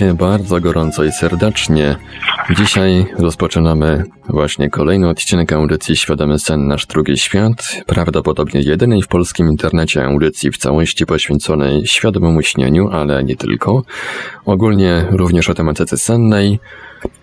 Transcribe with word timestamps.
Witajcie 0.00 0.18
bardzo 0.18 0.60
gorąco 0.60 1.04
i 1.04 1.12
serdecznie. 1.12 1.96
Dzisiaj 2.56 3.06
rozpoczynamy 3.18 4.04
właśnie 4.28 4.70
kolejny 4.70 5.08
odcinek 5.08 5.52
audycji 5.52 5.96
Świadomy 5.96 6.38
Sen 6.38 6.66
Nasz 6.66 6.86
Drugi 6.86 7.18
Świat, 7.18 7.82
prawdopodobnie 7.86 8.60
jedynej 8.60 9.02
w 9.02 9.08
polskim 9.08 9.48
internecie 9.48 10.04
audycji 10.04 10.50
w 10.50 10.56
całości 10.56 11.06
poświęconej 11.06 11.86
świadomemu 11.86 12.42
śnieniu, 12.42 12.88
ale 12.92 13.24
nie 13.24 13.36
tylko. 13.36 13.82
Ogólnie 14.44 15.04
również 15.10 15.50
o 15.50 15.54
tematyce 15.54 15.96
sennej. 15.96 16.58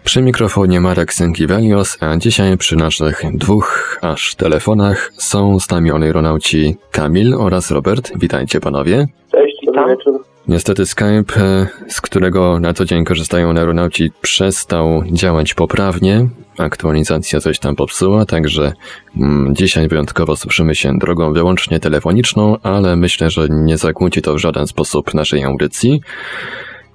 Przy 0.03 0.21
mikrofonie 0.21 0.81
Marek 0.81 1.13
Sękiewelios, 1.13 1.97
a 1.99 2.17
dzisiaj 2.17 2.57
przy 2.57 2.75
naszych 2.75 3.21
dwóch 3.33 3.99
aż 4.01 4.35
telefonach 4.35 5.11
są 5.13 5.59
z 5.59 5.69
nami 5.69 5.91
oneironauci 5.91 6.77
Kamil 6.91 7.33
oraz 7.33 7.71
Robert. 7.71 8.11
Witajcie 8.15 8.59
panowie. 8.59 9.07
Cześć, 9.31 9.57
dobry 9.65 9.95
wieczór. 9.95 10.27
Niestety 10.47 10.85
Skype, 10.85 11.33
e, 11.37 11.67
którego 12.09 12.59
na 12.59 12.73
co 12.73 12.85
dzień 12.85 13.05
korzystają 13.05 13.53
neuronauci, 13.53 14.11
przestał 14.21 15.03
działać 15.11 15.53
poprawnie. 15.53 16.27
Aktualizacja 16.57 17.39
coś 17.39 17.59
tam 17.59 17.75
popsuła, 17.75 18.25
także 18.25 18.73
mm, 19.17 19.55
dzisiaj 19.55 19.87
wyjątkowo 19.87 20.35
słyszymy 20.35 20.75
się 20.75 20.97
drogą 20.97 21.33
wyłącznie 21.33 21.79
telefoniczną, 21.79 22.57
ale 22.63 22.95
myślę, 22.95 23.29
że 23.29 23.47
nie 23.49 23.77
zakłóci 23.77 24.21
to 24.21 24.33
w 24.33 24.37
żaden 24.37 24.67
sposób 24.67 25.13
naszej 25.13 25.43
audycji. 25.43 26.01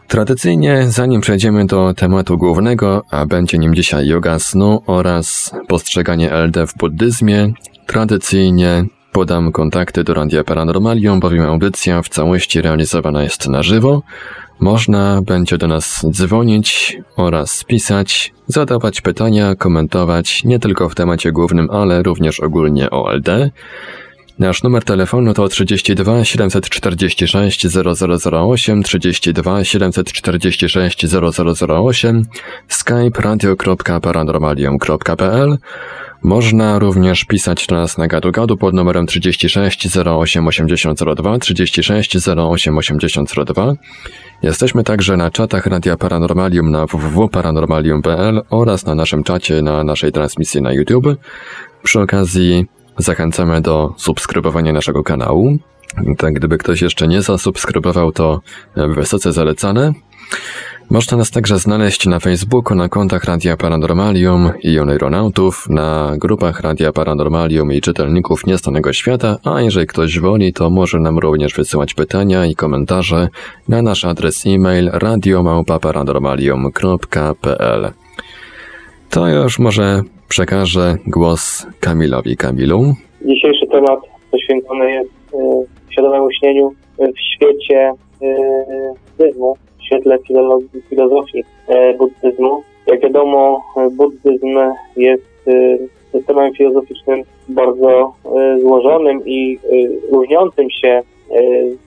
Tradycyjnie, 0.09 0.85
zanim 0.89 1.21
przejdziemy 1.21 1.67
do 1.67 1.95
tematu 1.95 2.39
głównego, 2.39 3.05
a 3.11 3.27
będzie 3.27 3.59
nim 3.59 3.75
dzisiaj 3.75 4.07
yoga 4.07 4.39
snu 4.39 4.83
oraz 4.87 5.55
postrzeganie 5.69 6.33
LD 6.33 6.67
w 6.67 6.77
buddyzmie, 6.77 7.53
tradycyjnie 7.87 8.85
Podam 9.13 9.53
kontakty 9.53 10.05
do 10.05 10.15
Radia 10.15 10.45
Paranormalium, 10.45 11.21
bowiem 11.21 11.43
audycja 11.43 12.03
w 12.03 12.09
całości 12.09 12.63
realizowana 12.63 13.23
jest 13.23 13.49
na 13.49 13.63
żywo. 13.63 14.03
Można 14.61 15.23
będzie 15.23 15.59
do 15.59 15.69
nas 15.69 16.07
dzwonić 16.11 16.99
oraz 17.17 17.65
pisać, 17.65 18.33
zadawać 18.47 19.01
pytania, 19.01 19.55
komentować 19.55 20.45
nie 20.45 20.59
tylko 20.59 20.89
w 20.89 20.95
temacie 20.95 21.33
głównym, 21.33 21.71
ale 21.71 22.03
również 22.03 22.41
ogólnie 22.41 22.91
o 22.91 23.13
LD. 23.13 23.51
Nasz 24.39 24.63
numer 24.63 24.85
telefonu 24.85 25.35
to 25.35 25.49
32 25.49 26.25
746 26.25 27.67
0008, 27.67 28.83
32 28.83 29.65
746 29.65 31.07
0008, 31.07 32.25
skype 32.69 33.23
radio.paranormalium.pl 33.23 35.59
można 36.23 36.79
również 36.79 37.25
pisać 37.25 37.67
do 37.67 37.75
nas 37.75 37.99
na 37.99 38.09
gadu-gadu 38.09 38.57
pod 38.57 38.75
numerem 38.75 39.07
36 39.07 39.89
08 40.07 40.47
8002, 40.47 41.39
36 41.39 42.29
08 42.29 42.79
8002. 42.79 43.75
Jesteśmy 44.43 44.85
także 44.85 45.17
na 45.17 45.31
czatach 45.31 45.67
Radia 45.67 45.97
Paranormalium 45.97 46.71
na 46.71 46.87
www.paranormalium.pl 46.87 48.43
oraz 48.51 48.87
na 48.87 48.95
naszym 48.95 49.25
czacie 49.25 49.63
na 49.63 49.85
naszej 49.85 50.13
transmisji 50.13 50.63
na 50.63 50.73
YouTube. 50.73 51.07
Przy 51.83 52.01
okazji 52.01 52.67
zachęcamy 52.99 53.61
do 53.61 53.95
subskrybowania 53.97 54.73
naszego 54.73 55.03
kanału. 55.03 55.57
Tak, 56.19 56.35
gdyby 56.35 56.59
ktoś 56.59 56.83
jeszcze 56.83 57.09
nie 57.09 57.23
zasubskrybował, 57.23 58.13
to 58.13 58.41
wysoce 58.77 59.33
zalecane. 59.33 59.93
Można 60.93 61.17
nas 61.17 61.31
także 61.31 61.59
znaleźć 61.59 62.07
na 62.07 62.21
Facebooku, 62.21 62.77
na 62.77 62.89
kontach 62.89 63.25
Radia 63.25 63.57
Paranormalium 63.57 64.51
i 64.63 64.79
Oneironautów, 64.79 65.67
na 65.71 66.13
grupach 66.19 66.61
Radia 66.61 66.93
Paranormalium 66.93 67.73
i 67.73 67.81
czytelników 67.81 68.47
Niestanego 68.47 68.93
Świata, 68.93 69.39
a 69.45 69.61
jeżeli 69.61 69.87
ktoś 69.87 70.19
woli, 70.19 70.53
to 70.53 70.71
może 70.71 71.01
nam 71.01 71.19
również 71.19 71.55
wysyłać 71.55 71.95
pytania 71.95 72.47
i 72.47 72.55
komentarze 72.55 73.29
na 73.69 73.83
nasz 73.83 74.05
adres 74.05 74.47
e-mail 74.47 74.91
radiomałpa-paranormalium.pl 74.91 77.91
To 79.11 79.29
już 79.29 79.59
może 79.59 80.03
przekażę 80.29 80.97
głos 81.07 81.67
Kamilowi 81.81 82.37
Kamilu. 82.37 82.95
Dzisiejszy 83.27 83.67
temat 83.67 84.01
poświęcony 84.31 84.93
jest 84.93 85.11
y, 85.11 85.13
świadomemu 85.93 86.29
śnieniu 86.33 86.75
w 86.99 87.21
świecie 87.35 87.93
y, 88.23 88.27
świetle 89.83 90.19
filozofii 90.89 91.45
e, 91.69 91.95
buddyzmu. 91.95 92.63
Jak 92.87 93.01
wiadomo, 93.01 93.65
buddyzm 93.93 94.59
jest 94.97 95.49
e, 95.49 95.79
systemem 96.13 96.55
filozoficznym 96.55 97.23
bardzo 97.49 98.15
e, 98.25 98.61
złożonym 98.61 99.21
i 99.27 99.59
różniącym 100.11 100.71
się 100.71 101.03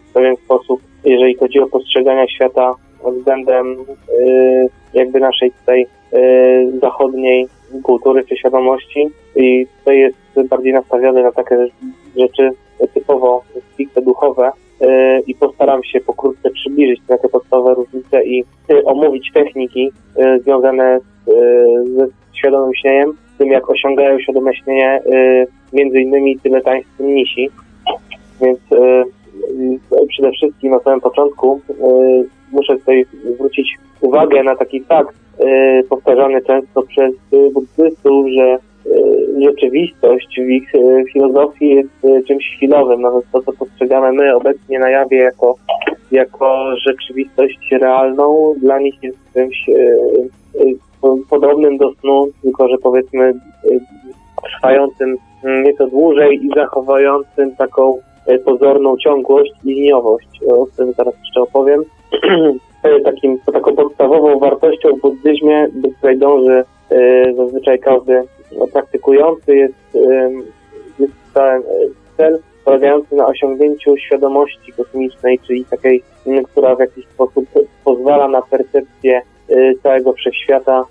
w 0.10 0.14
pewien 0.14 0.36
sposób, 0.36 0.82
jeżeli 1.06 1.36
chodzi 1.36 1.60
o 1.60 1.68
postrzeganie 1.68 2.30
świata 2.30 2.76
względem 3.06 3.76
jakby 4.94 5.20
naszej 5.20 5.52
tej 5.66 5.88
zachodniej 6.82 7.48
kultury 7.84 8.24
czy 8.30 8.38
świadomości 8.38 9.08
i 9.36 9.68
tutaj 9.80 10.00
jest 10.00 10.50
bardziej 10.50 10.74
nastawiony 10.74 11.24
na 11.24 11.32
takie 11.32 11.68
rzeczy 12.18 12.50
typowo 12.94 13.42
stricte 13.74 14.02
duchowe, 14.02 14.52
E, 14.52 14.65
i 15.28 15.36
postaram 15.36 15.84
się 15.84 16.00
pokrótce 16.00 16.50
przybliżyć 16.50 17.02
te 17.08 17.30
podstawowe 17.30 17.74
różnice 17.74 18.26
i 18.26 18.44
e, 18.70 18.84
omówić 18.84 19.32
techniki 19.34 19.92
e, 20.18 20.40
związane 20.40 21.00
z, 21.00 21.30
ze 21.98 22.08
świadomym 22.34 22.76
śnieniem, 22.76 23.14
z 23.36 23.38
tym 23.38 23.48
jak 23.48 23.70
osiągają 23.70 24.20
świadome 24.20 24.56
śnienie 24.56 25.02
między 25.74 26.00
innymi 26.00 26.40
tybetańscy 26.40 27.04
mnisi. 27.04 27.50
Więc 28.42 28.60
przede 30.10 30.32
wszystkim 30.32 30.72
na 30.72 30.80
samym 30.80 31.02
początku 31.02 31.62
muszę 32.52 32.78
tutaj 32.78 33.06
zwrócić 33.34 33.76
uwagę 34.02 34.44
na 34.44 34.56
taki 34.56 34.84
fakt 34.84 35.16
powtarzany 35.90 36.42
często 36.42 36.82
przez 36.82 37.14
buddystów, 37.54 38.28
że 38.38 38.58
rzeczywistość 39.44 40.40
w 40.40 40.50
ich 40.50 40.76
y, 40.76 41.04
filozofii 41.14 41.70
jest 41.70 42.06
y, 42.06 42.24
czymś 42.28 42.56
chwilowym. 42.56 43.02
Nawet 43.02 43.26
to, 43.32 43.42
co 43.42 43.54
postrzegamy 43.54 44.12
my 44.12 44.36
obecnie 44.36 44.80
na 44.80 44.90
jawie 44.90 45.18
jako, 45.18 45.56
jako 46.12 46.76
rzeczywistość 46.88 47.72
realną, 47.72 48.54
dla 48.62 48.80
nich 48.80 49.04
jest 49.04 49.18
czymś 49.34 49.58
podobnym 51.30 51.78
do 51.78 51.94
snu, 51.94 52.28
tylko 52.42 52.68
że 52.68 52.78
powiedzmy 52.78 53.34
trwającym 54.58 55.18
nieco 55.64 55.88
dłużej 55.88 56.46
i 56.46 56.50
zachowującym 56.56 57.56
taką 57.56 57.98
pozorną 58.46 58.98
ciągłość 58.98 59.52
i 59.64 59.70
liniowość. 59.70 60.28
O 60.48 60.66
tym 60.78 60.94
zaraz 60.94 61.14
jeszcze 61.24 61.42
opowiem. 61.42 61.84
Takim, 63.06 63.40
taką 63.54 63.76
podstawową 63.76 64.40
wartością 64.40 64.90
w 64.96 65.02
buddyzmie, 65.02 65.68
do 65.74 65.90
której 65.90 66.18
dąży 66.18 66.64
zazwyczaj 67.38 67.80
każdy 67.80 68.24
no, 68.58 68.68
praktykujący 68.68 69.56
jest, 69.56 69.74
jest 71.00 71.14
cel 72.18 72.40
polegający 72.66 73.16
na 73.16 73.28
osiągnięciu 73.28 73.98
świadomości 73.98 74.74
kosmicznej, 74.74 75.40
czyli 75.48 75.66
takiej, 75.66 76.04
która 76.52 76.76
w 76.76 76.80
jakiś 76.80 77.08
sposób 77.08 77.46
pozwala 77.84 78.28
na 78.28 78.42
percepcję 78.42 79.22
y, 79.50 79.74
całego 79.84 80.14
wszechświata, 80.14 80.86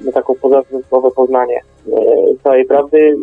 y, 0.00 0.04
na 0.04 0.12
taką 0.12 0.34
pozornościowe 0.34 1.10
poznanie 1.10 1.60
całej 2.44 2.64
prawdy. 2.64 3.16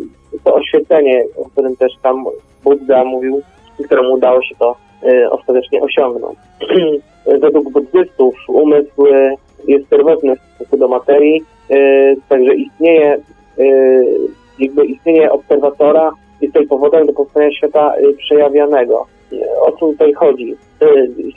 To 0.44 0.54
oświecenie, 0.54 1.24
o 1.36 1.44
którym 1.44 1.76
też 1.76 1.92
tam 2.02 2.24
Buddha 2.64 3.04
mówił, 3.04 3.42
któremu 3.84 4.12
udało 4.12 4.42
się 4.42 4.54
to 4.58 4.76
ostatecznie 5.30 5.82
osiągnąć. 5.82 6.38
Według 7.42 7.72
buddystów 7.72 8.34
umysł 8.48 9.06
jest 9.66 9.88
pierwotny 9.88 10.36
w 10.36 10.40
stosunku 10.40 10.76
do 10.76 10.88
materii, 10.88 11.44
także 12.28 12.54
istnieje 12.54 13.18
Y, 13.58 14.04
jakby 14.58 14.86
istnienie 14.86 15.32
obserwatora 15.32 16.12
jest 16.40 16.54
tutaj 16.54 16.68
powodem 16.68 17.06
do 17.06 17.12
powstania 17.12 17.52
świata 17.52 17.94
y, 17.98 18.14
przejawianego. 18.14 19.06
O 19.60 19.72
co 19.72 19.78
tutaj 19.78 20.12
chodzi? 20.12 20.56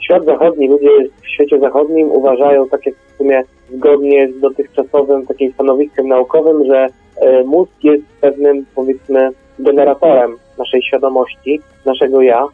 Świat 0.00 0.24
zachodni, 0.24 0.68
ludzie 0.68 0.88
w 1.22 1.28
świecie 1.28 1.58
zachodnim 1.58 2.10
uważają, 2.10 2.68
tak 2.68 2.86
jak 2.86 2.94
w 2.94 3.16
sumie 3.16 3.42
zgodnie 3.70 4.28
z 4.32 4.40
dotychczasowym 4.40 5.26
takim 5.26 5.52
stanowiskiem 5.52 6.08
naukowym, 6.08 6.64
że 6.64 6.86
mózg 7.44 7.72
jest 7.82 8.04
pewnym, 8.20 8.66
powiedzmy, 8.74 9.30
generatorem 9.58 10.36
naszej 10.58 10.82
świadomości, 10.82 11.60
naszego 11.86 12.22
ja 12.22 12.48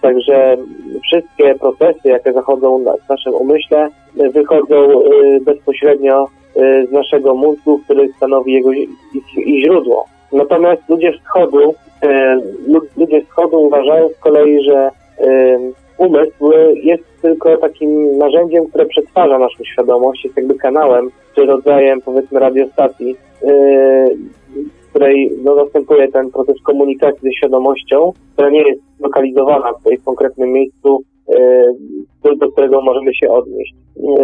Także 0.00 0.56
wszystkie 1.02 1.54
procesy, 1.54 2.08
jakie 2.08 2.32
zachodzą 2.32 2.84
w 3.06 3.08
naszym 3.08 3.34
umyśle, 3.34 3.88
wychodzą 4.32 5.02
bezpośrednio 5.40 6.28
z 6.88 6.92
naszego 6.92 7.34
mózgu, 7.34 7.78
który 7.84 8.08
stanowi 8.16 8.52
jego 8.52 8.70
źródło. 9.64 10.04
Natomiast 10.32 10.88
ludzie 10.88 11.12
wschodu, 11.12 11.74
ludzie 12.96 13.22
wschodu 13.22 13.60
uważają 13.60 14.08
z 14.08 14.18
kolei, 14.18 14.64
że 14.64 14.90
umysł 15.98 16.52
jest 16.74 17.04
tylko 17.22 17.56
takim 17.56 18.18
narzędziem, 18.18 18.66
które 18.66 18.86
przetwarza 18.86 19.38
naszą 19.38 19.64
świadomość, 19.64 20.24
jest 20.24 20.36
jakby 20.36 20.54
kanałem, 20.54 21.10
czy 21.34 21.46
rodzajem 21.46 22.00
powiedzmy 22.00 22.40
radiostacji, 22.40 23.16
w 24.82 24.90
której 24.90 25.30
no, 25.44 25.54
następuje 25.54 26.08
ten 26.08 26.30
proces 26.30 26.62
komunikacji 26.62 27.20
ze 27.22 27.32
świadomością, 27.32 28.12
która 28.32 28.50
nie 28.50 28.62
jest 28.62 28.80
lokalizowana 29.00 29.72
w 29.72 30.04
konkretnym 30.04 30.52
miejscu, 30.52 31.02
do 32.40 32.52
którego 32.52 32.82
możemy 32.82 33.14
się 33.14 33.28
odnieść. 33.28 33.74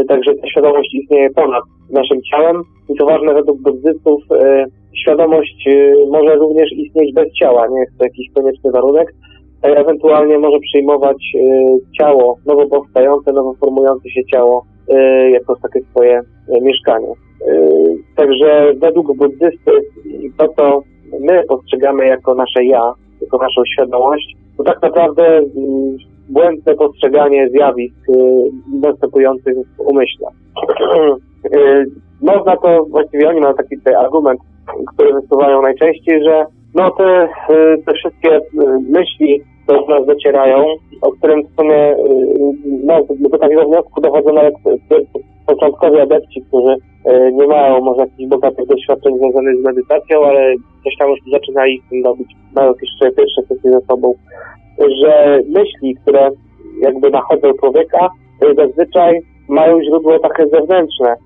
Także 0.09 0.35
ta 0.35 0.49
świadomość 0.49 0.95
istnieje 0.95 1.31
ponad 1.31 1.63
naszym 1.91 2.23
ciałem 2.23 2.63
i 2.89 2.95
to 2.95 3.07
ważne 3.07 3.35
według 3.35 3.63
buddystów, 3.63 4.23
świadomość 5.03 5.69
może 6.11 6.35
również 6.35 6.73
istnieć 6.73 7.15
bez 7.15 7.33
ciała, 7.33 7.69
nie 7.69 7.81
jest 7.81 7.99
to 7.99 8.05
jakiś 8.05 8.31
konieczny 8.35 8.71
warunek, 8.71 9.15
ewentualnie 9.63 10.39
może 10.39 10.59
przyjmować 10.59 11.17
ciało, 11.99 12.37
nowo 12.47 12.67
powstające, 12.67 13.33
nowo 13.33 13.55
formujące 13.55 14.11
się 14.11 14.25
ciało 14.25 14.65
jako 15.33 15.57
takie 15.63 15.81
swoje 15.91 16.21
mieszkanie. 16.63 17.13
Także 18.17 18.73
według 18.77 19.17
buddysty 19.17 19.73
to, 20.39 20.49
co 20.49 20.83
my 21.21 21.43
postrzegamy 21.49 22.07
jako 22.07 22.35
nasze 22.35 22.65
ja, 22.65 22.93
jako 23.23 23.39
naszą 23.39 23.63
świadomość, 23.75 24.37
to 24.57 24.65
tak 24.65 24.83
naprawdę 24.83 25.41
błędne 26.29 26.75
postrzeganie 26.75 27.49
zjawisk 27.49 28.07
następujących 28.83 29.55
w 29.77 29.81
umyśle. 29.81 30.29
Można 32.23 32.57
to, 32.57 32.85
właściwie 32.85 33.29
oni 33.29 33.41
mają 33.41 33.55
taki 33.55 33.77
tutaj 33.77 33.95
argument, 33.95 34.41
który 34.95 35.13
wysuwają 35.13 35.63
najczęściej, 35.63 36.25
że 36.25 36.47
no 36.75 36.91
te, 36.91 37.29
te 37.87 37.93
wszystkie 37.93 38.41
myśli, 38.89 39.41
które 39.65 39.79
do 39.81 39.87
nas 39.87 40.07
docierają, 40.07 40.65
o 41.03 41.13
którym 41.13 41.43
w 41.43 41.61
sumie 41.61 41.97
no, 42.85 43.01
do 43.31 43.39
takiego 43.39 43.65
wniosku 43.65 44.01
dochodzą 44.01 44.33
nawet 44.33 44.55
początkowi 45.47 46.01
adepci, 46.01 46.43
którzy 46.49 46.77
nie 47.33 47.47
mają 47.47 47.81
może 47.81 48.01
jakichś 48.01 48.29
bogatych 48.29 48.67
doświadczeń 48.67 49.19
związanych 49.19 49.61
z 49.61 49.65
medytacją, 49.65 50.25
ale 50.25 50.55
coś 50.85 50.97
tam 50.99 51.11
już 51.11 51.19
zaczynali 51.33 51.75
ich 51.75 52.05
robić, 52.05 52.37
mają 52.55 52.75
jeszcze 52.83 53.13
pierwsze 53.17 53.43
sesje 53.43 53.71
ze 53.71 53.81
sobą, 53.81 54.15
że 54.79 55.39
myśli, 55.49 55.97
które 56.03 56.31
jakby 56.81 57.11
nachodzą 57.11 57.53
człowieka, 57.61 58.09
zazwyczaj 58.57 59.21
mają 59.49 59.83
źródło 59.83 60.19
takie 60.19 60.47
zewnętrzne. 60.47 61.17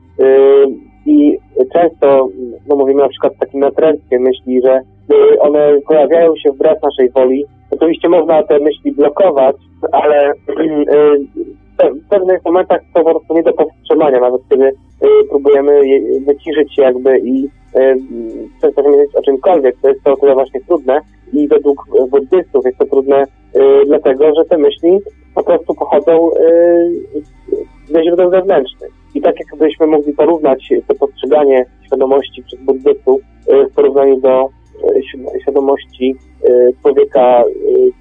I 1.07 1.39
często, 1.73 2.29
no 2.69 2.77
mówimy 2.77 3.03
na 3.03 3.09
przykład 3.09 3.33
takim 3.41 3.61
natręctwie 3.61 4.19
myśli, 4.19 4.61
że 4.65 4.81
one 5.41 5.81
pojawiają 5.87 6.37
się 6.37 6.53
wbrew 6.53 6.83
naszej 6.83 7.11
woli. 7.11 7.45
Oczywiście 7.71 8.09
można 8.09 8.43
te 8.43 8.59
myśli 8.59 8.93
blokować, 8.93 9.57
ale 9.93 10.33
w 11.79 12.09
pewnych 12.11 12.45
momentach 12.45 12.81
to 12.95 13.03
po 13.03 13.11
prostu 13.11 13.35
nie 13.35 13.43
do 13.43 13.53
powstrzymania, 13.53 14.21
nawet 14.21 14.41
kiedy 14.51 14.73
próbujemy 15.31 15.81
wyciszyć 16.27 16.75
się 16.75 16.83
jakby 16.83 17.19
i 17.19 17.49
przestać 18.59 18.87
myśleć 18.87 19.17
o 19.17 19.23
czymkolwiek, 19.23 19.77
to 19.83 19.89
jest 19.89 20.05
to 20.05 20.13
o 20.13 20.17
tyle 20.17 20.35
właśnie 20.35 20.61
trudne 20.61 21.01
i 21.33 21.49
według 21.49 21.85
buddystów 22.11 22.65
jest 22.65 22.79
to 22.79 22.87
trudne 22.87 23.25
dlatego, 23.87 24.35
że 24.35 24.45
te 24.45 24.59
myśli 24.59 24.99
po 25.35 25.43
prostu 25.43 25.75
pochodzą 25.75 26.31
ze 27.89 28.05
źródeł 28.05 28.31
zewnętrznych. 28.31 28.91
I 29.15 29.21
tak 29.21 29.35
jakbyśmy 29.41 29.87
mogli 29.87 30.13
porównać 30.13 30.69
to 30.89 30.95
postrzeganie 30.95 31.67
świadomości 31.87 32.43
przez 32.43 32.61
buddystów 32.61 33.21
w 33.71 33.75
porównaniu 33.75 34.21
do 34.21 34.49
świadomości 35.43 36.15
człowieka 36.83 37.45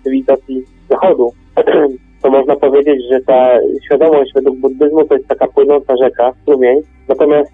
cywilizacji 0.03 0.63
zachodu, 0.89 1.31
to 2.21 2.30
można 2.30 2.56
powiedzieć, 2.56 3.04
że 3.12 3.19
ta 3.21 3.57
świadomość 3.86 4.31
według 4.36 4.57
buddyzmu 4.57 5.06
to 5.06 5.13
jest 5.13 5.27
taka 5.27 5.48
płynąca 5.48 5.94
rzeka, 5.98 6.31
strumień, 6.42 6.81
natomiast 7.07 7.51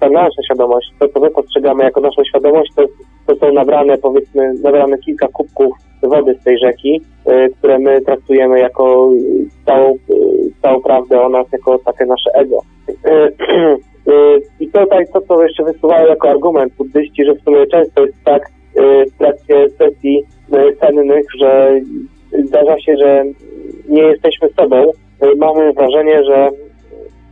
ta 0.00 0.08
nasza 0.08 0.42
świadomość, 0.44 0.92
to 0.98 1.08
co 1.08 1.20
my 1.20 1.30
postrzegamy 1.30 1.84
jako 1.84 2.00
naszą 2.00 2.24
świadomość, 2.24 2.72
to, 2.76 2.84
to 3.26 3.36
są 3.36 3.52
nabrane 3.52 3.98
powiedzmy, 3.98 4.54
nabrane 4.62 4.98
kilka 4.98 5.28
kubków 5.28 5.76
wody 6.02 6.34
z 6.40 6.44
tej 6.44 6.58
rzeki, 6.58 7.00
które 7.58 7.78
my 7.78 8.00
traktujemy 8.00 8.58
jako 8.58 9.10
całą, 9.66 9.94
całą 10.62 10.82
prawdę 10.82 11.20
o 11.20 11.28
nas, 11.28 11.46
jako 11.52 11.78
takie 11.78 12.04
nasze 12.06 12.30
ego. 12.34 12.58
I 14.60 14.66
tutaj 14.66 15.04
to, 15.12 15.20
co 15.20 15.42
jeszcze 15.42 15.64
wysuwają 15.64 16.06
jako 16.06 16.30
argument 16.30 16.74
buddyści, 16.74 17.24
że 17.24 17.34
w 17.34 17.42
sumie 17.42 17.66
często 17.66 18.06
jest 18.06 18.24
tak 18.24 18.42
w 19.14 19.18
trakcie 19.18 19.68
sesji 19.70 20.24
sennych, 20.80 21.26
że 21.38 21.80
zdarza 22.44 22.80
się, 22.80 22.96
że 22.96 23.24
nie 23.88 24.02
jesteśmy 24.02 24.48
sobą. 24.48 24.90
Mamy 25.36 25.72
wrażenie, 25.72 26.24
że, 26.24 26.50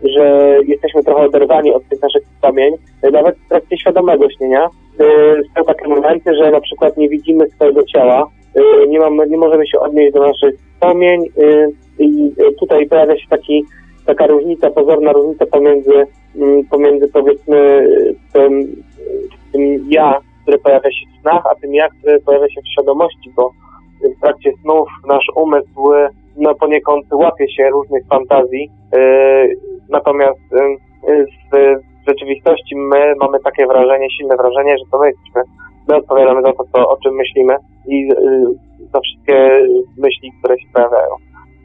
że 0.05 0.57
jesteśmy 0.67 1.03
trochę 1.03 1.23
oderwani 1.23 1.73
od 1.73 1.89
tych 1.89 2.03
naszych 2.03 2.23
wspomnień, 2.23 2.75
nawet 3.13 3.37
w 3.37 3.49
trakcie 3.49 3.79
świadomego 3.79 4.31
śnienia. 4.31 4.69
Są 5.57 5.65
takie 5.65 5.89
momenty, 5.89 6.35
że 6.35 6.51
na 6.51 6.61
przykład 6.61 6.97
nie 6.97 7.09
widzimy 7.09 7.49
swojego 7.49 7.83
ciała, 7.85 8.27
nie, 8.89 8.99
mamy, 8.99 9.29
nie 9.29 9.39
możemy 9.39 9.67
się 9.67 9.81
odnieść 9.81 10.13
do 10.13 10.21
naszych 10.21 10.55
wspomnień 10.75 11.25
i 11.99 12.33
tutaj 12.61 12.89
pojawia 12.89 13.19
się 13.19 13.29
taki, 13.31 13.65
taka 14.07 14.27
różnica, 14.27 14.71
pozorna 14.71 15.13
różnica 15.13 15.47
pomiędzy, 15.47 16.07
pomiędzy 16.71 17.09
powiedzmy 17.09 17.89
tym, 18.33 18.83
tym 19.53 19.87
ja, 19.89 20.21
które 20.43 20.59
pojawia 20.59 20.91
się 20.91 21.07
w 21.19 21.21
snach, 21.21 21.43
a 21.51 21.55
tym 21.55 21.75
ja, 21.75 21.89
które 21.89 22.21
pojawia 22.21 22.49
się 22.49 22.61
w 22.61 22.73
świadomości, 22.73 23.31
bo 23.37 23.53
w 24.17 24.21
trakcie 24.21 24.51
snów 24.63 24.89
nasz 25.09 25.27
umysł 25.37 25.91
no, 26.37 26.55
poniekąd 26.55 27.07
łapie 27.13 27.51
się 27.51 27.71
różnych 27.71 28.07
fantazji, 28.07 28.71
natomiast 29.89 30.41
w 31.53 32.09
rzeczywistości 32.09 32.77
my 32.77 33.15
mamy 33.21 33.39
takie 33.41 33.67
wrażenie, 33.67 34.07
silne 34.11 34.37
wrażenie, 34.37 34.79
że 34.79 34.85
to 34.91 34.99
my 34.99 35.07
jesteśmy, 35.07 35.43
my 35.89 35.97
odpowiadamy 35.97 36.43
za 36.43 36.53
to, 36.53 36.65
co, 36.73 36.89
o 36.89 36.97
czym 36.97 37.15
myślimy 37.15 37.57
i 37.89 38.09
za 38.93 39.01
wszystkie 39.01 39.67
myśli, 39.99 40.33
które 40.39 40.59
się 40.59 40.67
pojawiają. 40.75 41.15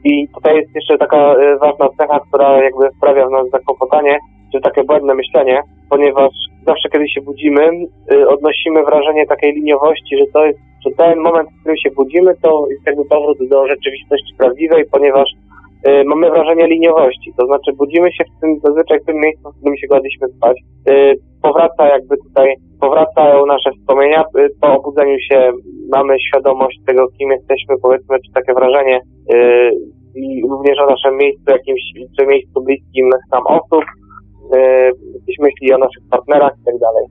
I 0.03 0.27
tutaj 0.35 0.55
jest 0.55 0.75
jeszcze 0.75 0.97
taka 0.97 1.35
ważna 1.61 1.87
cecha, 1.97 2.19
która 2.19 2.63
jakby 2.63 2.89
sprawia 2.97 3.27
w 3.27 3.31
nas 3.31 3.49
zakłopotanie, 3.49 4.17
czy 4.51 4.61
takie 4.61 4.83
błędne 4.83 5.13
myślenie, 5.15 5.61
ponieważ 5.89 6.31
zawsze, 6.65 6.89
kiedy 6.89 7.09
się 7.09 7.21
budzimy, 7.21 7.69
odnosimy 8.27 8.83
wrażenie 8.83 9.25
takiej 9.25 9.53
liniowości, 9.53 10.17
że 10.17 10.25
to 10.33 10.45
jest, 10.45 10.59
że 10.87 10.95
ten 10.97 11.19
moment, 11.19 11.49
w 11.49 11.59
którym 11.59 11.77
się 11.77 11.89
budzimy, 11.91 12.35
to 12.41 12.65
jest 12.69 12.85
jakby 12.85 13.05
powrót 13.05 13.37
do 13.49 13.67
rzeczywistości 13.67 14.33
prawdziwej, 14.37 14.85
ponieważ 14.91 15.29
y, 15.87 16.03
mamy 16.05 16.29
wrażenie 16.29 16.67
liniowości, 16.67 17.33
to 17.37 17.45
znaczy 17.45 17.71
budzimy 17.73 18.11
się 18.11 18.23
w 18.23 18.41
tym, 18.41 18.59
zazwyczaj 18.63 18.99
w 18.99 19.05
tym 19.05 19.15
miejscu, 19.15 19.51
w 19.51 19.57
którym 19.59 19.77
się 19.77 19.87
kładliśmy 19.87 20.27
spać, 20.27 20.57
y, 20.89 21.15
powraca 21.41 21.87
jakby 21.87 22.17
tutaj, 22.17 22.55
powracają 22.81 23.45
nasze 23.45 23.71
wspomnienia, 23.71 24.21
y, 24.21 24.49
po 24.61 24.73
obudzeniu 24.77 25.17
się 25.19 25.51
mamy 25.91 26.19
świadomość 26.19 26.79
tego, 26.87 27.07
kim 27.17 27.31
jesteśmy, 27.31 27.75
powiedzmy, 27.81 28.17
czy 28.25 28.31
takie 28.33 28.53
wrażenie 28.53 29.01
i 30.15 30.41
również 30.49 30.79
o 30.79 30.85
naszym 30.85 31.17
miejscu 31.17 31.43
jakimś, 31.47 31.81
czy 32.19 32.25
miejscu 32.25 32.61
bliskim 32.61 33.09
nam 33.31 33.43
osób, 33.47 33.83
jakieś 35.13 35.39
myśli 35.39 35.73
o 35.73 35.77
naszych 35.77 36.03
partnerach 36.11 36.53
i 36.61 36.65
tak 36.65 36.75
dalej. 36.77 37.05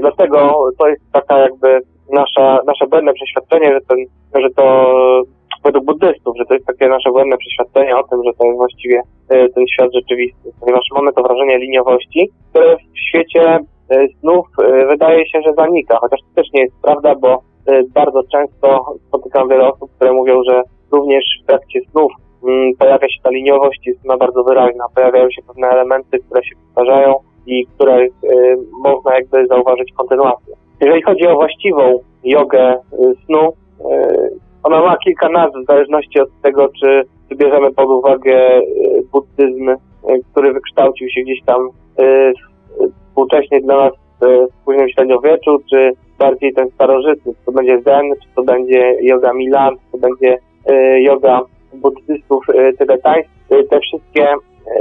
Dlatego 0.00 0.68
to 0.78 0.88
jest 0.88 1.02
taka 1.12 1.38
jakby 1.38 1.80
nasza, 2.12 2.58
nasze 2.66 2.86
błędne 2.86 3.12
przeświadczenie, 3.12 3.72
że, 3.72 3.80
ten, 3.88 3.98
że 4.42 4.50
to 4.56 4.64
według 5.64 5.84
buddystów, 5.84 6.36
że 6.38 6.44
to 6.44 6.54
jest 6.54 6.66
takie 6.66 6.88
nasze 6.88 7.10
błędne 7.10 7.36
przeświadczenie 7.36 7.96
o 7.96 8.02
tym, 8.02 8.24
że 8.24 8.30
to 8.38 8.44
jest 8.44 8.56
właściwie 8.56 9.02
ten 9.28 9.64
świat 9.74 9.90
rzeczywisty, 9.94 10.52
ponieważ 10.60 10.84
mamy 10.94 11.12
to 11.12 11.22
wrażenie 11.22 11.58
liniowości, 11.58 12.30
które 12.50 12.76
w 12.76 13.08
świecie 13.08 13.58
snów 14.20 14.46
wydaje 14.88 15.28
się, 15.28 15.40
że 15.46 15.52
zanika, 15.54 15.98
chociaż 16.00 16.20
to 16.20 16.42
też 16.42 16.52
nie 16.52 16.62
jest 16.62 16.82
prawda, 16.82 17.14
bo 17.14 17.42
bardzo 17.94 18.22
często 18.32 18.84
spotykam 19.08 19.48
wiele 19.48 19.72
osób, 19.72 19.90
które 19.96 20.12
mówią, 20.12 20.42
że 20.48 20.62
również 20.92 21.24
w 21.42 21.46
trakcie 21.46 21.80
snów 21.90 22.12
pojawia 22.78 23.08
się 23.08 23.22
ta 23.22 23.30
liniowość, 23.30 23.86
jest 23.86 24.00
ona 24.04 24.16
bardzo 24.16 24.44
wyraźna, 24.44 24.84
pojawiają 24.94 25.30
się 25.30 25.42
pewne 25.46 25.68
elementy, 25.68 26.18
które 26.18 26.44
się 26.44 26.54
powtarzają 26.66 27.14
i 27.46 27.66
których 27.66 28.12
można 28.82 29.14
jakby 29.14 29.46
zauważyć 29.46 29.92
kontynuację. 29.92 30.54
Jeżeli 30.80 31.02
chodzi 31.02 31.26
o 31.26 31.34
właściwą 31.34 32.00
jogę 32.24 32.78
snu, 33.26 33.52
ona 34.62 34.80
ma 34.80 34.96
kilka 34.96 35.28
nazw 35.28 35.54
w 35.56 35.66
zależności 35.66 36.20
od 36.20 36.28
tego, 36.42 36.68
czy, 36.80 37.02
bierzemy 37.36 37.72
pod 37.72 37.88
uwagę 37.88 38.60
buddyzm, 39.12 39.70
który 40.32 40.52
wykształcił 40.52 41.08
się 41.08 41.20
gdzieś 41.20 41.42
tam 41.46 41.68
współcześnie 43.08 43.60
dla 43.60 43.76
nas 43.76 43.92
w 44.20 44.64
późnym 44.64 44.88
średniowieczu, 44.88 45.58
czy 45.70 45.92
bardziej 46.18 46.52
ten 46.54 46.70
starożytny, 46.70 47.32
czy 47.34 47.44
to 47.46 47.52
będzie 47.52 47.80
Zen, 47.80 48.12
czy 48.22 48.28
to 48.36 48.42
będzie 48.42 48.96
yoga 49.00 49.32
Milan, 49.32 49.76
czy 49.76 49.92
to 49.92 49.98
będzie 49.98 50.38
yoga 50.98 51.40
buddystów 51.74 52.44
tybetańskich. 52.78 53.32
Te 53.70 53.80
wszystkie, 53.80 54.26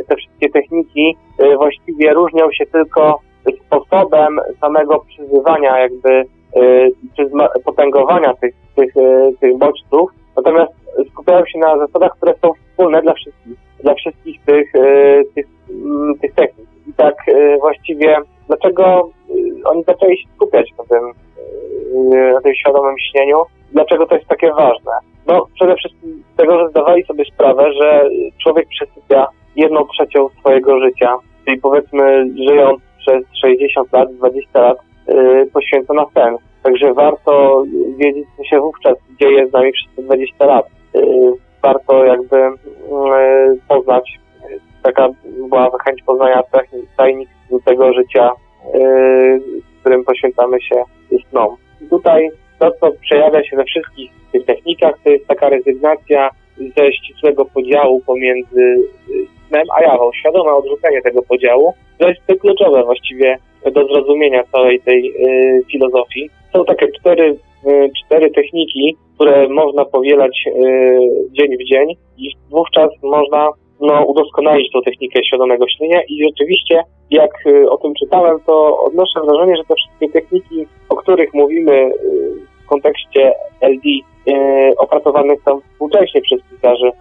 te 0.08 0.16
wszystkie 0.16 0.50
techniki 0.50 1.18
właściwie 1.58 2.14
różnią 2.14 2.52
się 2.52 2.66
tylko 2.66 3.20
sposobem 3.66 4.40
samego 4.62 5.00
przyzywania 5.00 5.80
jakby 5.80 6.26
czy 7.16 7.30
potęgowania 7.66 8.34
tych, 8.34 8.56
tych, 8.76 8.94
tych 9.40 9.58
bodźców, 9.58 10.12
natomiast 10.38 10.72
skupiają 11.12 11.46
się 11.46 11.60
na 11.60 11.78
zasadach, 11.78 12.12
które 12.12 12.34
są 12.42 12.52
wspólne 12.54 13.02
dla 13.02 13.14
wszystkich, 13.14 13.58
dla 13.84 13.94
wszystkich 13.94 14.42
tych, 14.46 14.72
tych, 15.36 15.48
mm, 15.70 16.20
tych 16.22 16.34
technik. 16.34 16.68
I 16.88 16.94
tak 16.94 17.16
właściwie, 17.60 18.18
dlaczego 18.48 19.10
oni 19.66 19.84
zaczęli 19.84 20.18
się 20.18 20.30
skupiać 20.36 20.70
na 20.78 20.84
tym, 20.84 21.12
na 22.34 22.42
tym 22.42 22.56
świadomym 22.56 22.96
śnieniu? 23.12 23.38
Dlaczego 23.72 24.06
to 24.06 24.16
jest 24.16 24.28
takie 24.28 24.52
ważne? 24.52 24.92
No, 25.28 25.48
przede 25.56 25.76
wszystkim 25.76 26.24
z 26.34 26.38
tego, 26.38 26.60
że 26.60 26.70
zdawali 26.70 27.04
sobie 27.04 27.26
sprawę, 27.26 27.74
że 27.74 28.10
człowiek 28.44 28.68
przesypia 28.68 29.28
jedną 29.56 29.88
trzecią 29.88 30.30
swojego 30.40 30.80
życia, 30.80 31.18
czyli 31.46 31.62
powiedzmy 31.62 32.26
żyjąc 32.50 32.82
przez 33.00 33.24
60 33.42 33.94
lat, 33.94 34.14
20 34.14 34.62
lat 34.62 34.78
yy, 35.08 35.46
poświęca 35.54 35.94
na 35.94 36.06
sen. 36.14 36.36
Także 36.64 36.94
warto 36.94 37.64
wiedzieć, 37.98 38.26
co 38.38 38.44
się 38.44 38.60
wówczas 38.60 38.98
dzieje 39.22 39.48
z 39.48 39.54
nami 39.54 39.72
przez 39.72 39.96
te 39.96 40.02
20 40.02 40.46
lat. 40.46 40.66
Yy, 40.94 41.04
warto 41.64 42.06
jakby 42.06 42.38
yy, 42.38 43.60
poznać, 43.68 44.20
taka 44.84 45.10
była 45.50 45.70
chęć 45.86 46.04
poznania 46.04 46.44
tajnik 46.98 47.30
tego 47.66 47.94
życia, 47.94 48.32
którym 49.80 50.04
poświęcamy 50.04 50.62
się 50.62 50.76
snom. 51.30 51.56
Tutaj 51.90 52.30
to, 52.60 52.72
co 52.72 52.92
przejawia 52.92 53.44
się 53.44 53.58
we 53.58 53.64
wszystkich 53.64 54.12
tych 54.32 54.46
technikach, 54.46 54.96
to 55.04 55.10
jest 55.10 55.28
taka 55.28 55.50
rezygnacja 55.50 56.30
ze 56.78 56.94
ścisłego 56.94 57.46
podziału 57.46 58.02
pomiędzy 58.06 58.76
snem 59.50 59.68
a 59.78 59.82
jawą, 59.82 60.12
świadome 60.14 60.52
odrzucenie 60.52 61.02
tego 61.02 61.22
podziału, 61.22 61.74
to 61.98 62.10
jest 62.10 62.22
to 62.28 62.36
kluczowe 62.36 62.84
właściwie 62.84 63.38
do 63.72 63.88
zrozumienia 63.88 64.44
całej 64.52 64.82
tej 64.82 65.12
y, 65.12 65.64
filozofii. 65.72 66.30
Są 66.54 66.66
takie 66.66 66.88
cztery, 67.00 67.36
y, 67.68 67.90
cztery 68.06 68.32
techniki, 68.32 68.96
które 69.16 69.48
można 69.50 69.86
powielać 69.86 70.44
y, 70.48 70.52
dzień 71.32 71.58
w 71.58 71.70
dzień 71.70 71.96
i 72.18 72.30
wówczas 72.52 72.90
można 73.04 73.50
no, 73.82 74.06
udoskonalić 74.06 74.72
tą 74.72 74.82
technikę 74.82 75.24
świadomego 75.24 75.66
śnienia 75.78 76.02
i 76.08 76.24
rzeczywiście, 76.24 76.84
jak 77.12 77.32
y, 77.48 77.70
o 77.70 77.78
tym 77.78 77.94
czytałem, 78.00 78.40
to 78.46 78.84
odnoszę 78.84 79.20
wrażenie, 79.26 79.58
że 79.58 79.64
te 79.64 79.76
wszystkie 79.76 80.10
techniki, 80.10 80.68
o 80.90 80.96
których 80.96 81.34
mówimy 81.34 81.74
y, 81.74 81.92
w 82.66 82.70
kontekście 82.70 83.34
LD, 83.62 83.84
y, 83.86 84.74
opracowane 84.78 85.34
są 85.46 85.62
współcześnie 85.62 86.22
przez 86.22 86.40
pisarzy 86.52 86.92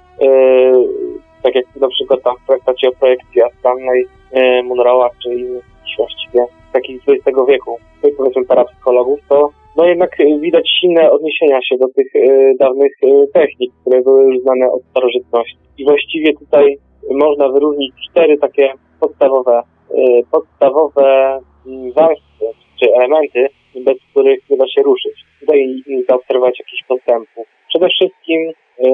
tak 1.43 1.55
jak 1.55 1.65
na 1.81 1.89
przykład 1.89 2.23
tam 2.23 2.37
w 2.37 2.47
traktacie 2.47 2.89
o 2.89 2.93
projekcji 2.93 3.43
astralnej 3.43 4.07
e, 4.33 4.63
Munroa, 4.63 5.11
czy 5.23 5.35
innych 5.35 5.65
właściwie 5.99 6.47
takich 6.73 7.03
z 7.03 7.09
XX 7.09 7.39
wieku, 7.49 7.79
powiedzmy 8.17 8.45
parapsychologów, 8.45 9.21
to 9.29 9.51
no 9.77 9.87
jednak 9.87 10.17
widać 10.41 10.71
silne 10.81 11.11
odniesienia 11.11 11.63
się 11.63 11.77
do 11.77 11.89
tych 11.89 12.17
e, 12.17 12.55
dawnych 12.59 12.93
e, 13.03 13.27
technik, 13.35 13.73
które 13.81 14.03
były 14.03 14.25
już 14.25 14.43
znane 14.43 14.71
od 14.71 14.83
starożytności. 14.91 15.59
I 15.79 15.85
właściwie 15.85 16.33
tutaj 16.35 16.79
można 17.11 17.49
wyróżnić 17.49 17.95
cztery 18.11 18.39
takie 18.39 18.73
podstawowe, 19.01 19.63
e, 19.91 20.23
podstawowe 20.31 21.39
mm, 21.67 21.93
warstwy 21.93 22.45
czy 22.81 22.95
elementy, 22.95 23.47
bez 23.75 23.97
których 24.11 24.51
nie 24.51 24.57
da 24.57 24.69
się 24.69 24.83
ruszyć. 24.83 25.15
Tutaj 25.41 25.83
zaobserwować 26.09 26.59
jakiś 26.59 26.81
postępu. 26.89 27.45
Przede 27.69 27.89
wszystkim 27.89 28.53
e, 28.79 28.85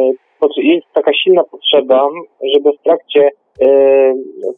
jest 0.56 0.86
taka 0.94 1.12
silna 1.22 1.42
potrzeba, 1.44 2.08
żeby 2.54 2.70
w 2.72 2.82
trakcie, 2.82 3.30
e, 3.60 3.68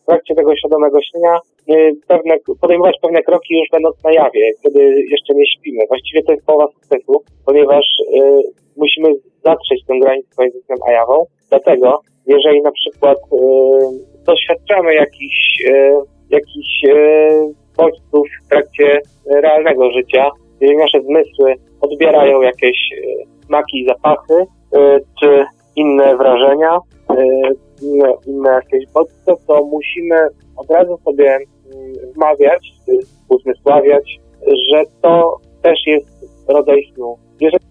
w 0.03 0.07
trakcie 0.07 0.35
tego 0.35 0.57
świadomego 0.57 0.99
śnienia 1.03 1.39
e, 1.69 1.75
pewne, 2.09 2.35
podejmować 2.61 2.97
pewne 3.03 3.23
kroki 3.23 3.55
już 3.55 3.69
będąc 3.73 4.05
na 4.05 4.13
jawie, 4.13 4.51
kiedy 4.63 5.05
jeszcze 5.11 5.35
nie 5.35 5.47
śpimy. 5.47 5.85
Właściwie 5.89 6.23
to 6.23 6.33
jest 6.33 6.47
połowa 6.47 6.73
sukcesu, 6.73 7.23
ponieważ 7.47 7.85
e, 8.17 8.41
musimy 8.77 9.09
zatrzeć 9.45 9.81
tę 9.89 9.95
granicę 10.01 10.29
między 10.39 10.61
snem 10.61 10.79
a 10.89 10.93
jawą. 10.93 11.25
Dlatego, 11.51 12.01
jeżeli 12.27 12.63
na 12.63 12.73
przykład 12.73 13.19
doświadczamy 14.27 14.95
jakichś, 14.95 15.63
jakichś 16.31 16.83
bodźców 17.77 18.27
w 18.45 18.49
trakcie 18.49 19.01
realnego 19.27 19.91
życia, 19.91 20.31
jeżeli 20.61 20.79
nasze 20.79 21.01
zmysły 21.01 21.55
odbierają 21.81 22.41
jakieś 22.41 22.77
smaki, 23.47 23.87
zapachy, 23.89 24.47
czy 25.21 25.45
inne 25.77 26.17
wrażenia, 26.17 26.79
e, 27.11 27.25
inne, 27.83 28.13
inne 28.27 28.51
jakieś 28.51 28.87
bodźce, 28.95 29.35
to 29.47 29.65
musimy 29.65 30.17
od 30.57 30.71
razu 30.71 30.99
sobie 31.05 31.31
mm, 31.35 31.93
wmawiać, 32.15 32.73
uzmysławiać, 33.29 34.21
że 34.71 34.83
to 35.03 35.37
też 35.63 35.79
jest 35.87 36.09
rodzaj 36.49 36.93
snu. 36.95 37.19
Jeżeli 37.41 37.65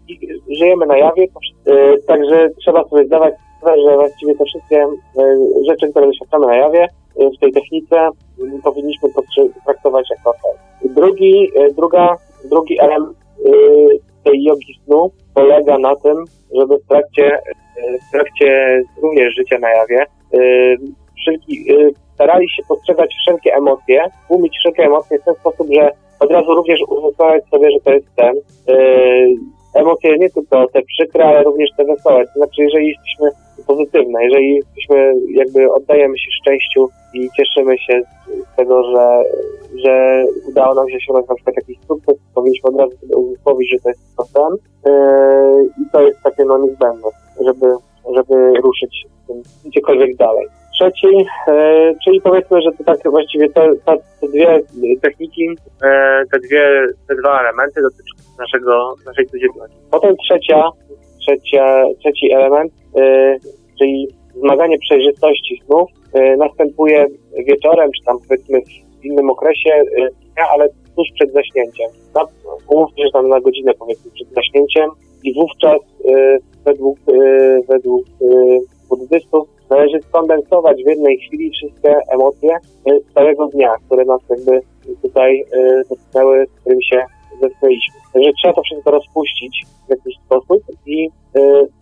żyjemy 0.59 0.85
na 0.85 0.97
jawie, 0.97 1.23
e, 1.65 1.97
także 1.97 2.49
trzeba 2.59 2.83
sobie 2.83 3.05
zdawać 3.05 3.33
sprawę, 3.57 3.81
że 3.81 3.95
właściwie 3.95 4.35
te 4.35 4.45
wszystkie 4.45 4.77
e, 4.77 4.87
rzeczy, 5.67 5.89
które 5.89 6.07
doświadczamy 6.07 6.47
na 6.47 6.55
jawie, 6.55 6.87
w 7.37 7.39
tej 7.39 7.51
technice 7.51 8.09
powinniśmy 8.63 9.09
traktować 9.65 10.07
jako 10.09 10.33
to. 10.33 10.49
Drugi, 10.89 11.51
druga, 11.75 12.17
drugi 12.49 12.79
element 12.79 13.17
tej 14.25 14.43
jogi 14.43 14.79
snu 14.85 15.11
polega 15.33 15.77
na 15.77 15.95
tym, 15.95 16.25
żeby 16.55 16.77
w 16.77 16.87
trakcie 16.87 17.39
w 18.07 18.11
trakcie 18.11 18.81
również 19.01 19.35
życia 19.35 19.59
na 19.59 19.69
jawie 19.69 20.05
y, 20.33 20.77
wszelki, 21.21 21.73
y, 21.73 21.93
starali 22.13 22.49
się 22.49 22.63
postrzegać 22.67 23.15
wszelkie 23.21 23.55
emocje, 23.55 24.03
umieć 24.29 24.57
wszelkie 24.57 24.83
emocje 24.83 25.19
w 25.19 25.23
ten 25.23 25.35
sposób, 25.35 25.67
że 25.73 25.91
od 26.19 26.31
razu 26.31 26.55
również 26.55 26.79
uzmysławiać 26.87 27.43
sobie, 27.49 27.71
że 27.71 27.79
to 27.83 27.93
jest 27.93 28.15
ten. 28.15 28.35
Emocje 29.75 30.17
nie 30.17 30.29
tylko 30.29 30.67
te 30.67 30.81
przykre, 30.81 31.25
ale 31.25 31.43
również 31.43 31.69
te 31.77 31.85
wesołe. 31.85 32.25
To 32.25 32.33
znaczy, 32.33 32.61
jeżeli 32.63 32.87
jesteśmy 32.87 33.29
pozytywne, 33.67 34.23
jeżeli 34.23 34.55
jesteśmy, 34.55 35.13
jakby 35.29 35.71
oddajemy 35.71 36.17
się 36.17 36.31
szczęściu 36.41 36.89
i 37.13 37.29
cieszymy 37.37 37.77
się 37.77 38.01
z 38.53 38.55
tego, 38.55 38.83
że, 38.83 39.23
że 39.85 40.23
udało 40.49 40.75
nam 40.75 40.89
się 40.89 40.97
osiągnąć 40.97 41.27
na 41.27 41.35
przykład 41.35 41.55
jakiś 41.55 41.77
sukces, 41.87 42.15
powinniśmy 42.35 42.69
od 42.69 42.79
razu 42.79 42.95
sobie 43.43 43.65
że 43.73 43.79
to 43.83 43.89
jest 43.89 44.15
to 44.17 44.23
ten. 44.33 44.57
I 45.81 45.89
to 45.91 46.01
jest 46.01 46.23
takie 46.23 46.45
no 46.45 46.57
niezbędne 46.57 47.09
żeby, 47.43 47.67
żeby 48.15 48.53
ruszyć 48.61 49.05
gdziekolwiek 49.65 50.15
dalej. 50.15 50.47
Trzeci, 50.79 51.25
e, 51.47 51.93
czyli 52.03 52.21
powiedzmy, 52.21 52.61
że 52.61 52.71
to 52.71 52.83
tak 52.83 53.11
właściwie 53.11 53.49
te, 53.49 53.69
te, 53.85 54.27
dwie 54.27 54.63
techniki, 55.01 55.49
e, 55.83 56.23
te 56.31 56.39
dwie, 56.39 56.87
te 57.07 57.15
dwa 57.15 57.41
elementy 57.41 57.81
dotyczą 57.81 58.15
naszego, 58.39 58.95
naszej 59.05 59.27
codzienności. 59.27 59.77
Potem 59.91 60.15
trzecia, 60.17 60.69
trzecia, 61.19 61.83
trzeci 61.99 62.33
element, 62.33 62.73
e, 62.97 63.35
czyli 63.79 64.07
zmaganie 64.35 64.77
przejrzystości 64.79 65.61
snów, 65.65 65.89
e, 66.13 66.37
następuje 66.37 67.05
wieczorem, 67.47 67.89
czy 67.91 68.05
tam 68.05 68.17
powiedzmy 68.27 68.61
w 69.01 69.05
innym 69.05 69.29
okresie 69.29 69.83
dnia, 70.35 70.45
ale 70.53 70.69
tuż 70.95 71.07
przed 71.15 71.33
zaśnięciem. 71.33 71.87
Umówmy 72.67 72.97
się 72.97 73.11
tam 73.13 73.29
na 73.29 73.41
godzinę 73.41 73.71
powiedzmy 73.79 74.11
przed 74.11 74.27
zaśnięciem 74.29 74.89
i 75.23 75.33
wówczas 75.33 75.79
według, 76.65 76.97
według 77.67 78.05
buddystów 78.89 79.54
należy 79.69 79.99
skondensować 80.01 80.83
w 80.83 80.89
jednej 80.89 81.17
chwili 81.17 81.51
wszystkie 81.51 81.95
emocje 82.13 82.49
z 83.09 83.13
całego 83.13 83.47
dnia, 83.47 83.75
które 83.85 84.05
nas 84.05 84.21
jakby 84.29 84.61
tutaj 85.01 85.45
dotknęły, 85.89 86.45
z 86.45 86.59
którymi 86.61 86.83
się 86.83 87.05
zetknęliśmy. 87.41 87.95
Także 88.13 88.31
trzeba 88.41 88.53
to 88.53 88.61
wszystko 88.61 88.91
rozpuścić 88.91 89.65
w 89.87 89.89
jakiś 89.89 90.15
sposób 90.25 90.63
i 90.85 91.09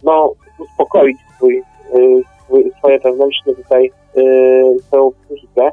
no, 0.03 0.33
uspokoić 0.59 1.17
swój 1.35 1.63
swoje 2.77 2.99
wewnętrzne 2.99 3.55
tutaj 3.55 3.91
swoją 4.87 5.11
psychikę. 5.11 5.69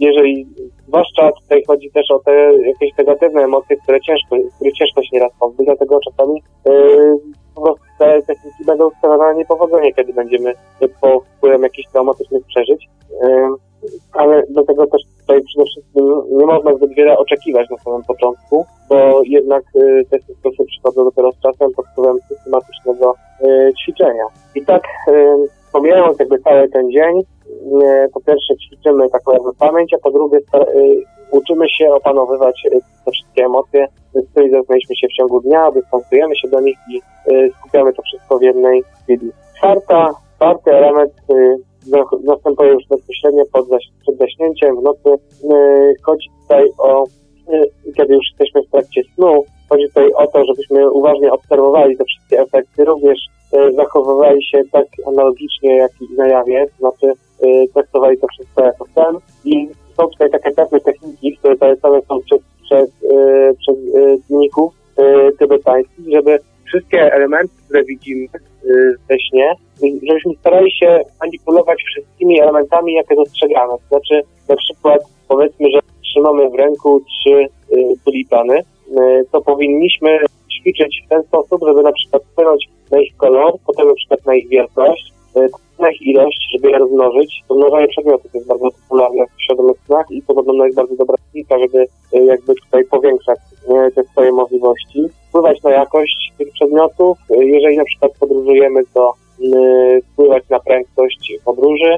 Jeżeli 0.00 0.46
Zwłaszcza 0.90 1.32
tutaj 1.42 1.62
chodzi 1.66 1.90
też 1.90 2.10
o 2.10 2.18
te 2.18 2.32
jakieś 2.56 2.96
negatywne 2.98 3.42
emocje, 3.42 3.76
które 3.76 4.00
ciężko, 4.00 4.36
które 4.56 4.72
ciężko 4.72 5.02
się 5.02 5.08
nieraz 5.12 5.32
pozbyć, 5.40 5.66
dlatego 5.66 6.00
czasami 6.00 6.42
po 7.54 7.62
prostu 7.62 7.84
te 7.98 8.22
techniki 8.22 8.64
będą 8.66 8.90
skazane 8.90 9.24
na 9.24 9.32
niepowodzenie, 9.32 9.94
kiedy 9.94 10.12
będziemy 10.12 10.52
po 11.00 11.20
wpływem 11.20 11.62
jakichś 11.62 11.88
traumatycznych 11.88 12.46
przeżyć. 12.46 12.88
Yy, 13.22 13.90
ale 14.12 14.42
do 14.48 14.64
tego 14.64 14.86
też 14.86 15.02
tutaj 15.20 15.42
przede 15.42 15.64
wszystkim 15.64 16.22
nie 16.30 16.46
można 16.46 16.74
zbyt 16.74 16.94
wiele 16.94 17.18
oczekiwać 17.18 17.70
na 17.70 17.78
samym 17.78 18.02
początku, 18.02 18.66
bo 18.88 19.22
jednak 19.24 19.62
y, 19.76 20.04
te 20.10 20.18
stosy 20.18 20.64
przychodzą 20.66 21.04
dopiero 21.04 21.32
z 21.32 21.40
czasem 21.40 21.72
pod 21.76 21.86
wpływem 21.86 22.16
systematycznego 22.28 23.14
y, 23.44 23.72
ćwiczenia. 23.82 24.24
I 24.54 24.64
tak 24.64 24.82
y, 25.08 25.12
pomijając 25.72 26.18
jakby 26.18 26.38
cały 26.38 26.68
ten 26.68 26.90
dzień, 26.90 27.22
po 28.14 28.20
pierwsze 28.20 28.56
ćwiczymy 28.56 29.10
taką 29.10 29.32
jakby 29.32 29.54
pamięć, 29.58 29.94
a 29.94 29.98
po 29.98 30.10
drugie 30.10 30.38
uczymy 31.30 31.68
się 31.68 31.94
opanowywać 31.94 32.62
te 33.04 33.10
wszystkie 33.10 33.44
emocje, 33.44 33.86
z 34.14 34.30
którymi 34.30 34.52
się 35.00 35.08
w 35.08 35.16
ciągu 35.16 35.40
dnia, 35.40 35.70
dystansujemy 35.70 36.36
się 36.36 36.48
do 36.48 36.60
nich 36.60 36.76
i 36.90 37.00
skupiamy 37.58 37.92
to 37.92 38.02
wszystko 38.02 38.38
w 38.38 38.42
jednej, 38.42 38.82
w 38.82 39.56
czwarta, 39.58 40.10
czwarty 40.36 40.70
element 40.70 41.12
następuje 42.24 42.72
już 42.72 42.82
bezpośrednio 42.90 43.44
pod 43.52 43.66
przed 44.02 44.16
zaśnięciem 44.18 44.76
w 44.76 44.82
nocy. 44.82 45.10
Chodzi 46.02 46.28
tutaj 46.42 46.68
o, 46.78 47.04
kiedy 47.96 48.14
już 48.14 48.24
jesteśmy 48.30 48.62
w 48.62 48.70
trakcie 48.70 49.02
snu, 49.14 49.44
chodzi 49.68 49.88
tutaj 49.88 50.12
o 50.12 50.26
to, 50.26 50.44
żebyśmy 50.44 50.90
uważnie 50.90 51.32
obserwowali 51.32 51.96
te 51.96 52.04
wszystkie 52.04 52.40
efekty, 52.40 52.84
również 52.84 53.18
zachowywali 53.76 54.44
się 54.44 54.62
tak 54.72 54.86
analogicznie 55.06 55.76
jak 55.76 55.90
i 56.00 56.14
na 56.16 56.28
jawie, 56.28 56.66
to 56.66 56.76
znaczy 56.78 57.12
traktowali 57.74 58.18
to 58.18 58.26
wszystko 58.26 58.64
jako 58.64 58.84
sen 58.94 59.16
i 59.44 59.68
są 59.96 60.08
tutaj 60.08 60.30
takie 60.30 60.50
pewne 60.50 60.80
techniki, 60.80 61.36
które 61.36 61.56
zalecane 61.56 62.02
są 62.02 62.20
przez, 62.20 62.40
przez, 62.64 62.90
przez 63.58 63.76
dzienników 64.28 64.72
tybetańskich, 65.38 66.04
żeby 66.12 66.38
wszystkie 66.66 67.12
elementy, 67.14 67.54
które 67.64 67.84
widzimy 67.84 68.26
we 69.08 69.18
śnie, 69.20 69.54
żebyśmy 70.08 70.34
starali 70.40 70.72
się 70.72 71.00
manipulować 71.20 71.78
wszystkimi 71.82 72.40
elementami, 72.40 72.94
jakie 72.94 73.14
dostrzegamy. 73.14 73.72
To 73.72 73.88
znaczy, 73.88 74.22
na 74.48 74.56
przykład 74.56 75.00
powiedzmy, 75.28 75.70
że 75.70 75.78
trzymamy 76.02 76.50
w 76.50 76.54
ręku 76.54 77.00
trzy 77.00 77.46
tulipany, 78.04 78.62
to 79.32 79.40
powinniśmy 79.40 80.18
ćwiczyć 80.60 81.02
w 81.06 81.08
ten 81.08 81.22
sposób, 81.22 81.60
żeby 81.66 81.82
na 81.82 81.92
przykład 81.92 82.22
wpłynąć 82.24 82.68
na 82.90 83.00
ich 83.00 83.16
kolor, 83.16 83.52
potem 83.66 83.88
na 83.88 83.94
przykład 83.94 84.26
na 84.26 84.34
ich 84.34 84.48
wielkość, 84.48 85.12
na 85.78 85.90
ich 85.90 86.02
ilość, 86.02 86.38
żeby 86.52 86.70
je 86.70 86.78
rozmnożyć. 86.78 87.42
Rozmnożenie 87.48 87.88
przedmiotów 87.88 88.34
jest 88.34 88.46
bardzo 88.46 88.68
popularne 88.70 89.24
w 89.26 89.42
świadomych 89.42 89.76
snach 89.86 90.06
i 90.10 90.22
podobno 90.22 90.64
jest 90.64 90.76
bardzo 90.76 90.96
dobra 90.96 91.16
technika, 91.16 91.58
żeby 91.58 91.86
jakby 92.12 92.54
tutaj 92.54 92.84
powiększać 92.84 93.38
te 93.94 94.04
swoje 94.04 94.32
możliwości. 94.32 95.06
Wpływać 95.28 95.62
na 95.62 95.70
jakość 95.70 96.32
tych 96.38 96.52
przedmiotów. 96.52 97.18
Jeżeli 97.30 97.76
na 97.76 97.84
przykład 97.84 98.12
podróżujemy, 98.20 98.80
to 98.94 99.12
wpływać 100.12 100.48
na 100.48 100.60
prędkość 100.60 101.32
podróży, 101.44 101.96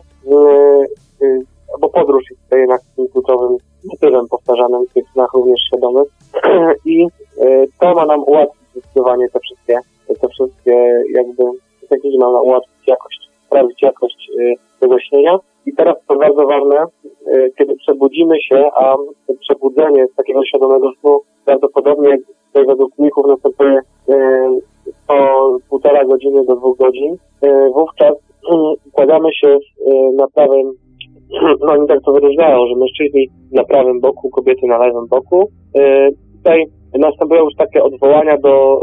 bo 1.81 1.89
podróż 1.89 2.25
jest 2.31 2.43
tutaj 2.43 2.61
jednak 2.61 2.81
tym 2.97 3.09
kluczowym 3.09 3.57
motywem 3.85 4.29
powtarzanym 4.29 4.87
w 4.87 4.93
tych 4.93 5.05
snach 5.13 5.33
również 5.35 5.61
świadomych 5.67 6.09
i 6.85 7.07
to 7.81 7.95
ma 7.95 8.07
nam 8.07 8.25
ułatwić 8.25 8.63
zdecydowanie 8.71 9.29
te 9.29 9.41
wszystkie 9.41 9.79
jakby 11.15 11.43
techniki 11.89 12.19
ma 12.19 12.33
nam 12.33 12.45
ułatwić 12.45 12.89
jakość, 12.89 13.31
sprawić 13.47 13.83
jakość 13.83 14.31
tego 14.81 14.99
śnienia. 14.99 15.39
I 15.67 15.73
teraz 15.73 15.97
to 16.09 16.17
bardzo 16.17 16.47
ważne, 16.47 16.85
kiedy 17.59 17.77
przebudzimy 17.77 18.41
się, 18.41 18.71
a 18.77 18.97
przebudzenie 19.41 20.07
z 20.07 20.15
takiego 20.15 20.45
świadomego 20.45 20.93
snu 21.01 21.21
prawdopodobnie 21.45 22.19
tutaj 22.47 22.67
według 22.67 22.95
kliników 22.95 23.27
następuje 23.27 23.81
po 25.07 25.15
półtora 25.71 26.05
godziny 26.05 26.45
do 26.45 26.57
dwóch 26.57 26.79
godzin. 26.79 27.17
Wówczas 27.75 28.15
układamy 28.87 29.29
się 29.33 29.59
na 30.17 30.29
prawym, 30.29 30.73
no 31.61 31.73
oni 31.73 31.89
tak 31.89 32.01
to 32.05 32.13
wyróżniają, 32.13 32.67
że 32.67 32.77
mężczyźni 32.77 33.29
na 33.53 33.65
prawym 33.65 34.01
boku, 34.01 34.31
kobiety 34.31 34.67
na 34.67 34.79
lewym 34.79 35.07
boku. 35.07 35.49
Tutaj 36.39 36.65
następują 36.99 37.45
już 37.45 37.55
takie 37.55 37.83
odwołania 37.83 38.39
do, 38.39 38.81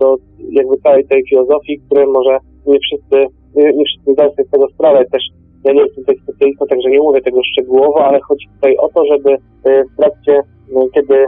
do 0.00 0.16
jakby 0.50 0.76
całej 0.76 1.06
tej 1.06 1.24
filozofii, 1.28 1.80
które 1.86 2.06
może 2.06 2.38
nie 2.66 2.78
wszyscy, 2.80 3.26
nie, 3.54 3.72
nie 3.72 3.84
wszyscy 3.84 4.12
zdają 4.12 4.30
sobie 4.30 4.48
z 4.48 4.50
tego 4.50 4.68
sprawę. 4.68 5.04
Też 5.12 5.22
ja 5.64 5.72
nie 5.72 5.80
jestem 5.80 6.04
tutaj 6.04 6.16
specjalistą, 6.22 6.66
także 6.66 6.90
nie 6.90 6.98
mówię 6.98 7.20
tego 7.22 7.40
szczegółowo, 7.52 8.04
ale 8.04 8.20
chodzi 8.20 8.46
tutaj 8.54 8.76
o 8.76 8.88
to, 8.88 9.04
żeby 9.04 9.36
w 9.64 9.96
trakcie, 9.96 10.40
kiedy, 10.94 11.26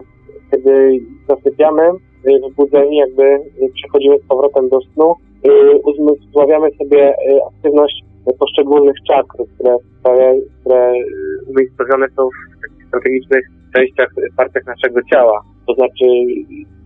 kiedy 0.51 0.99
zasypiamy, 1.29 1.83
wybudzeni, 2.25 2.97
jakby 2.97 3.39
przechodzimy 3.75 4.19
z 4.19 4.29
powrotem 4.29 4.69
do 4.69 4.79
snu, 4.81 5.15
uzmysławiamy 5.85 6.69
sobie 6.79 7.15
aktywność 7.49 8.05
poszczególnych 8.39 8.97
czakr, 9.09 9.37
które, 9.55 9.77
które 10.61 10.93
umiejscowione 11.47 12.07
są 12.17 12.29
w 12.29 12.61
takich 12.63 12.87
strategicznych 12.89 13.45
częściach, 13.77 14.09
partiach 14.37 14.67
naszego 14.67 15.01
ciała. 15.13 15.43
To 15.67 15.75
znaczy 15.75 16.05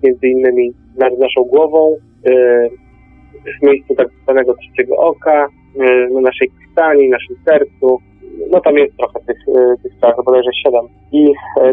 między 0.02 0.28
innymi 0.28 0.72
nad 0.98 1.18
naszą 1.18 1.44
głową, 1.44 1.96
w 3.60 3.62
miejscu 3.62 3.94
tak 3.94 4.08
zwanego 4.22 4.54
trzeciego 4.54 4.96
oka, 4.96 5.48
na 6.14 6.20
naszej 6.20 6.50
krtani, 6.50 7.08
naszym 7.08 7.36
sercu. 7.44 7.98
No 8.50 8.60
tam 8.60 8.76
jest 8.78 8.96
trochę 8.96 9.20
tych, 9.20 9.38
tych 9.82 9.92
czakr, 10.00 10.22
bodajże 10.24 10.50
siedem. 10.64 10.86
I 11.12 11.32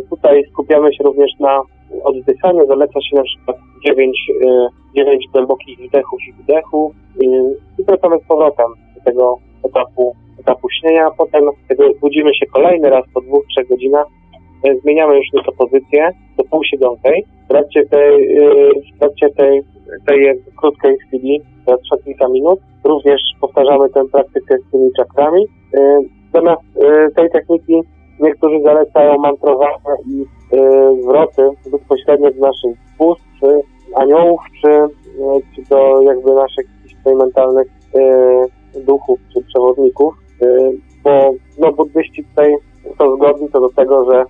tutaj 0.10 0.44
skupiamy 0.52 0.94
się 0.94 1.04
również 1.04 1.32
na 1.40 1.62
oddychaniu. 2.04 2.68
Zaleca 2.68 3.02
się 3.02 3.16
na 3.16 3.24
przykład 3.24 3.58
9, 3.86 4.32
9 4.96 5.28
głębokich 5.34 5.80
wdechów 5.80 6.20
i 6.30 6.34
wydechów 6.34 6.96
i 7.22 7.28
wracamy 7.84 8.18
z 8.20 8.28
powrotem 8.28 8.66
do 8.96 9.02
tego 9.02 9.38
etapu, 9.66 10.16
etapu 10.40 10.68
śnienia. 10.70 11.12
Potem, 11.18 11.44
budzimy 12.02 12.36
się 12.36 12.46
kolejny 12.46 12.90
raz 12.90 13.06
po 13.14 13.22
dwóch, 13.22 13.46
trzech 13.48 13.68
godzinach, 13.68 14.08
zmieniamy 14.82 15.16
już 15.18 15.34
nieco 15.34 15.52
pozycję 15.52 16.10
do 16.38 16.44
półsiedzącej. 16.44 17.26
W 17.46 17.48
trakcie 17.48 17.86
tej, 17.86 18.38
w 18.96 19.00
trakcie 19.00 19.30
tej, 19.30 19.62
tej 20.08 20.34
krótkiej 20.58 20.98
chwili, 20.98 21.42
która 21.62 21.78
trwa 21.78 22.04
kilka 22.06 22.28
minut, 22.28 22.60
również 22.84 23.22
powtarzamy 23.42 23.90
tę 23.90 24.06
praktykę 24.12 24.58
z 24.58 24.72
tymi 24.72 24.90
czakrami. 24.98 25.46
Zamiast 26.34 26.62
tej 27.16 27.30
techniki 27.30 27.82
niektórzy 28.20 28.62
zalecają 28.62 29.18
mantrowanie 29.18 29.78
i 30.08 30.26
zwroty 31.02 31.50
bezpośrednio 31.72 32.32
z 32.32 32.38
naszych 32.38 32.78
ust, 33.00 33.22
czy 33.40 33.62
aniołów, 33.96 34.42
czy, 34.62 34.68
czy 35.56 35.70
do 35.70 36.02
jakby 36.02 36.34
naszych 36.34 36.66
mentalnych 37.06 37.68
duchów, 38.86 39.20
czy 39.34 39.42
przewodników, 39.42 40.14
bo 41.04 41.32
no, 41.60 41.72
buddyści 41.72 42.24
tutaj 42.24 42.56
są 42.98 43.16
zgodni 43.16 43.50
co 43.50 43.60
do 43.60 43.70
tego, 43.70 44.12
że 44.12 44.26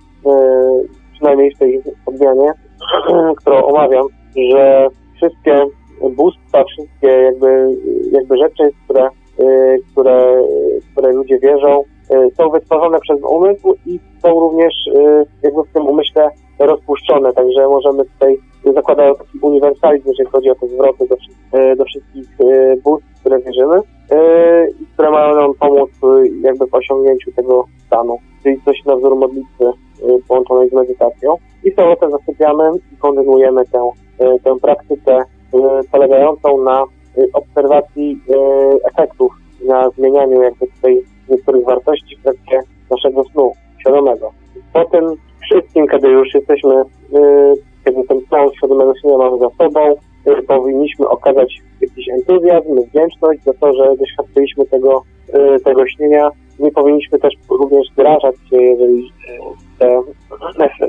przynajmniej 1.12 1.54
w 1.54 1.58
tej 1.58 1.82
odmianie, 2.06 2.52
którą 3.40 3.62
omawiam, 3.62 4.06
że 4.52 4.88
wszystkie 5.16 5.64
bóstwa, 6.16 6.64
wszystkie 6.64 7.08
jakby, 7.08 7.76
jakby 8.12 8.36
rzeczy, 8.36 8.70
które, 8.84 9.08
które, 9.92 10.42
które 10.92 11.12
ludzie 11.12 11.38
wierzą, 11.38 11.84
są 12.36 12.50
wytworzone 12.50 13.00
przez 13.00 13.22
umysł 13.22 13.74
i 13.86 14.00
są 14.22 14.40
również 14.40 14.74
jakby 15.42 15.62
w 15.62 15.72
tym 15.72 15.86
umyśle 15.86 16.30
rozpuszczone, 16.58 17.32
także 17.32 17.68
możemy 17.68 18.04
tutaj 18.04 18.36
zakładają 18.74 19.14
taki 19.14 19.38
uniwersalizm, 19.42 20.08
jeżeli 20.08 20.30
chodzi 20.30 20.50
o 20.50 20.54
te 20.54 20.68
zwroty 20.68 21.06
do, 21.08 21.16
do 21.76 21.84
wszystkich 21.84 22.28
bóstw, 22.84 23.20
które 23.20 23.38
wierzymy 23.38 23.80
i 24.80 24.86
które 24.86 25.10
mają 25.10 25.36
nam 25.36 25.54
pomóc 25.60 25.90
jakby 26.40 26.66
w 26.66 26.74
osiągnięciu 26.74 27.32
tego 27.32 27.64
stanu, 27.86 28.18
czyli 28.42 28.62
coś 28.64 28.84
na 28.84 28.96
wzór 28.96 29.16
modlitwy 29.16 29.64
połączonej 30.28 30.68
z 30.68 30.72
medytacją. 30.72 31.36
I 31.64 31.72
powrotem 31.72 32.10
zasypiamy 32.10 32.70
i 32.92 32.96
kontynuujemy 32.96 33.64
tę, 33.64 33.90
tę 34.44 34.56
praktykę 34.62 35.22
polegającą 35.92 36.62
na 36.62 36.84
obserwacji 37.32 38.20
efektów, 38.92 39.32
na 39.66 39.90
zmienianiu 39.90 40.42
jakby 40.42 40.66
tutaj 40.66 41.02
niektórych 41.28 41.64
wartości 41.64 42.16
w 42.16 42.22
trakcie 42.22 42.60
naszego 42.90 43.24
snu 43.24 43.52
świadomego. 43.80 44.32
Po 44.72 44.84
tym 44.84 45.04
wszystkim, 45.42 45.86
kiedy 45.86 46.08
już 46.08 46.34
jesteśmy, 46.34 46.82
kiedy 47.84 48.04
ten 48.04 48.20
plan 48.30 48.48
świadomego 48.56 48.92
śnienia 49.00 49.18
mamy 49.18 49.38
za 49.38 49.50
sobą, 49.50 49.94
powinniśmy 50.46 51.08
okazać 51.08 51.58
jakiś 51.80 52.08
entuzjazm, 52.08 52.82
wdzięczność 52.82 53.44
za 53.44 53.52
to, 53.52 53.74
że 53.74 53.96
doświadczyliśmy 53.96 54.66
tego, 54.66 55.02
tego 55.64 55.86
śnienia. 55.86 56.30
Nie 56.58 56.70
powinniśmy 56.70 57.18
też 57.18 57.34
również 57.50 57.86
zrażać 57.96 58.34
się, 58.50 58.62
jeżeli, 58.62 59.12
te, 59.78 60.00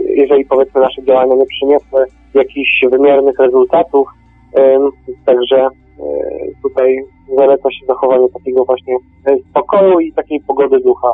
jeżeli 0.06 0.46
powiedzmy 0.46 0.82
nasze 0.82 1.04
działania 1.04 1.36
nie 1.36 1.46
przyniosły 1.46 2.06
jakichś 2.34 2.86
wymiernych 2.92 3.40
rezultatów. 3.40 4.08
Także 5.26 5.68
tutaj 6.64 6.98
zaleca 7.38 7.72
się 7.72 7.86
zachowanie 7.88 8.30
takiego 8.30 8.66
właśnie 8.66 8.96
spokoju 9.50 10.00
i 10.00 10.14
takiej 10.14 10.40
pogody 10.48 10.80
ducha. 10.80 11.12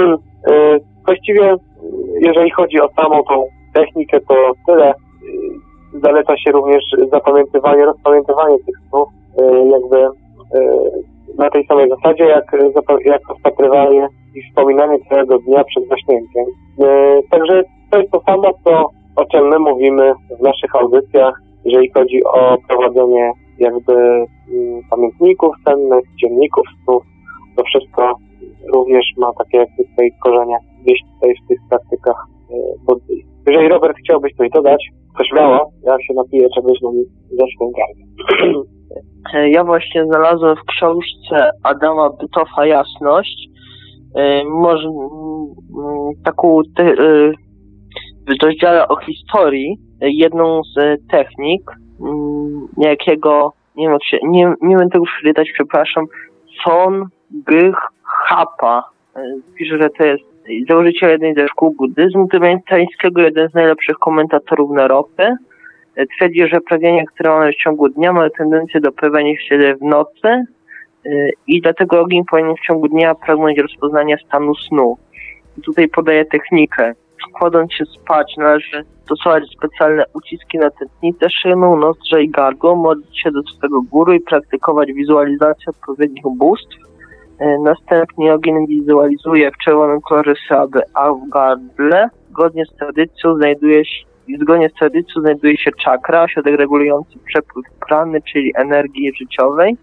Właściwie, 1.06 1.56
jeżeli 2.20 2.50
chodzi 2.50 2.80
o 2.80 2.88
samą 2.96 3.22
tą 3.22 3.44
technikę, 3.74 4.20
to 4.20 4.52
tyle. 4.66 4.94
Zaleca 6.02 6.36
się 6.36 6.52
również 6.52 6.82
zapamiętywanie, 7.12 7.84
rozpamiętywanie 7.84 8.56
tych 8.58 8.76
snów, 8.88 9.08
jakby 9.70 10.08
na 11.38 11.50
tej 11.50 11.66
samej 11.66 11.88
zasadzie, 11.88 12.24
jak, 12.24 12.44
jak 13.04 13.20
rozpatrywanie 13.28 14.08
i 14.34 14.42
wspominanie 14.42 14.98
całego 15.08 15.38
dnia 15.38 15.64
przed 15.64 15.88
zaśnięciem. 15.88 16.44
Także 17.30 17.62
to 17.90 17.98
jest 17.98 18.10
to 18.10 18.20
samo, 18.26 18.50
co, 18.64 18.90
o 19.16 19.24
czym 19.24 19.48
my 19.48 19.58
mówimy 19.58 20.12
w 20.38 20.42
naszych 20.42 20.74
audycjach, 20.74 21.34
jeżeli 21.64 21.90
chodzi 21.90 22.24
o 22.24 22.56
prowadzenie 22.68 23.32
jakby 23.58 24.24
pamiętników 24.90 25.54
cennych, 25.64 26.04
dzienników 26.22 26.64
snów. 26.84 27.02
To 27.56 27.62
wszystko 27.64 28.14
również 28.72 29.04
ma 29.16 29.32
takie 29.38 29.58
jakby 29.58 29.84
tutaj 29.84 30.10
korzenie 30.22 30.56
gdzieś 30.82 30.98
tutaj 31.14 31.34
w 31.44 31.48
tych 31.48 31.58
praktykach 31.68 32.26
buddyjskich. 32.86 33.30
Jeżeli 33.46 33.68
Robert 33.68 33.96
chciałbyś 34.04 34.32
coś 34.36 34.50
dodać, 34.50 34.88
to 35.18 35.24
śmiało, 35.24 35.70
ja 35.82 35.96
się 36.06 36.14
napiję 36.14 36.48
czegoś, 36.54 36.78
no 36.82 36.92
mi 36.92 37.04
gardło. 37.60 38.64
Ja 39.46 39.64
właśnie 39.64 40.04
znalazłem 40.04 40.56
w 40.56 40.64
książce 40.64 41.50
Adama 41.62 42.10
Bytofa 42.10 42.66
Jasność 42.66 43.48
może 44.46 44.88
taką 46.24 46.60
te, 46.76 46.94
w 48.26 48.42
rozdziale 48.42 48.88
o 48.88 48.96
historii 48.96 49.76
jedną 50.00 50.60
z 50.76 51.00
technik 51.10 51.70
jakiego 52.76 53.52
nie 53.76 53.88
wiem, 53.88 53.98
się, 54.04 54.18
nie, 54.22 54.54
nie 54.62 54.76
wiem 54.76 54.90
tego 54.90 55.04
przeczytać, 55.04 55.48
przepraszam, 55.54 56.06
Son 56.64 57.04
Gych 57.30 57.76
Hapa. 58.02 58.84
Pisze, 59.54 59.78
że 59.78 59.88
to 59.98 60.04
jest 60.04 60.22
założyciel 60.68 61.10
jednej 61.10 61.34
ze 61.34 61.48
szkół 61.48 61.74
buddyzmu 61.78 62.28
tybetańskiego, 62.28 63.20
jeden 63.20 63.48
z 63.48 63.54
najlepszych 63.54 63.96
komentatorów 63.96 64.70
na 64.70 64.88
ropę. 64.88 65.36
Twierdzi, 66.16 66.48
że 66.52 66.60
pragnienie, 66.60 67.04
które 67.06 67.30
mamy 67.30 67.52
w 67.52 67.56
ciągu 67.56 67.88
dnia, 67.88 68.12
ma 68.12 68.30
tendencję 68.30 68.80
do 68.80 68.92
pojawiania 68.92 69.32
się 69.48 69.74
w 69.74 69.82
nocy 69.82 70.44
i 71.46 71.60
dlatego 71.60 72.00
ogień 72.00 72.22
powinien 72.30 72.54
w 72.56 72.66
ciągu 72.66 72.88
dnia 72.88 73.14
pragnąć 73.14 73.58
rozpoznania 73.58 74.16
stanu 74.26 74.54
snu. 74.54 74.96
Tutaj 75.64 75.88
podaje 75.88 76.24
technikę. 76.24 76.92
Kładąc 77.32 77.72
się 77.72 77.84
spać, 77.84 78.36
należy 78.36 78.84
stosować 79.04 79.44
specjalne 79.56 80.04
uciski 80.14 80.58
na 80.58 80.70
tętnicę 80.70 81.30
szyną, 81.30 81.76
nozdrze 81.76 82.22
i 82.22 82.28
gardło, 82.28 82.76
modlić 82.76 83.22
się 83.22 83.30
do 83.30 83.42
swego 83.42 83.82
góry 83.82 84.16
i 84.16 84.20
praktykować 84.20 84.92
wizualizację 84.92 85.64
odpowiednich 85.66 86.24
bóstw. 86.36 86.76
E, 87.38 87.58
następnie 87.58 88.34
ogień 88.34 88.66
wizualizuje 88.66 89.50
w 89.50 89.64
czerwonym 89.64 90.00
kolorze 90.00 90.34
słaby, 90.48 90.80
a 90.94 91.12
w 91.12 91.28
gardle, 91.28 92.08
zgodnie 92.30 92.64
z 92.66 92.76
tradycją, 92.76 93.36
znajduje 93.36 93.84
się 93.84 94.09
zgodnie 94.38 94.68
z 94.68 94.74
tradycją 94.74 95.22
znajduje 95.22 95.56
się 95.56 95.70
czakra, 95.84 96.22
ośrodek 96.22 96.56
regulujący 96.56 97.18
przepływ 97.26 97.66
prany, 97.86 98.22
czyli 98.22 98.52
energii 98.56 99.12
życiowej 99.18 99.76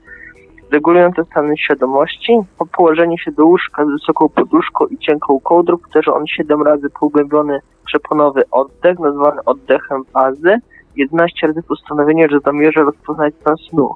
regulujące 0.72 1.24
stany 1.24 1.58
świadomości. 1.58 2.38
Po 2.58 2.66
położeniu 2.66 3.18
się 3.18 3.32
do 3.32 3.46
łóżka 3.46 3.86
z 3.86 3.90
wysoką 3.90 4.30
poduszką 4.30 4.86
i 4.86 4.98
cienką 4.98 5.40
kołdrą 5.40 5.78
powtarza 5.78 6.14
on 6.14 6.28
7 6.28 6.62
razy 6.62 6.90
pogłębiony 7.00 7.60
przeponowy 7.86 8.42
oddech, 8.52 9.00
nazwany 9.00 9.42
oddechem 9.46 10.06
fazy. 10.06 10.58
11 10.96 11.48
razy 11.48 11.64
postanowienie, 11.64 12.28
że 12.30 12.40
zamierza 12.46 12.82
rozpoznać 12.82 13.34
stan 13.42 13.58
snu. 13.58 13.96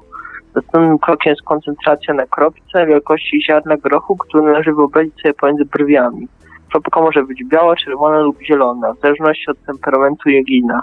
Następnym 0.54 0.98
krokiem 0.98 1.30
jest 1.30 1.42
koncentracja 1.42 2.14
na 2.14 2.26
kropce 2.26 2.86
wielkości 2.86 3.42
ziarna 3.42 3.76
grochu, 3.76 4.16
który 4.16 4.44
należy 4.44 4.72
wyobrazić 4.72 5.14
sobie 5.22 5.34
pomiędzy 5.34 5.64
brwiami. 5.64 6.28
Kropka 6.72 7.00
może 7.00 7.22
być 7.22 7.44
biała, 7.44 7.76
czerwona 7.76 8.20
lub 8.20 8.42
zielona, 8.42 8.92
w 8.92 9.00
zależności 9.00 9.50
od 9.50 9.64
temperamentu 9.66 10.28
jegina. 10.28 10.82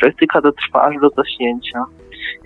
Praktyka 0.00 0.42
to 0.42 0.52
trwa 0.52 0.82
aż 0.82 1.00
do 1.00 1.10
zaśnięcia. 1.10 1.84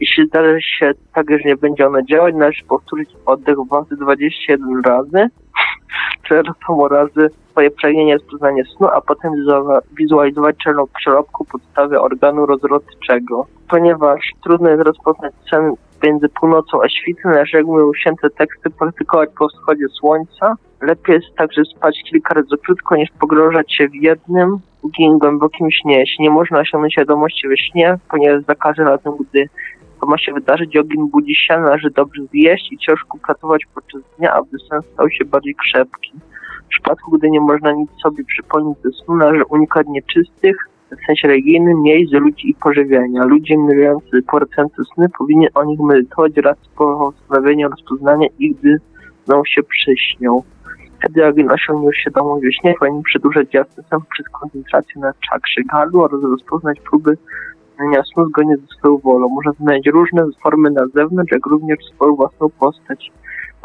Jeśli 0.01 0.27
zdarzy 0.27 0.59
się 0.63 0.93
tak, 1.15 1.31
że 1.31 1.39
nie 1.45 1.57
będzie 1.57 1.87
ono 1.87 2.03
działać, 2.03 2.35
należy 2.35 2.65
powtórzyć 2.65 3.11
oddech 3.27 3.57
wazy 3.71 3.97
21 3.97 4.83
razy, 4.85 5.29
tyle 6.29 6.43
samo 6.67 6.89
razy 6.89 7.31
swoje 7.51 7.71
pragnienie 7.71 8.15
rozpoznanie 8.15 8.65
snu, 8.65 8.89
a 8.89 9.01
potem 9.01 9.33
wizualizować 9.99 10.57
czarną 10.57 10.85
przelobku 11.01 11.45
podstawy 11.45 12.01
organu 12.01 12.47
rozrodczego. 12.47 13.47
Ponieważ 13.69 14.33
trudno 14.43 14.71
jest 14.71 14.83
rozpoznać 14.83 15.33
sen 15.51 15.75
między 16.03 16.29
północą 16.29 16.83
a 16.83 16.89
świtem, 16.89 17.33
należy, 17.33 17.57
jak 17.57 17.67
święte 17.97 18.31
teksty, 18.31 18.71
praktykować 18.71 19.31
po 19.39 19.49
wschodzie 19.49 19.89
słońca. 19.89 20.57
Lepiej 20.83 21.15
jest 21.15 21.37
także 21.37 21.63
spać 21.65 22.03
kilka 22.11 22.35
razy 22.35 22.57
krótko, 22.65 22.97
niż 22.97 23.11
pogrążać 23.21 23.75
się 23.75 23.89
w 23.89 23.95
jednym, 23.95 24.59
długim, 24.81 25.19
głębokim 25.19 25.71
śnie. 25.71 25.99
Jeśli 25.99 26.25
nie 26.25 26.31
można 26.31 26.59
osiągnąć 26.59 26.93
świadomości 26.93 27.49
we 27.49 27.57
śnie, 27.57 27.99
ponieważ 28.11 28.45
za 28.45 28.55
każdym 28.55 28.87
razem, 28.87 29.13
gdy 29.21 29.49
to 30.01 30.07
ma 30.07 30.19
się 30.19 30.33
wydarzyć, 30.33 30.77
ogień 30.77 31.11
budzi 31.11 31.35
się, 31.35 31.61
należy 31.61 31.91
dobrze 31.91 32.23
zjeść 32.25 32.73
i 32.73 32.79
ciężko 32.79 33.19
pracować 33.19 33.63
podczas 33.75 34.03
dnia, 34.19 34.33
aby 34.33 34.59
sen 34.71 34.81
stał 34.93 35.11
się 35.11 35.25
bardziej 35.25 35.55
krzepki. 35.55 36.13
W 36.65 36.69
przypadku, 36.69 37.11
gdy 37.11 37.31
nie 37.31 37.41
można 37.41 37.73
nic 37.73 37.91
sobie 38.03 38.25
przypomnieć 38.25 38.79
ze 38.85 38.91
snu, 38.93 39.17
należy 39.17 39.45
unikać 39.45 39.87
nieczystych, 39.87 40.57
w 40.91 41.07
sensie 41.07 41.29
religijnym, 41.29 41.83
miejsc, 41.83 42.13
ludzi 42.13 42.51
i 42.51 42.55
pożywienia. 42.55 43.25
Ludzie 43.25 43.55
ignorujący 43.55 44.23
poradzący 44.31 44.83
sny 44.95 45.07
powinien 45.19 45.51
o 45.55 45.65
nich 45.65 45.81
medytować 45.81 46.37
raz 46.37 46.57
po 46.77 47.13
postanowieniu 47.13 47.69
rozpoznania 47.69 48.29
i 48.39 48.55
gdy 48.55 48.77
znowu 49.25 49.45
się 49.45 49.63
przyśnią. 49.63 50.43
Wtedy 51.01 51.27
ogień 51.27 51.49
osiągnie 51.49 51.91
świadomość 51.95 52.45
we 52.45 52.53
śnie, 52.53 52.75
powinien 52.79 53.03
przedłużać 53.03 53.53
sen 53.91 54.01
przez 54.13 54.29
koncentrację 54.29 55.01
na 55.01 55.13
czakrze 55.31 55.63
gardła 55.73 56.05
oraz 56.05 56.23
rozpoznać 56.23 56.81
próby 56.81 57.17
spełnienia 57.81 58.03
zgodnie 58.29 58.57
ze 58.57 58.67
swoją 58.67 58.99
wolą. 58.99 59.29
Można 59.29 59.53
znaleźć 59.53 59.87
różne 59.87 60.23
formy 60.43 60.71
na 60.71 60.87
zewnątrz, 60.87 61.33
jak 61.33 61.47
również 61.47 61.79
swoją 61.95 62.15
własną 62.15 62.49
postać. 62.51 63.13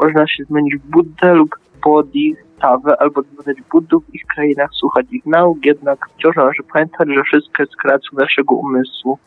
Można 0.00 0.26
się 0.26 0.44
zmienić 0.44 0.76
w 0.76 0.90
Buddę 0.90 1.34
lub 1.34 1.50
Bodhisattwę, 1.84 3.00
albo 3.00 3.22
zbadać 3.22 3.56
Buddów 3.72 4.04
w 4.04 4.14
ich 4.14 4.22
krainach, 4.34 4.70
słuchać 4.72 5.06
ich 5.10 5.26
nauk, 5.26 5.66
jednak 5.66 5.98
wciąż 6.14 6.36
należy 6.36 6.62
pamiętać, 6.72 7.08
że 7.14 7.22
wszystko 7.22 7.62
jest 7.62 7.76
kreacją 7.76 8.18
naszego 8.18 8.54
umysłu. 8.54 9.18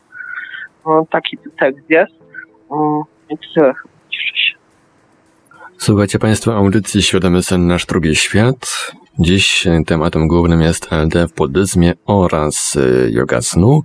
No, 0.86 1.06
taki 1.10 1.38
tekst 1.60 1.90
jest. 1.90 2.12
Mm, 2.70 3.02
więc 3.28 3.40
tyle, 3.54 3.74
cieszę 4.08 4.36
się. 4.36 4.49
Słuchajcie 5.82 6.18
Państwo 6.18 6.56
audycji 6.56 7.02
Świadomy 7.02 7.42
Sen 7.42 7.66
Nasz 7.66 7.86
Drugi 7.86 8.16
Świat. 8.16 8.92
Dziś 9.18 9.66
tematem 9.86 10.28
głównym 10.28 10.62
jest 10.62 10.92
LD 10.92 11.28
w 11.28 11.34
buddyzmie 11.34 11.92
oraz 12.06 12.76
y, 12.76 13.10
yoga 13.12 13.42
snu. 13.42 13.82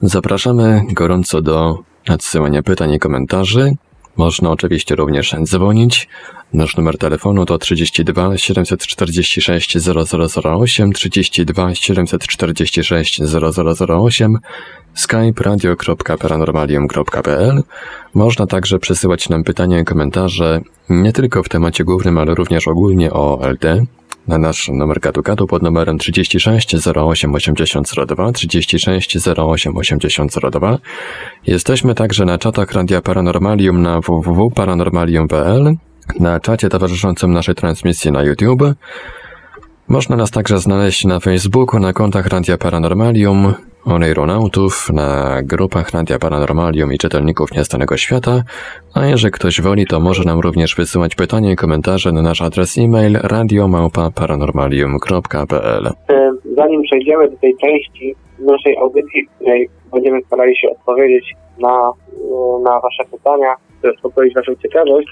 Zapraszamy 0.00 0.82
gorąco 0.90 1.42
do 1.42 1.78
nadsyłania 2.08 2.62
pytań 2.62 2.92
i 2.92 2.98
komentarzy. 2.98 3.72
Można 4.16 4.50
oczywiście 4.50 4.94
również 4.94 5.34
dzwonić. 5.42 6.08
Nasz 6.52 6.76
numer 6.76 6.98
telefonu 6.98 7.46
to 7.46 7.58
32 7.58 8.38
746 8.38 9.76
0008, 9.78 10.92
32 10.92 11.74
746 11.74 13.20
0008, 13.22 14.38
skype 14.94 15.42
radio.paranormalium.pl. 15.42 17.62
Można 18.14 18.46
także 18.46 18.78
przesyłać 18.78 19.28
nam 19.28 19.44
pytania 19.44 19.80
i 19.80 19.84
komentarze 19.84 20.60
nie 20.88 21.12
tylko 21.12 21.42
w 21.42 21.48
temacie 21.48 21.84
głównym, 21.84 22.18
ale 22.18 22.34
również 22.34 22.68
ogólnie 22.68 23.12
o 23.12 23.40
LD 23.42 23.86
na 24.28 24.38
nasz 24.38 24.68
numer 24.68 25.00
gadu 25.00 25.46
pod 25.46 25.62
numerem 25.62 25.98
36 25.98 26.74
08 26.96 27.34
8002 27.34 28.32
36 28.32 29.18
08 29.36 29.76
8002. 29.76 30.78
Jesteśmy 31.46 31.94
także 31.94 32.24
na 32.24 32.38
czatach 32.38 32.72
Radia 32.72 33.00
Paranormalium 33.00 33.82
na 33.82 34.00
www.paranormalium.pl, 34.00 35.72
na 36.20 36.40
czacie 36.40 36.68
towarzyszącym 36.68 37.32
naszej 37.32 37.54
transmisji 37.54 38.12
na 38.12 38.22
YouTube. 38.22 38.62
Można 39.88 40.16
nas 40.16 40.30
także 40.30 40.58
znaleźć 40.58 41.04
na 41.04 41.20
Facebooku, 41.20 41.80
na 41.80 41.92
kontach 41.92 42.26
Radia 42.26 42.58
Paranormalium, 42.58 43.54
oneironautów, 43.86 44.90
na 44.92 45.42
grupach 45.42 45.90
Radia 45.90 46.18
Paranormalium 46.18 46.92
i 46.92 46.98
czytelników 46.98 47.52
Niestanego 47.52 47.96
Świata, 47.96 48.42
a 48.94 49.06
jeżeli 49.06 49.32
ktoś 49.32 49.60
woli, 49.60 49.86
to 49.86 50.00
może 50.00 50.24
nam 50.24 50.40
również 50.40 50.74
wysyłać 50.74 51.14
pytania 51.14 51.52
i 51.52 51.56
komentarze 51.56 52.12
na 52.12 52.22
nasz 52.22 52.42
adres 52.42 52.78
e-mail 52.78 53.18
radiomałpa-paranormalium.pl 53.22 55.86
e, 55.86 55.92
Zanim 56.56 56.82
przejdziemy 56.82 57.30
do 57.30 57.36
tej 57.36 57.56
części 57.56 58.14
naszej 58.38 58.76
audycji, 58.76 59.26
w 59.26 59.30
której 59.34 59.68
będziemy 59.92 60.22
starali 60.22 60.58
się 60.58 60.70
odpowiedzieć 60.70 61.34
na, 61.58 61.68
e, 61.68 61.92
na 62.64 62.80
Wasze 62.80 63.04
pytania, 63.10 63.54
zaspokoić 63.82 64.34
Waszą 64.34 64.52
ciekawość, 64.62 65.08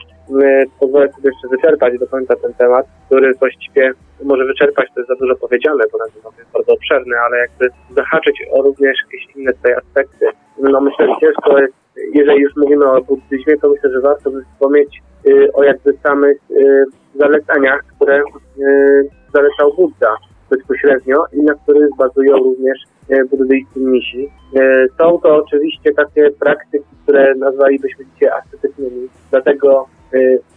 pozwolę 0.81 1.13
sobie 1.13 1.31
jeszcze 1.31 1.49
wyczerpać 1.49 1.99
do 1.99 2.07
końca 2.07 2.37
ten 2.37 2.55
temat, 2.55 2.87
który 3.07 3.35
właściwie 3.35 3.93
może 4.23 4.45
wyczerpać, 4.45 4.89
to 4.95 5.01
jest 5.01 5.09
za 5.09 5.17
dużo 5.17 5.37
powiedziane, 5.37 5.85
bo 5.93 5.99
ten 5.99 6.11
temat 6.11 6.39
jest 6.39 6.51
bardzo 6.51 6.73
obszerny, 6.73 7.15
ale 7.27 7.39
jakby 7.39 7.69
zahaczyć 7.97 8.43
o 8.53 8.63
również 8.63 8.97
jakieś 9.05 9.37
inne 9.37 9.53
tutaj 9.53 9.73
aspekty. 9.73 10.27
No 10.63 10.81
myślę, 10.81 11.07
że 11.07 11.21
ciężko 11.21 11.59
jest, 11.59 11.75
jeżeli 12.15 12.41
już 12.41 12.57
mówimy 12.57 12.91
o 12.91 13.03
buddyzmie, 13.03 13.57
to 13.57 13.69
myślę, 13.69 13.91
że 13.91 14.01
warto 14.01 14.31
by 14.31 14.45
wspomnieć 14.45 15.03
y, 15.27 15.53
o 15.53 15.65
jakby 15.65 15.93
samych 16.03 16.39
y, 16.51 16.85
zaleceniach, 17.15 17.85
które 17.97 18.23
y, 18.59 19.09
zalecał 19.33 19.75
Buddha 19.77 20.17
bezpośrednio 20.51 21.25
i 21.33 21.43
na 21.43 21.55
których 21.55 21.97
bazują 21.97 22.37
również 22.37 22.79
y, 23.11 23.25
buddyjscy 23.25 23.81
mnisi. 23.81 24.29
Y, 24.57 24.89
są 24.99 25.19
to 25.19 25.37
oczywiście 25.37 25.93
takie 25.95 26.31
praktyki, 26.31 26.89
które 27.03 27.35
nazwalibyśmy 27.35 28.05
dzisiaj 28.15 28.29
ascetycznymi, 28.29 29.09
dlatego 29.31 29.87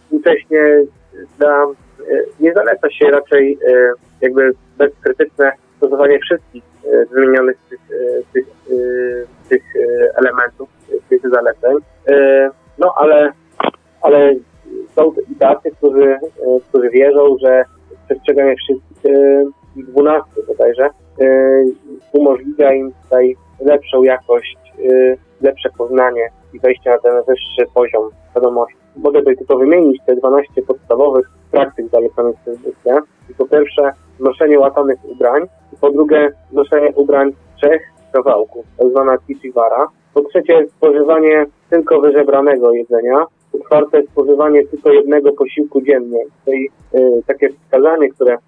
Współcześnie 0.02 0.84
dla, 1.38 1.66
nie 2.40 2.52
zaleca 2.52 2.90
się 2.90 3.10
raczej 3.10 3.58
jakby 4.20 4.52
bezkrytyczne 4.78 5.52
stosowanie 5.76 6.18
wszystkich 6.18 6.64
wymienionych 7.10 7.56
tych, 7.70 7.80
tych, 8.32 8.46
tych 9.48 9.62
elementów, 10.14 10.68
tych 11.08 11.22
zaleceń. 11.22 11.76
No 12.78 12.94
ale, 12.96 13.32
ale 14.02 14.34
są 14.94 15.12
i 15.32 15.34
tacy, 15.34 15.70
którzy, 15.70 16.16
którzy 16.68 16.90
wierzą, 16.90 17.36
że 17.42 17.64
przestrzeganie 18.06 18.54
wszystkich 18.56 19.12
12 19.76 20.30
bodajże 20.46 20.90
umożliwia 22.12 22.72
im 22.72 22.92
tutaj 23.02 23.36
lepszą 23.60 24.02
jakość, 24.02 24.58
lepsze 25.44 25.68
poznanie 25.78 26.30
i 26.52 26.60
wejście 26.60 26.90
na 26.90 26.98
ten 26.98 27.22
wyższy 27.28 27.64
poziom 27.74 28.10
świadomości. 28.30 28.78
Mogę 28.96 29.18
tutaj 29.18 29.36
tylko 29.36 29.56
wymienić 29.56 30.02
te 30.06 30.16
12 30.16 30.62
podstawowych 30.62 31.30
praktyk 31.50 31.88
zalecanych 31.88 32.36
przez 32.42 32.58
Buddhę. 32.58 33.00
Po 33.38 33.46
pierwsze, 33.46 33.92
noszenie 34.20 34.58
łatanych 34.58 34.98
ubrań. 35.04 35.42
Po 35.80 35.90
drugie, 35.90 36.32
noszenie 36.52 36.92
ubrań 36.94 37.32
trzech 37.56 37.82
kawałków, 38.12 38.66
tak 38.78 38.88
zwana 38.88 39.18
kichivara. 39.18 39.88
Po 40.14 40.22
trzecie, 40.22 40.66
spożywanie 40.76 41.46
tylko 41.70 42.00
wyżebranego 42.00 42.72
jedzenia. 42.72 43.26
Po 43.52 43.58
czwarte, 43.58 44.02
spożywanie 44.02 44.66
tylko 44.66 44.92
jednego 44.92 45.32
posiłku 45.32 45.82
dziennie. 45.82 46.24
Czyli 46.44 46.70
y, 46.94 47.22
takie 47.26 47.48
wskazanie, 47.48 48.08
które 48.08 48.38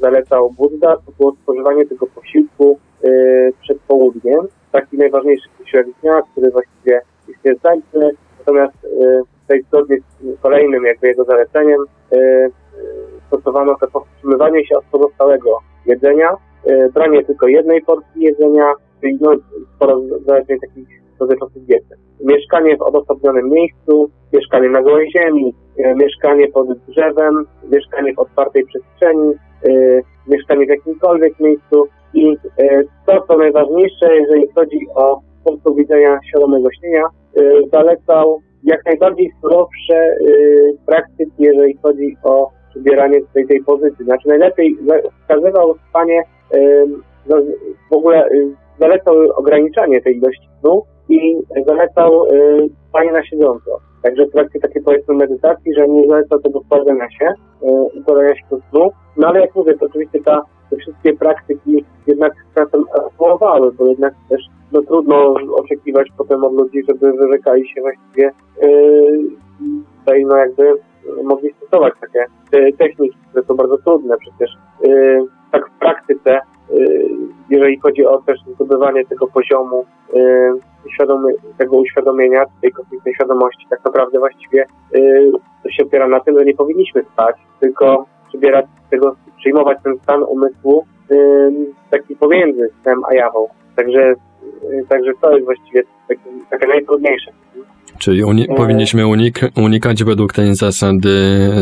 zalecał 0.00 0.50
Buddha, 0.50 0.96
to 0.96 1.12
było 1.18 1.32
spożywanie 1.42 1.86
tego 1.86 2.06
posiłku 2.06 2.78
y, 3.04 3.52
przed 3.62 3.78
południem. 3.78 4.40
Taki 4.72 4.98
najważniejszy 4.98 5.48
posiłek 5.58 5.86
dnia, 6.02 6.22
który 6.32 6.50
właściwie 6.50 7.00
jest 7.28 7.44
niezbędny. 7.44 8.10
Natomiast 8.38 8.84
y, 8.84 9.22
tutaj 9.42 9.62
zgodnie 9.62 9.96
z 10.22 10.40
kolejnym 10.40 10.84
jakby 10.84 11.06
jego 11.06 11.24
zaleceniem 11.24 11.80
y, 12.12 12.50
stosowano 13.26 13.76
to 13.80 13.88
powstrzymywanie 13.88 14.66
się 14.66 14.76
od 14.76 14.84
pozostałego 14.84 15.58
jedzenia, 15.86 16.36
branie 16.94 17.24
tylko 17.24 17.46
jednej 17.46 17.82
porcji 17.82 18.22
jedzenia, 18.22 18.72
czyli 19.00 19.18
no, 19.20 19.30
sporo 19.76 20.00
zaleceń 20.26 20.60
takich 20.60 21.01
Mieszkanie 22.24 22.76
w 22.76 22.82
odosobnionym 22.82 23.50
miejscu, 23.50 24.10
mieszkanie 24.32 24.68
na 24.68 24.82
gołej 24.82 25.10
ziemi, 25.16 25.54
mieszkanie 25.96 26.48
pod 26.48 26.78
drzewem, 26.88 27.46
mieszkanie 27.72 28.14
w 28.14 28.18
otwartej 28.18 28.64
przestrzeni, 28.66 29.32
y, 29.66 30.02
mieszkanie 30.28 30.66
w 30.66 30.68
jakimkolwiek 30.68 31.40
miejscu 31.40 31.84
i 32.14 32.36
y, 32.60 32.86
to, 33.06 33.22
co 33.28 33.36
najważniejsze, 33.38 34.16
jeżeli 34.16 34.48
chodzi 34.54 34.78
o 34.94 35.20
punkt 35.44 35.76
widzenia 35.76 36.18
świadomego 36.28 36.68
śnienia, 36.80 37.04
zalecał 37.72 38.40
jak 38.64 38.84
najbardziej 38.86 39.30
surowsze 39.40 40.16
praktyki, 40.86 41.32
jeżeli 41.38 41.76
chodzi 41.82 42.16
o 42.24 42.50
przybieranie 42.70 43.20
tej, 43.34 43.46
tej 43.46 43.64
pozycji. 43.64 44.04
Znaczy 44.04 44.28
najlepiej 44.28 44.76
wskazywał 45.20 45.74
spanie, 45.88 46.22
y, 46.54 46.86
no, 47.28 47.36
w 47.90 47.94
ogóle 47.94 48.28
zalecał 48.80 49.14
ograniczanie 49.36 50.02
tej 50.02 50.16
ilości 50.16 50.48
snu 50.60 50.82
i 51.08 51.36
zalecał 51.66 52.26
y, 52.26 52.68
spanie 52.88 53.12
na 53.12 53.24
siedząco. 53.24 53.78
Także 54.02 54.26
w 54.26 54.32
trakcie 54.32 54.60
takiej 54.60 54.82
powiedzmy 54.82 55.14
medytacji, 55.14 55.74
że 55.74 55.88
nie 55.88 56.08
zaleca 56.08 56.38
tego 56.38 56.60
wkładania 56.60 57.10
się, 57.10 57.26
y, 57.62 58.00
układania 58.00 58.34
się 58.34 58.42
do 58.50 58.58
snu. 58.70 58.90
No 59.16 59.28
ale 59.28 59.40
jak 59.40 59.54
mówię, 59.54 59.74
to 59.74 59.86
oczywiście 59.86 60.20
ta, 60.24 60.42
te 60.70 60.76
wszystkie 60.76 61.12
praktyki 61.16 61.84
jednak 62.06 62.32
czasem 62.54 62.84
ewoluowały, 62.94 63.72
bo 63.72 63.86
jednak 63.86 64.14
też 64.28 64.42
no, 64.72 64.82
trudno 64.82 65.34
oczekiwać 65.56 66.08
potem 66.18 66.44
od 66.44 66.52
ludzi, 66.52 66.82
żeby 66.88 67.12
wyrzekali 67.12 67.68
się 67.68 67.80
właściwie 67.80 68.30
tutaj 69.98 70.24
no 70.24 70.36
jakby 70.36 70.74
mogli 71.24 71.52
stosować 71.52 71.94
takie 72.00 72.26
techniki, 72.78 73.18
które 73.30 73.44
są 73.44 73.54
bardzo 73.54 73.78
trudne 73.78 74.16
przecież. 74.18 74.50
Yy, 74.84 75.26
tak 75.52 75.70
w 75.70 75.78
praktyce, 75.78 76.40
jeżeli 77.50 77.78
chodzi 77.78 78.06
o 78.06 78.22
też 78.26 78.40
zdobywanie 78.54 79.04
tego 79.04 79.26
poziomu 79.26 79.84
yy, 80.14 80.92
świadomy, 80.94 81.32
tego 81.58 81.76
uświadomienia, 81.76 82.44
tej 82.62 82.72
kosmicznej 82.72 83.14
świadomości, 83.14 83.66
tak 83.70 83.84
naprawdę 83.84 84.18
właściwie 84.18 84.66
yy, 84.94 85.32
to 85.62 85.70
się 85.70 85.82
opiera 85.82 86.08
na 86.08 86.20
tym, 86.20 86.38
że 86.38 86.44
nie 86.44 86.54
powinniśmy 86.54 87.04
spać, 87.12 87.36
tylko 87.60 88.06
przybierać 88.28 88.66
tego, 88.90 89.16
przyjmować 89.38 89.78
ten 89.84 89.98
stan 90.02 90.22
umysłu 90.22 90.84
taki 91.90 92.16
pomiędzy 92.16 92.70
snem 92.82 93.00
a 93.10 93.14
jawą. 93.14 93.48
Także, 93.76 94.14
także 94.88 95.12
to 95.20 95.32
jest 95.32 95.44
właściwie 95.44 95.82
taki, 96.08 96.22
takie 96.50 96.66
najtrudniejsze. 96.66 97.30
Czyli 97.98 98.24
uni 98.24 98.46
powinniśmy 98.56 99.06
unik 99.06 99.40
unikać 99.56 100.04
według 100.04 100.32
tej 100.32 100.54
zasady 100.54 101.10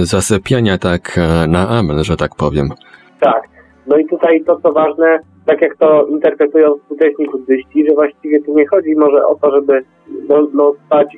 zasypiania 0.03 0.79
tak 0.79 1.19
e, 1.19 1.47
na 1.47 1.69
amen, 1.69 2.05
że 2.05 2.17
tak 2.17 2.35
powiem. 2.35 2.69
Tak. 3.21 3.49
No 3.91 3.99
i 3.99 4.07
tutaj 4.07 4.45
to, 4.45 4.61
co 4.61 4.73
ważne, 4.73 5.19
tak 5.47 5.61
jak 5.63 5.77
to 5.77 6.07
interpretują 6.07 6.75
współcześni 6.77 7.27
buddyści, 7.27 7.87
że 7.89 7.95
właściwie 7.95 8.43
tu 8.43 8.55
nie 8.55 8.67
chodzi 8.67 8.97
może 8.97 9.27
o 9.27 9.35
to, 9.35 9.51
żeby 9.51 9.83
no, 10.29 10.49
no 10.55 10.73
spać, 10.87 11.17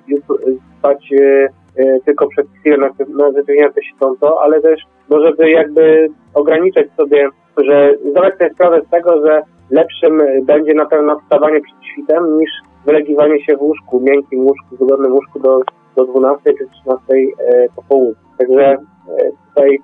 spać 0.78 1.12
e, 1.20 1.48
e, 1.76 2.00
tylko 2.00 2.28
przez 2.28 2.46
chwilę 2.60 2.76
na, 2.76 2.88
na 3.24 3.30
wypełniające 3.30 3.82
się 3.82 3.92
to, 4.20 4.42
ale 4.42 4.60
też 4.60 4.80
no, 5.10 5.20
żeby 5.20 5.50
jakby 5.50 6.08
ograniczać 6.34 6.86
sobie, 6.96 7.28
że 7.56 7.94
zdawać 8.10 8.38
sobie 8.38 8.50
sprawę 8.54 8.82
z 8.86 8.90
tego, 8.90 9.26
że 9.26 9.42
lepszym 9.70 10.22
będzie 10.42 10.74
na 10.74 10.86
pewno 10.86 11.18
wstawanie 11.18 11.60
przed 11.60 11.84
świtem 11.92 12.38
niż 12.38 12.50
wylegiwanie 12.86 13.44
się 13.44 13.56
w 13.56 13.62
łóżku, 13.62 14.00
miękkim 14.00 14.40
łóżku, 14.40 14.76
wygodnym 14.76 15.12
łóżku 15.12 15.38
do, 15.38 15.60
do 15.96 16.04
12 16.04 16.52
czy 16.58 16.66
13 16.66 17.04
e, 17.12 17.66
po 17.76 17.82
południu. 17.82 18.24
Także 18.38 18.64
e, 18.64 18.76
tutaj 19.48 19.78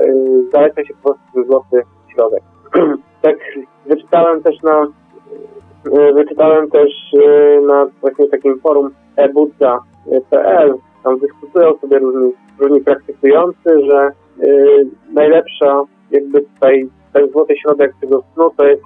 e, 0.00 0.12
zaleca 0.52 0.84
się 0.84 0.94
po 0.94 1.02
prostu 1.02 1.44
złoty 1.44 1.93
środek. 2.14 2.42
tak 3.22 3.36
wyczytałem 3.86 4.42
też 4.42 4.62
na 4.62 4.86
e, 5.92 6.12
wyczytałem 6.12 6.70
też 6.70 6.90
e, 7.14 7.60
na 7.60 7.86
właśnie 8.00 8.28
takim 8.28 8.60
forum 8.60 8.90
ebudza.pl 9.16 10.74
tam 11.04 11.18
dyskutują 11.18 11.78
sobie 11.78 11.98
różni, 11.98 12.32
różni 12.58 12.80
praktykujący, 12.80 13.86
że 13.90 14.10
y, 14.46 14.86
najlepsza 15.12 15.82
jakby 16.10 16.40
tutaj 16.40 16.88
ten 17.12 17.30
złoty 17.30 17.56
środek 17.56 17.94
tego 18.00 18.22
snu 18.34 18.50
to 18.56 18.64
jest 18.66 18.82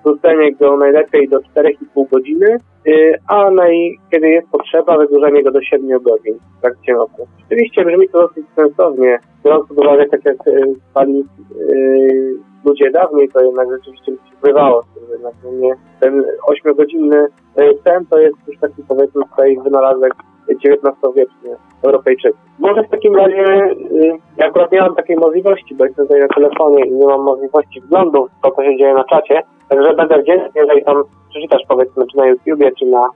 skrócenie 0.00 0.52
go 0.52 0.76
najlepiej 0.76 1.28
do 1.28 1.38
4,5 1.38 2.10
godziny, 2.10 2.58
y, 2.86 3.14
a 3.28 3.50
naj, 3.50 3.98
kiedy 4.10 4.28
jest 4.28 4.48
potrzeba, 4.48 4.98
wydłużenie 4.98 5.42
go 5.42 5.50
do 5.50 5.62
7 5.62 6.02
godzin 6.02 6.34
w 6.58 6.60
trakcie 6.60 6.94
nocy. 6.94 7.22
Oczywiście 7.46 7.84
brzmi 7.84 8.08
to 8.08 8.28
dosyć 8.28 8.46
sensownie, 8.56 9.18
biorąc 9.44 9.68
pod 9.68 9.78
uwagę, 9.78 10.06
tak 10.06 10.24
jak 10.24 10.46
y, 10.46 10.62
spali 10.90 11.24
y, 11.60 12.34
ludzie 12.64 12.90
dawniej, 12.90 13.28
to 13.28 13.44
jednak 13.44 13.68
rzeczywiście 13.70 14.12
bywało 14.42 14.82
z 14.82 14.94
tym, 14.94 15.02
jednak 15.10 15.34
nie, 15.52 15.74
ten 16.00 16.24
8-godzinny 16.50 17.26
y, 17.58 17.78
sen 17.84 18.06
to 18.10 18.18
jest 18.18 18.36
już 18.46 18.58
taki 18.58 18.82
powiedzmy 18.88 19.22
tutaj 19.22 19.58
wynalazek 19.64 20.14
XIX-wieczny 20.52 21.56
Europejczyków. 21.82 22.40
Może 22.58 22.82
w 22.82 22.90
takim 22.90 23.16
razie, 23.16 23.44
y, 23.92 24.18
ja 24.36 24.46
akurat 24.46 24.72
nie 24.72 24.80
mam 24.80 24.94
takiej 24.94 25.16
możliwości, 25.16 25.74
bo 25.74 25.84
jestem 25.84 26.06
tutaj 26.06 26.20
na 26.20 26.28
telefonie 26.28 26.86
i 26.86 26.92
nie 26.92 27.06
mam 27.06 27.22
możliwości 27.22 27.80
wglądu 27.80 28.28
w 28.38 28.42
to, 28.42 28.50
co 28.50 28.62
się 28.62 28.76
dzieje 28.76 28.94
na 28.94 29.04
czacie, 29.04 29.42
także 29.68 29.94
będę 29.94 30.22
wdzięczny, 30.22 30.50
jeżeli 30.54 30.84
tam 30.84 31.02
przeczytasz 31.30 31.62
powiedzmy, 31.68 32.04
czy 32.06 32.16
na 32.16 32.26
YouTubie, 32.26 32.72
czy 32.78 32.86
na 32.86 33.08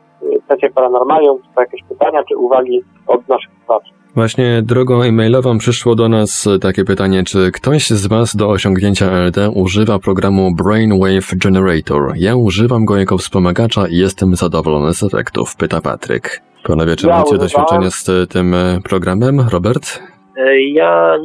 czacie 0.49 0.71
Paranormalium, 0.71 1.38
czy 1.38 1.49
jakieś 1.57 1.83
pytania, 1.88 2.23
czy 2.29 2.37
uwagi 2.37 2.83
od 3.07 3.29
naszych 3.29 3.51
słuchaczy. 3.59 3.92
Właśnie 4.14 4.62
drogą 4.62 5.03
e-mailową 5.03 5.59
przyszło 5.59 5.95
do 5.95 6.09
nas 6.09 6.49
takie 6.61 6.85
pytanie, 6.85 7.25
czy 7.25 7.51
ktoś 7.53 7.90
z 7.90 8.07
Was 8.07 8.37
do 8.37 8.49
osiągnięcia 8.49 9.07
LD 9.07 9.51
używa 9.51 9.99
programu 9.99 10.55
Brainwave 10.55 11.35
Generator? 11.37 12.12
Ja 12.16 12.37
używam 12.37 12.85
go 12.85 12.97
jako 12.97 13.18
wspomagacza 13.18 13.88
i 13.88 13.97
jestem 13.97 14.37
zadowolony 14.37 14.95
z 14.95 15.03
efektów, 15.03 15.57
pyta 15.57 15.81
Patryk. 15.81 16.42
Panowie, 16.66 16.96
czy 16.96 17.07
ja 17.07 17.18
macie 17.18 17.38
doświadczenie 17.38 17.90
z 17.90 18.29
tym 18.29 18.55
e, 18.55 18.81
programem, 18.88 19.40
Robert? 19.53 20.03
E, 20.37 20.61
ja 20.61 21.16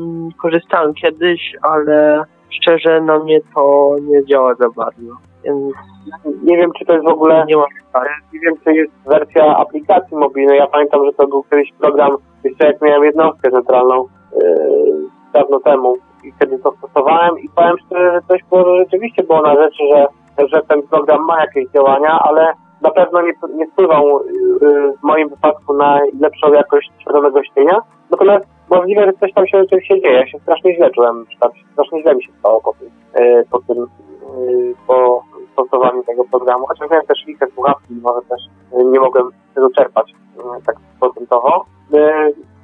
korzystałem 0.41 0.93
kiedyś, 0.93 1.41
ale 1.62 2.23
szczerze 2.50 3.02
na 3.02 3.19
mnie 3.19 3.39
to 3.56 3.95
nie 4.02 4.26
działa 4.26 4.56
za 4.56 4.69
bardzo. 4.69 5.13
Więc 5.43 5.73
nie 6.43 6.58
wiem, 6.58 6.71
czy 6.80 6.86
to 6.86 6.93
jest 6.93 7.06
w 7.06 7.10
ogóle. 7.12 7.45
Nie, 7.47 7.58
mam, 7.58 7.65
nie 8.34 8.39
wiem, 8.39 8.54
czy 8.63 8.73
jest 8.73 8.91
wersja 9.06 9.58
aplikacji 9.58 10.17
mobilnej. 10.17 10.58
Ja 10.58 10.67
pamiętam, 10.67 11.06
że 11.06 11.13
to 11.13 11.28
był 11.28 11.43
kiedyś 11.43 11.73
program, 11.80 12.12
jeszcze 12.43 12.67
jak 12.67 12.82
miałem 12.82 13.04
jednostkę 13.04 13.52
centralną 13.52 14.08
yy, 14.41 15.08
dawno 15.34 15.60
temu 15.60 15.97
i 16.23 16.32
wtedy 16.32 16.60
to 16.60 16.73
stosowałem 16.78 17.39
i 17.39 17.50
powiem 17.50 17.76
szczerze, 17.86 18.12
że 18.12 18.21
coś 18.28 18.43
było, 18.50 18.65
że 18.65 18.84
rzeczywiście 18.84 19.23
było 19.23 19.41
na 19.41 19.56
rzeczy, 19.56 19.84
że, 19.93 20.47
że 20.47 20.62
ten 20.67 20.82
program 20.84 21.26
ma 21.26 21.41
jakieś 21.41 21.69
działania, 21.73 22.19
ale 22.19 22.54
na 22.82 22.92
pewno 22.92 23.22
nie, 23.22 23.34
nie 23.56 23.68
wpływał 23.68 24.26
yy, 24.26 24.94
w 24.98 25.04
moim 25.04 25.30
wypadku 25.30 25.74
na 25.74 26.00
lepszą 26.20 26.54
jakość 26.54 26.92
świadomego 27.00 27.44
śnienia. 27.44 27.80
Natomiast 28.12 28.46
możliwe, 28.70 29.06
że 29.06 29.13
coś 29.13 29.34
tam 29.34 29.48
się 29.48 29.58
rzeczywiście 29.58 30.02
dzieje. 30.02 30.13
Ja 30.13 30.28
się 30.28 30.40
strasznie 30.40 30.76
źle 30.76 30.90
czułem, 30.90 31.26
strasznie 31.74 32.02
źle 32.02 32.16
mi 32.16 32.24
się 32.24 32.32
stało 32.40 32.62
po 32.62 32.74
tym, 32.74 32.90
yy, 33.20 33.44
po 33.52 33.60
tym, 33.60 33.86
po 34.88 35.24
stosowaniu 35.54 36.04
tego 36.04 36.24
programu. 36.26 36.66
Chociaż 36.68 36.90
miałem 36.90 37.06
też 37.06 37.26
listę 37.28 37.48
słuchawki, 37.54 37.94
może 38.02 38.20
też 38.30 38.42
nie 38.92 39.00
mogłem 39.00 39.30
tego 39.56 39.70
czerpać 39.70 40.13
tak 40.66 40.76
procentowo. 41.00 41.66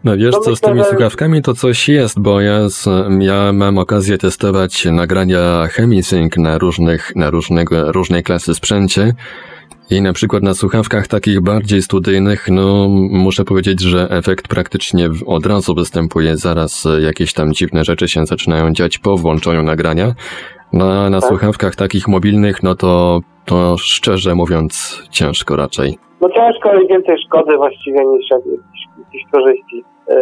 No 0.04 0.18
wiesz 0.18 0.36
co, 0.36 0.56
z 0.56 0.62
tymi 0.62 0.84
słuchawkami 0.84 1.42
to 1.42 1.54
coś 1.54 1.90
jest, 1.90 2.22
bo 2.22 2.42
ja, 2.42 2.70
z, 2.70 2.88
ja 3.20 3.54
mam 3.54 3.78
okazję 3.78 4.18
testować 4.18 4.86
nagrania 4.86 5.68
ChemiSync 5.68 6.38
na 6.38 6.58
różnych, 6.58 7.16
na 7.16 7.30
różnego, 7.30 7.92
różnej 7.92 8.24
klasy 8.24 8.54
sprzęcie 8.54 9.14
I 9.92 10.02
na 10.02 10.14
przykład 10.14 10.44
na 10.44 10.54
słuchawkach 10.54 11.08
takich 11.08 11.42
bardziej 11.42 11.82
studyjnych, 11.82 12.48
no 12.52 12.88
muszę 13.12 13.44
powiedzieć, 13.46 13.82
że 13.82 14.08
efekt 14.10 14.48
praktycznie 14.48 15.10
od 15.28 15.46
razu 15.46 15.76
występuje, 15.76 16.38
zaraz 16.38 16.88
jakieś 17.02 17.34
tam 17.34 17.54
dziwne 17.54 17.84
rzeczy 17.84 18.08
się 18.08 18.26
zaczynają 18.26 18.72
dziać 18.72 18.98
po 18.98 19.18
włączeniu 19.18 19.64
nagrania. 19.64 20.14
Na, 20.74 21.10
na 21.10 21.20
tak? 21.20 21.30
słuchawkach 21.30 21.76
takich 21.76 22.08
mobilnych, 22.08 22.64
no 22.64 22.76
to, 22.76 23.20
to 23.46 23.78
szczerze 23.78 24.36
mówiąc 24.36 25.04
ciężko 25.12 25.56
raczej. 25.56 25.98
No 26.22 26.30
ciężko 26.30 26.76
i 26.82 26.88
więcej 26.88 27.16
szkody 27.26 27.58
właściwie 27.58 28.06
niż 28.06 28.26
jakichś 29.00 29.32
korzyści. 29.32 29.84
E, 30.10 30.16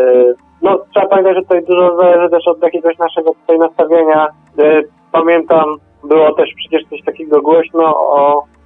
no 0.62 0.80
trzeba 0.91 1.08
pamiętać, 1.08 1.36
że 1.36 1.41
tutaj 1.41 1.65
dużo 1.65 1.97
zależy 1.97 2.30
też 2.30 2.47
od 2.47 2.63
jakiegoś 2.63 2.97
naszego 2.97 3.34
tutaj 3.34 3.60
nastawienia. 3.60 4.28
E, 4.60 4.82
pamiętam, 5.12 5.65
było 6.04 6.34
też 6.34 6.50
przecież 6.56 6.89
coś 6.89 7.02
takiego 7.02 7.41
głośno 7.41 7.84
o 7.95 8.43
e, 8.43 8.61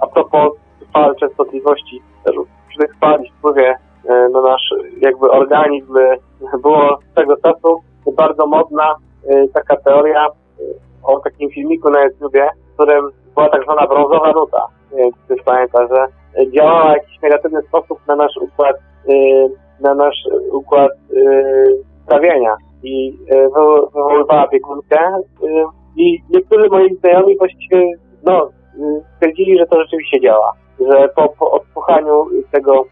a 0.00 0.06
propos 0.06 0.52
fal 0.92 1.16
częstotliwości, 1.16 2.02
też 2.24 2.36
tych 2.78 2.96
fal 3.00 3.18
wpływie 3.38 3.74
na 4.32 4.40
nasz 4.40 4.74
jakby 5.00 5.30
organizm 5.30 5.94
było 6.62 6.98
z 7.12 7.14
tego 7.14 7.36
czasu 7.36 7.80
bardzo 8.16 8.46
modna 8.46 8.94
taka 9.54 9.76
teoria 9.76 10.26
o 11.02 11.20
takim 11.20 11.50
filmiku 11.50 11.90
na 11.90 12.04
YouTubie, 12.04 12.48
w 12.70 12.74
którym 12.74 13.10
była 13.34 13.48
tak 13.48 13.62
zwana 13.62 13.86
brązowa 13.86 14.32
nuta. 14.32 14.66
Ktoś 15.24 15.42
pamięta, 15.42 15.86
że 15.86 16.06
działała 16.46 16.90
w 16.90 16.96
jakiś 16.96 17.22
negatywny 17.22 17.62
sposób 17.62 17.98
na 18.06 18.16
nasz 18.16 18.36
układ, 18.40 18.76
na 19.80 19.94
nasz 19.94 20.24
układ 20.52 20.92
trawienia 22.08 22.56
i 22.82 23.18
wywoływała 23.94 24.48
biegunkę 24.48 24.98
i 25.96 26.22
niektórzy 26.30 26.68
moi 26.68 26.94
znajomi 26.94 27.38
właściwie 27.38 27.92
no, 28.24 28.48
stwierdzili, 29.14 29.58
że 29.58 29.66
to 29.66 29.82
rzeczywiście 29.82 30.20
działa, 30.20 30.52
że 30.80 31.08
po, 31.08 31.28
po 31.28 31.50
odsłuchaniu 31.50 32.26
tego, 32.52 32.84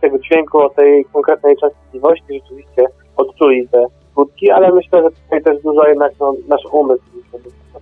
tego 0.00 0.18
dźwięku 0.18 0.58
o 0.58 0.70
tej 0.70 1.04
konkretnej 1.04 1.56
częstotliwości 1.56 2.40
rzeczywiście 2.42 2.86
odczuli 3.16 3.68
te 3.68 3.86
skutki, 4.12 4.50
ale 4.50 4.72
myślę, 4.72 5.02
że 5.02 5.10
tutaj 5.10 5.42
też 5.42 5.62
dużo 5.62 5.88
jednak 5.88 6.12
no, 6.20 6.34
nasz 6.48 6.64
umysł 6.72 7.02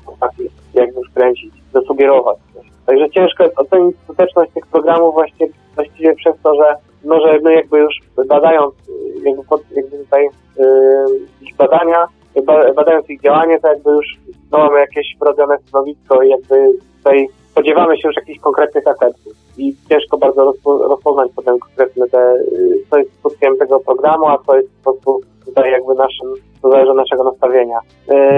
potrafi 0.07 0.51
jakby 0.75 1.01
wkręcić, 1.11 1.55
zasugerować. 1.73 2.39
Także 2.87 3.11
ciężko 3.11 3.45
jest 3.45 3.59
ocenić 3.59 3.97
skuteczność 4.05 4.53
tych 4.53 4.67
programów 4.67 5.15
właśnie 5.15 5.47
właściwie 5.75 6.15
przez 6.15 6.35
to, 6.43 6.55
że 6.55 6.77
no, 7.05 7.21
że 7.21 7.39
my 7.43 7.55
jakby 7.55 7.79
już 7.79 7.95
badając 8.29 8.75
jakby, 9.23 9.45
pod, 9.45 9.63
jakby 9.71 9.99
tutaj 9.99 10.29
yy, 10.59 10.67
ich 11.41 11.57
badania, 11.57 12.07
badając 12.77 13.11
ich 13.11 13.21
działanie, 13.21 13.61
to 13.61 13.69
jakby 13.69 13.91
już 13.91 14.07
no, 14.53 14.59
mamy 14.59 14.81
jakieś 14.81 15.07
wrobione 15.21 15.59
stanowisko 15.59 16.23
i 16.23 16.29
jakby 16.29 16.73
tutaj 16.99 17.29
spodziewamy 17.55 17.99
się 17.99 18.09
już 18.09 18.17
jakichś 18.17 18.41
konkretnych 18.41 18.85
efektów 18.87 19.33
i 19.59 19.75
ciężko 19.89 20.19
bardzo 20.19 20.53
rozpoznać 20.67 21.31
potem 21.37 21.59
konkretne 21.59 22.09
te, 22.09 22.19
y, 22.19 22.85
co 22.91 22.99
jest 22.99 23.11
skutkiem 23.19 23.59
tego 23.59 23.81
programu, 23.81 24.27
a 24.27 24.39
co 24.47 24.57
jest 24.57 24.69
po 24.85 24.93
prostu 24.93 25.21
tutaj 25.47 25.73
jakby 25.73 25.95
naszym, 25.95 26.29
to 26.63 26.71
zależy 26.71 26.91
od 26.91 26.97
naszego 26.97 27.25
nastawienia. 27.25 27.79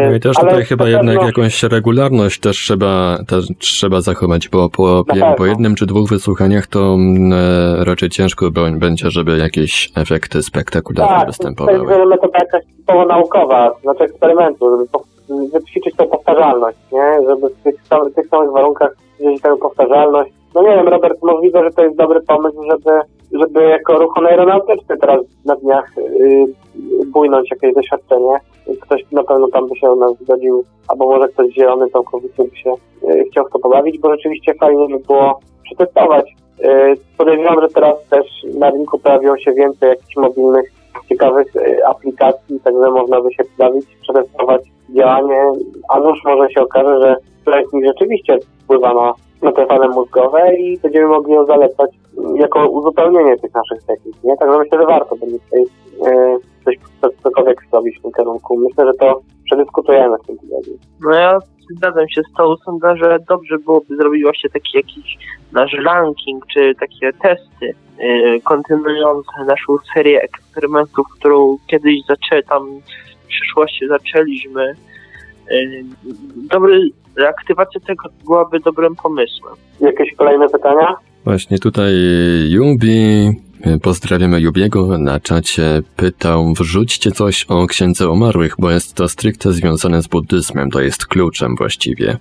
No 0.09 0.15
i 0.15 0.21
też 0.21 0.37
tutaj 0.37 0.65
chyba 0.65 0.89
jednak 0.89 1.15
pewno... 1.15 1.27
jakąś 1.27 1.63
regularność 1.63 2.41
też 2.41 2.57
trzeba, 2.57 3.19
też 3.29 3.47
trzeba 3.59 4.01
zachować, 4.01 4.49
bo 4.49 4.69
po, 4.71 5.05
po 5.37 5.47
jednym 5.47 5.75
czy 5.75 5.87
dwóch 5.87 6.09
wysłuchaniach 6.09 6.67
to 6.67 6.95
mm, 6.95 7.33
e, 7.33 7.85
raczej 7.85 8.09
ciężko 8.09 8.51
będzie, 8.73 9.11
żeby 9.11 9.39
jakieś 9.39 9.93
efekty 9.97 10.43
spektakularne 10.43 11.17
tak, 11.19 11.27
występowały. 11.27 11.89
Tak, 11.89 12.09
metoda 12.09 12.39
jakaś 12.39 12.63
typowo 12.77 13.07
naukowa, 13.07 13.71
znaczy 13.83 14.05
eksperymentu, 14.05 14.71
żeby 14.71 14.89
wyćwiczyć 15.53 15.97
tą 15.97 16.07
powtarzalność, 16.07 16.79
nie? 16.93 17.19
Żeby 17.29 17.49
w 17.49 17.63
tych, 17.63 17.75
tych 18.15 18.29
samych 18.29 18.53
warunkach 18.53 18.97
mieć 19.21 19.43
tę 19.43 19.57
powtarzalność. 19.57 20.33
No 20.55 20.63
nie 20.63 20.69
wiem, 20.69 20.89
Robert, 20.89 21.23
możliwe, 21.23 21.65
że 21.65 21.71
to 21.71 21.85
jest 21.85 21.97
dobry 21.97 22.21
pomysł, 22.21 22.63
żeby, 22.71 23.01
żeby 23.33 23.63
jako 23.63 23.99
ruch 23.99 24.19
aeronautyczny 24.19 24.97
teraz 24.99 25.21
na 25.45 25.57
dniach 25.57 25.93
yy, 25.97 26.47
bujnąć 27.07 27.51
jakieś 27.51 27.75
doświadczenie. 27.75 28.37
Ktoś 28.81 29.03
na 29.13 29.25
pewno 29.25 29.49
tam 29.49 29.69
by 29.69 29.77
się 29.77 29.91
o 29.91 29.97
nas 29.97 30.13
zgodził, 30.21 30.65
albo 30.89 31.07
może 31.07 31.29
ktoś 31.29 31.53
zielony 31.53 31.91
całkowicie 31.91 32.45
by 32.45 32.57
się 32.57 32.75
yy, 33.03 33.25
chciał 33.25 33.45
w 33.45 33.51
to 33.51 33.59
pobawić, 33.59 33.99
bo 33.99 34.11
rzeczywiście 34.11 34.55
fajnie 34.55 34.89
by 34.89 34.99
było 34.99 35.41
przetestować. 35.63 36.35
Yy, 36.59 36.95
podejrzewam, 37.19 37.61
że 37.61 37.69
teraz 37.69 38.09
też 38.09 38.27
na 38.59 38.71
rynku 38.71 38.99
pojawiło 38.99 39.39
się 39.39 39.53
więcej 39.53 39.89
jakichś 39.89 40.17
mobilnych, 40.17 40.73
ciekawych 41.09 41.55
yy, 41.55 41.87
aplikacji, 41.87 42.61
także 42.61 42.91
można 42.91 43.21
by 43.21 43.33
się 43.33 43.43
bawić, 43.59 43.87
przetestować 44.03 44.76
działanie, 44.89 45.43
a 45.89 46.01
może 46.01 46.51
się 46.55 46.63
okaże, 46.63 47.01
że 47.03 47.17
któraś 47.41 47.65
rzeczywiście 47.87 48.39
wpływa 48.65 48.95
na, 48.95 49.13
na 49.43 49.53
te 49.53 49.67
fale 49.67 49.89
mózgowe 49.89 50.55
i 50.55 50.79
będziemy 50.79 51.07
mogli 51.07 51.33
ją 51.33 51.47
zalecać 51.47 51.91
jako 52.35 52.69
uzupełnienie 52.69 53.37
tych 53.37 53.55
naszych 53.55 53.87
technik, 53.87 54.25
nie? 54.25 54.37
Także 54.37 54.59
myślę, 54.59 54.79
że 54.79 54.87
warto 54.87 55.17
będzie 55.17 55.39
tutaj 55.39 55.63
e, 56.07 56.37
coś, 56.65 56.77
cokolwiek 57.23 57.63
zrobić 57.71 57.99
w 57.99 58.03
tym 58.03 58.13
kierunku. 58.13 58.59
Myślę, 58.59 58.87
że 58.87 58.93
to 59.01 59.21
przedyskutujemy 59.45 60.17
w 60.23 60.27
tym 60.27 60.39
tygodniu. 60.39 60.75
No 61.01 61.15
ja 61.15 61.39
zgadzam 61.77 62.09
się 62.09 62.23
z 62.23 62.37
tą. 62.37 62.57
Sądzę, 62.57 62.97
że 62.97 63.19
dobrze 63.29 63.59
byłoby 63.59 63.97
zrobić 63.97 64.23
właśnie 64.23 64.51
taki 64.51 64.77
jakiś 64.77 65.19
nasz 65.53 65.73
ranking, 65.85 66.47
czy 66.47 66.75
takie 66.81 67.13
testy 67.13 67.75
yy, 67.99 68.41
kontynuujące 68.41 69.45
naszą 69.47 69.77
serię 69.95 70.23
eksperymentów, 70.23 71.07
którą 71.19 71.57
kiedyś 71.67 71.97
zaczę 72.09 72.43
tam 72.43 72.63
w 73.16 73.16
przyszłości 73.41 73.89
zaczęliśmy. 73.89 74.75
Yy, 75.51 75.85
dobry 76.51 76.81
reaktywacja 77.17 77.81
tego 77.81 78.09
byłaby 78.25 78.61
dobrym 78.61 78.97
pomysłem. 78.97 79.55
Jakieś 79.81 80.15
kolejne 80.17 80.49
pytania? 80.49 80.97
Właśnie 81.25 81.59
tutaj 81.59 81.93
Jubi, 82.49 83.31
pozdrawiamy 83.83 84.41
Jubiego, 84.41 84.99
na 84.99 85.21
czacie 85.21 85.83
pytał, 85.97 86.53
wrzućcie 86.59 87.11
coś 87.11 87.47
o 87.49 87.67
księdze 87.67 88.11
umarłych, 88.11 88.55
bo 88.59 88.71
jest 88.71 88.95
to 88.95 89.09
stricte 89.09 89.53
związane 89.53 90.03
z 90.03 90.07
buddyzmem, 90.07 90.71
to 90.71 90.81
jest 90.81 91.07
kluczem 91.07 91.55
właściwie. 91.59 92.17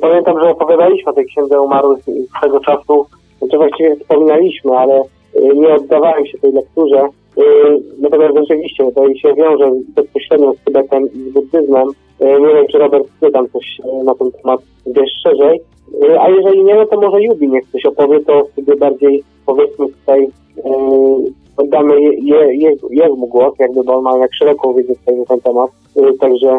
Pamiętam, 0.00 0.40
że 0.40 0.50
opowiadaliśmy 0.50 1.12
o 1.12 1.14
tej 1.14 1.26
księdze 1.26 1.60
umarłych 1.60 2.04
tego 2.42 2.60
czasu, 2.60 3.06
znaczy 3.38 3.56
właściwie 3.56 3.96
wspominaliśmy, 3.96 4.72
ale 4.78 5.00
y, 5.00 5.54
nie 5.54 5.74
oddawałem 5.74 6.26
się 6.26 6.38
tej 6.38 6.52
lekturze. 6.52 7.08
Y, 7.38 7.42
natomiast 7.98 8.34
rzeczywiście 8.36 8.92
to 8.94 9.14
się 9.14 9.34
wiąże 9.34 9.70
bezpośrednio 9.88 10.52
z 10.54 10.64
Tybetem 10.64 11.04
i 11.14 11.18
z 11.18 11.32
buddyzmem. 11.32 11.88
E, 12.20 12.40
nie 12.40 12.54
wiem, 12.54 12.66
czy 12.70 12.78
Robert 12.78 13.06
chce 13.16 13.30
tam 13.30 13.48
coś 13.48 13.80
e, 13.84 14.04
na 14.04 14.14
ten 14.14 14.32
temat 14.32 14.60
wiesz 14.86 15.10
szerzej. 15.22 15.60
A 16.20 16.30
jeżeli 16.30 16.64
nie, 16.64 16.74
no 16.74 16.86
to 16.86 17.00
może 17.00 17.22
Jubi 17.22 17.48
niech 17.48 17.64
coś 17.72 17.86
opowie, 17.86 18.20
to 18.20 18.46
sobie 18.56 18.76
bardziej 18.76 19.22
powiedzmy 19.46 19.86
tutaj 19.88 20.28
oddamy 21.56 22.02
je, 22.02 22.56
je, 22.56 22.72
jemu 22.90 23.26
głos, 23.26 23.54
jakby, 23.58 23.84
bo 23.84 23.96
on 23.96 24.04
ma 24.04 24.18
jak 24.18 24.34
szeroką 24.34 24.74
wiedzę 24.74 24.94
tutaj 24.94 25.16
na 25.16 25.24
ten 25.24 25.40
temat. 25.40 25.70
Także, 26.20 26.58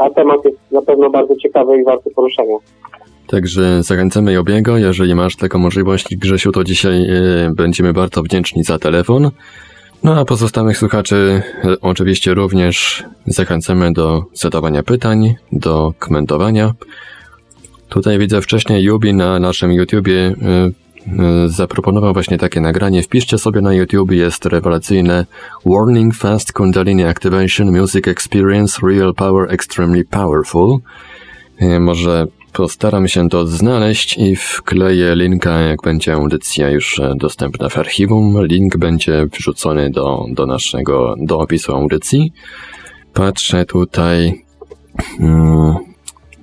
a 0.00 0.10
temat 0.10 0.44
jest 0.44 0.58
na 0.72 0.82
pewno 0.82 1.10
bardzo 1.10 1.36
ciekawy 1.36 1.80
i 1.80 1.84
warty 1.84 2.10
poruszenia. 2.10 2.56
Także 3.26 3.82
zachęcamy 3.82 4.32
Jobiego, 4.32 4.78
jeżeli 4.78 5.14
masz 5.14 5.36
taką 5.36 5.58
możliwość, 5.58 6.16
Grzesiu, 6.16 6.52
to 6.52 6.64
dzisiaj 6.64 7.06
będziemy 7.54 7.92
bardzo 7.92 8.22
wdzięczni 8.22 8.64
za 8.64 8.78
telefon. 8.78 9.30
No 10.02 10.20
a 10.20 10.24
pozostałych 10.24 10.78
słuchaczy 10.78 11.42
e, 11.64 11.80
oczywiście 11.80 12.34
również 12.34 13.04
zachęcamy 13.26 13.92
do 13.92 14.24
zadawania 14.34 14.82
pytań, 14.82 15.34
do 15.52 15.94
komentowania. 15.98 16.74
Tutaj 17.88 18.18
widzę 18.18 18.42
wcześniej 18.42 18.82
Jubi 18.84 19.14
na 19.14 19.38
naszym 19.38 19.72
YouTubie 19.72 20.14
e, 20.14 20.34
e, 20.44 21.48
zaproponował 21.48 22.12
właśnie 22.12 22.38
takie 22.38 22.60
nagranie. 22.60 23.02
Wpiszcie 23.02 23.38
sobie 23.38 23.60
na 23.60 23.74
YouTube, 23.74 24.10
jest 24.10 24.46
rewelacyjne 24.46 25.26
Warning 25.66 26.14
Fast 26.14 26.52
Kundalini 26.52 27.04
Activation 27.04 27.80
Music 27.80 28.08
Experience 28.08 28.78
Real 28.82 29.14
Power 29.14 29.52
Extremely 29.52 30.04
Powerful. 30.04 30.78
Może 31.80 32.26
Postaram 32.56 33.08
się 33.08 33.28
to 33.28 33.46
znaleźć 33.46 34.18
i 34.18 34.36
wkleję 34.36 35.14
linka, 35.16 35.60
jak 35.60 35.82
będzie 35.82 36.14
audycja 36.14 36.70
już 36.70 36.98
e, 36.98 37.12
dostępna 37.16 37.68
w 37.68 37.78
archiwum. 37.78 38.46
Link 38.46 38.76
będzie 38.76 39.26
wrzucony 39.26 39.90
do, 39.90 40.24
do 40.30 40.46
naszego, 40.46 41.14
do 41.18 41.38
opisu 41.38 41.74
audycji. 41.74 42.32
Patrzę 43.12 43.64
tutaj. 43.64 44.44
Hmm, 45.18 45.74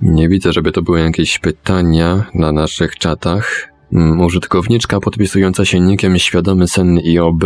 nie 0.02 0.28
widzę, 0.28 0.52
żeby 0.52 0.72
to 0.72 0.82
były 0.82 1.00
jakieś 1.00 1.38
pytania 1.38 2.26
na 2.34 2.52
naszych 2.52 2.98
czatach. 2.98 3.72
Hmm, 3.92 4.20
użytkowniczka 4.20 5.00
podpisująca 5.00 5.64
się 5.64 5.80
nickiem 5.80 6.18
Świadomy 6.18 6.68
Sen 6.68 6.98
IOB 6.98 7.44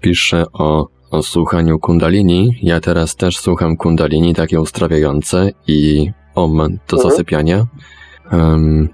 pisze 0.00 0.44
o, 0.52 0.88
o 1.10 1.22
słuchaniu 1.22 1.78
kundalini. 1.78 2.58
Ja 2.62 2.80
teraz 2.80 3.16
też 3.16 3.38
słucham 3.38 3.76
kundalini, 3.76 4.34
takie 4.34 4.60
ustrawiające 4.60 5.50
i 5.66 6.10
OM 6.44 6.56
do 6.56 6.96
mhm. 6.96 7.10
zasypiania. 7.10 7.64
Um, 8.32 8.88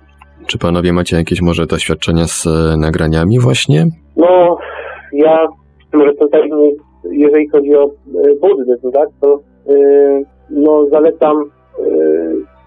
czy 0.47 0.59
panowie 0.59 0.92
macie 0.92 1.16
jakieś 1.16 1.42
może 1.42 1.66
doświadczenia 1.66 2.26
z 2.26 2.47
e, 2.47 2.76
nagraniami 2.76 3.40
właśnie? 3.40 3.86
No, 4.16 4.59
ja 5.12 5.47
może 5.92 6.14
tutaj, 6.14 6.51
jeżeli 7.11 7.49
chodzi 7.49 7.76
o 7.76 7.84
e, 7.84 7.90
buddyzm, 8.40 8.92
tak, 8.92 9.09
to 9.20 9.40
e, 9.68 9.74
no, 10.51 10.86
zalecam 10.90 11.51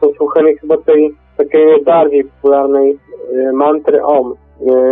to 0.02 0.12
słuchanie 0.18 0.58
chyba 0.58 0.78
tej 0.78 1.12
takiej 1.38 1.66
najbardziej 1.66 2.24
popularnej 2.24 2.92
y, 3.34 3.54
mantry 3.54 4.04
OM, 4.04 4.34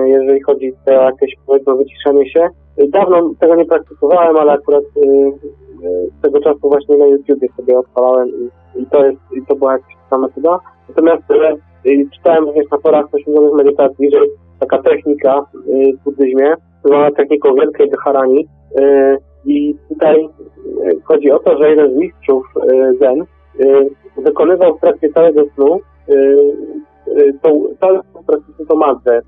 jeżeli 0.06 0.42
chodzi 0.42 0.74
o 0.88 0.92
jakieś 0.92 1.36
powiedzmy 1.46 1.76
wyciszenie 1.76 2.30
się. 2.30 2.48
Dawno 2.90 3.32
tego 3.40 3.56
nie 3.56 3.66
praktykowałem, 3.66 4.38
ale 4.38 4.52
akurat 4.52 4.84
z 6.20 6.22
tego 6.22 6.40
czasu 6.40 6.60
właśnie 6.62 6.98
na 6.98 7.06
YouTubie 7.06 7.48
sobie 7.58 7.80
odpalałem 7.80 8.30
i, 8.30 8.82
i 8.82 8.86
to 8.86 9.06
jest, 9.06 9.20
i 9.36 9.46
to 9.46 9.56
była 9.56 9.72
jakaś 9.72 9.96
sama 10.10 10.28
metoda. 10.28 10.60
Natomiast 10.90 11.24
y, 11.32 11.90
y, 11.90 12.10
czytałem 12.16 12.46
również 12.46 12.72
na 12.72 12.78
forach 12.78 13.10
poświęconych 13.10 13.54
medytacji, 13.54 14.12
że 14.12 14.20
taka 14.60 14.84
technika 14.84 15.46
y, 15.56 15.98
w 15.98 16.04
buddyzmie, 16.04 16.54
zwana 16.86 17.12
techniką 17.12 17.54
wielkiej 17.54 17.90
dharani, 17.90 18.48
i 19.46 19.76
tutaj 19.90 20.30
chodzi 21.04 21.32
o 21.32 21.40
to, 21.40 21.58
że 21.58 21.70
jeden 21.70 21.94
z 21.94 21.98
mistrzów 21.98 22.46
Zen 23.00 23.26
wykonywał 24.18 24.78
w 24.78 24.82
trakcie 24.82 25.10
całego 25.10 25.44
snu 25.56 25.80
tą, 27.42 27.64
całe 27.80 28.00
praktycznie 28.28 28.66
tą 28.66 28.76
mantrę, 28.76 29.22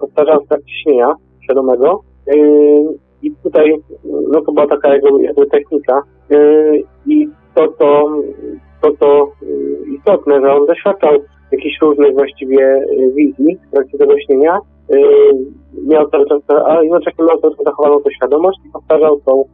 powtarzał 0.00 0.40
w 0.40 0.48
trakcie 0.48 0.72
śnienia 0.82 1.14
świadomego. 1.44 2.00
I 3.22 3.32
tutaj 3.42 3.74
no 4.30 4.40
to 4.40 4.52
była 4.52 4.66
taka 4.66 4.94
jego 4.94 5.18
jakby 5.18 5.46
technika. 5.46 6.02
Y, 6.32 6.82
I 7.06 7.28
to, 7.54 7.68
to, 7.68 8.08
to, 8.82 8.90
to 8.90 9.32
y, 9.42 9.96
istotne, 9.96 10.40
że 10.40 10.54
on 10.54 10.66
doświadczał 10.66 11.12
jakichś 11.52 11.80
różnych 11.80 12.14
właściwie 12.14 12.76
y, 12.76 13.12
wizji 13.14 13.58
w 13.68 13.70
trakcie 13.70 13.98
tego 13.98 14.14
śnienia. 14.26 14.58
Miał 15.86 16.10
cały 16.10 16.26
czas, 16.26 16.42
a 16.66 16.82
jednocześnie 16.82 17.24
miał 17.24 17.38
cały 17.38 17.56
czas 17.56 17.64
zachowaną 17.64 18.00
tę 18.00 18.10
świadomość 18.14 18.58
i 18.66 18.70
powtarzał 18.72 19.20
tą, 19.20 19.44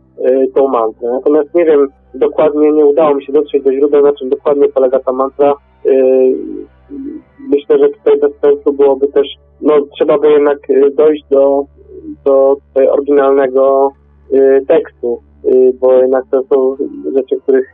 tą 0.55 0.69
mantrę. 0.69 1.09
Natomiast 1.13 1.55
nie 1.55 1.65
wiem 1.65 1.89
dokładnie, 2.15 2.73
nie 2.73 2.85
udało 2.85 3.15
mi 3.15 3.25
się 3.25 3.33
dotrzeć 3.33 3.65
do 3.65 3.73
źródła, 3.73 4.01
na 4.01 4.13
czym 4.13 4.29
dokładnie 4.29 4.69
polega 4.69 4.99
ta 5.01 5.13
mantra. 5.13 5.55
Myślę, 7.39 7.79
że 7.79 7.89
tutaj 7.89 8.21
bez 8.21 8.41
sensu 8.41 8.73
byłoby 8.73 9.09
też, 9.09 9.27
no 9.61 9.75
trzeba 9.97 10.19
by 10.19 10.31
jednak 10.31 10.71
y, 10.71 10.91
dojść 10.97 11.25
do, 11.31 11.65
do 12.25 12.57
tutaj 12.69 12.89
oryginalnego 12.89 13.93
y, 14.33 14.65
tekstu, 14.69 15.23
y, 15.45 15.73
bo 15.81 15.93
jednak 15.93 16.25
to 16.31 16.43
są 16.43 16.77
rzeczy, 17.15 17.37
których 17.43 17.67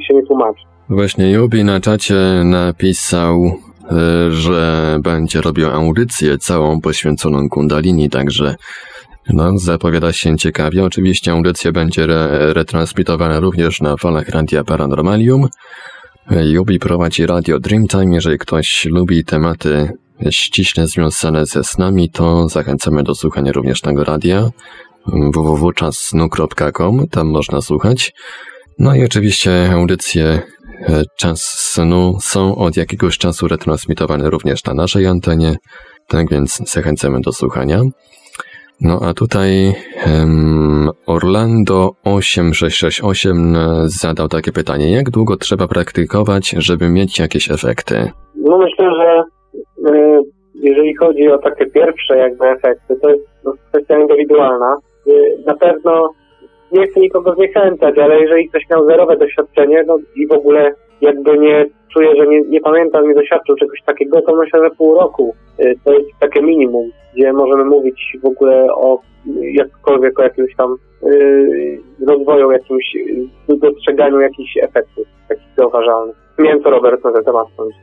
się 0.00 0.14
nie 0.14 0.22
tłumaczy. 0.22 0.60
Właśnie 0.88 1.32
Jubi 1.32 1.64
na 1.64 1.80
czacie 1.80 2.14
napisał, 2.44 3.34
y, 3.44 4.32
że 4.32 4.96
będzie 5.02 5.40
robił 5.40 5.70
audycję 5.70 6.38
całą 6.38 6.80
poświęconą 6.80 7.48
Kundalini, 7.48 8.10
także 8.10 8.54
no, 9.32 9.58
zapowiada 9.58 10.12
się 10.12 10.36
ciekawie. 10.36 10.84
Oczywiście 10.84 11.32
audycja 11.32 11.72
będzie 11.72 12.04
re 12.04 12.52
retransmitowana 12.52 13.40
również 13.40 13.80
na 13.80 13.96
falach 13.96 14.28
Radia 14.28 14.64
Paranormalium. 14.64 15.48
Jubi 16.30 16.78
prowadzi 16.78 17.26
radio 17.26 17.60
Dreamtime. 17.60 18.14
Jeżeli 18.14 18.38
ktoś 18.38 18.84
lubi 18.84 19.24
tematy 19.24 19.88
ściśle 20.30 20.86
związane 20.86 21.46
ze 21.46 21.64
snami, 21.64 22.10
to 22.10 22.48
zachęcamy 22.48 23.02
do 23.02 23.14
słuchania 23.14 23.52
również 23.52 23.80
tego 23.80 24.04
radia 24.04 24.50
www.czassnu.com, 25.06 27.08
tam 27.10 27.28
można 27.28 27.60
słuchać. 27.60 28.12
No 28.78 28.94
i 28.94 29.04
oczywiście 29.04 29.70
audycje 29.72 30.42
e, 30.80 31.02
Czas 31.16 31.42
Snu 31.42 32.18
są 32.20 32.56
od 32.56 32.76
jakiegoś 32.76 33.18
czasu 33.18 33.48
retransmitowane 33.48 34.30
również 34.30 34.64
na 34.64 34.74
naszej 34.74 35.06
antenie, 35.06 35.56
tak 36.08 36.30
więc 36.30 36.70
zachęcamy 36.72 37.20
do 37.20 37.32
słuchania. 37.32 37.80
No 38.80 38.98
a 39.02 39.14
tutaj 39.14 39.72
um, 40.06 40.90
Orlando 41.06 41.90
8668 42.04 43.56
zadał 43.84 44.28
takie 44.28 44.52
pytanie, 44.52 44.92
jak 44.92 45.10
długo 45.10 45.36
trzeba 45.36 45.68
praktykować, 45.68 46.54
żeby 46.58 46.88
mieć 46.88 47.18
jakieś 47.18 47.50
efekty? 47.50 48.10
No 48.34 48.58
myślę, 48.58 48.90
że 48.94 49.22
y, 49.90 50.20
jeżeli 50.54 50.96
chodzi 50.96 51.28
o 51.28 51.38
takie 51.38 51.66
pierwsze 51.66 52.16
jakby 52.16 52.46
efekty, 52.46 52.96
to 53.02 53.08
jest 53.08 53.28
no, 53.44 53.52
kwestia 53.68 53.98
indywidualna. 53.98 54.76
Y, 55.06 55.12
na 55.46 55.54
pewno 55.54 56.10
nie 56.72 56.86
chcę 56.86 57.00
nikogo 57.00 57.34
zniechęcać, 57.34 57.98
ale 57.98 58.20
jeżeli 58.20 58.48
ktoś 58.48 58.62
miał 58.70 58.86
zerowe 58.86 59.16
doświadczenie 59.16 59.84
no, 59.86 59.98
i 60.16 60.26
w 60.26 60.32
ogóle 60.32 60.74
jakby 61.00 61.38
nie 61.38 61.66
czuje, 61.92 62.16
że 62.16 62.26
nie, 62.26 62.40
nie 62.40 62.60
pamiętam, 62.60 63.08
nie 63.08 63.14
doświadczył 63.14 63.56
czegoś 63.56 63.82
takiego, 63.82 64.22
to 64.22 64.36
myślę, 64.36 64.60
że 64.64 64.70
pół 64.70 64.94
roku 64.94 65.34
y, 65.60 65.74
to 65.84 65.92
jest 65.92 66.10
takie 66.20 66.42
minimum, 66.42 66.90
gdzie 67.14 67.32
możemy 67.32 67.64
mówić 67.64 68.16
w 68.22 68.26
ogóle 68.26 68.66
o 68.74 69.00
jakkolwiek 69.52 70.18
o 70.18 70.22
jakimś 70.22 70.56
tam 70.56 70.76
y, 71.02 71.80
rozwoju, 72.06 72.50
jakimś 72.50 72.96
y, 72.96 73.56
dostrzeganiu 73.56 74.20
jakichś 74.20 74.56
efektów 74.56 75.06
takich 75.28 75.48
zauważalnych. 75.56 76.16
Nie 76.38 76.48
wiem, 76.48 76.62
co 76.62 76.70
Robert 76.70 77.04
na 77.04 77.12
ten 77.12 77.24
temat 77.24 77.46
sądzi. 77.56 77.76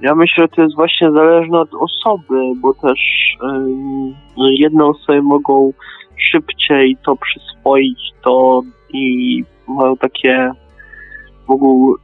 Ja 0.00 0.14
myślę, 0.14 0.44
że 0.44 0.48
to 0.48 0.62
jest 0.62 0.74
właśnie 0.76 1.12
zależne 1.12 1.60
od 1.60 1.68
osoby, 1.74 2.40
bo 2.56 2.74
też 2.74 2.98
ym, 3.42 4.14
jedne 4.38 4.84
osoby 4.84 5.22
mogą 5.22 5.72
szybciej 6.30 6.96
to 7.06 7.16
przyswoić 7.16 7.98
to 8.24 8.62
i 8.92 9.42
mają 9.68 9.96
takie 9.96 10.50
mogą 11.48 11.94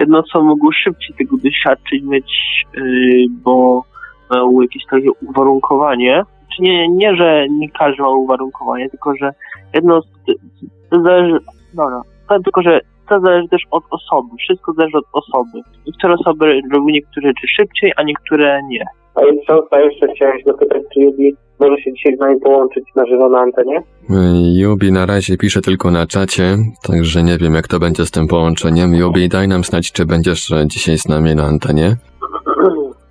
jedne 0.00 0.18
osoby 0.18 0.44
mogą 0.44 0.68
szybciej 0.72 1.16
tego 1.18 1.36
doświadczyć, 1.36 2.02
mieć, 2.02 2.64
yy, 2.74 3.26
bo 3.44 3.84
mają 4.30 4.60
jakieś 4.60 4.82
takie 4.90 5.10
uwarunkowanie. 5.28 6.22
Czy 6.56 6.62
nie, 6.62 6.88
nie, 6.88 7.16
że 7.16 7.46
nie 7.50 7.70
każdy 7.70 8.02
ma 8.02 8.08
uwarunkowanie, 8.08 8.90
tylko 8.90 9.16
że 9.16 9.30
jedno 9.74 10.00
to 10.90 11.02
zależy, 11.02 11.38
dobra, 11.74 12.02
tylko 12.44 12.62
że 12.62 12.80
to 13.08 13.20
zależy 13.20 13.48
też 13.48 13.62
od 13.70 13.84
osoby. 13.90 14.28
Wszystko 14.38 14.72
zależy 14.72 14.96
od 14.98 15.06
osoby. 15.12 15.60
Niektóre 15.86 16.14
osoby 16.14 16.60
robią 16.72 16.88
niektóre 16.88 17.28
rzeczy 17.28 17.46
szybciej, 17.56 17.92
a 17.96 18.02
niektóre 18.02 18.60
nie. 18.68 18.84
A 19.16 19.24
więc 19.24 19.42
Książka 19.42 19.80
jeszcze 19.80 20.06
chciałem 20.14 20.38
się 20.38 20.44
dopytać, 20.46 20.82
czy 20.94 21.00
Jubi 21.00 21.36
może 21.60 21.76
się 21.82 21.92
dzisiaj 21.92 22.16
z 22.16 22.20
nami 22.20 22.40
połączyć 22.40 22.84
na 22.96 23.06
żywo 23.06 23.28
na 23.28 23.38
antenie? 23.38 23.82
Jubi 24.54 24.92
na 24.92 25.06
razie 25.06 25.36
pisze 25.36 25.60
tylko 25.60 25.90
na 25.90 26.06
czacie, 26.06 26.56
także 26.82 27.22
nie 27.22 27.38
wiem 27.38 27.54
jak 27.54 27.68
to 27.68 27.78
będzie 27.78 28.06
z 28.06 28.10
tym 28.10 28.26
połączeniem. 28.26 28.94
Jubi, 28.94 29.28
daj 29.28 29.48
nam 29.48 29.64
znać, 29.64 29.92
czy 29.92 30.06
będziesz 30.06 30.52
dzisiaj 30.66 30.98
z 30.98 31.08
nami 31.08 31.34
na 31.34 31.44
antenie. 31.44 31.96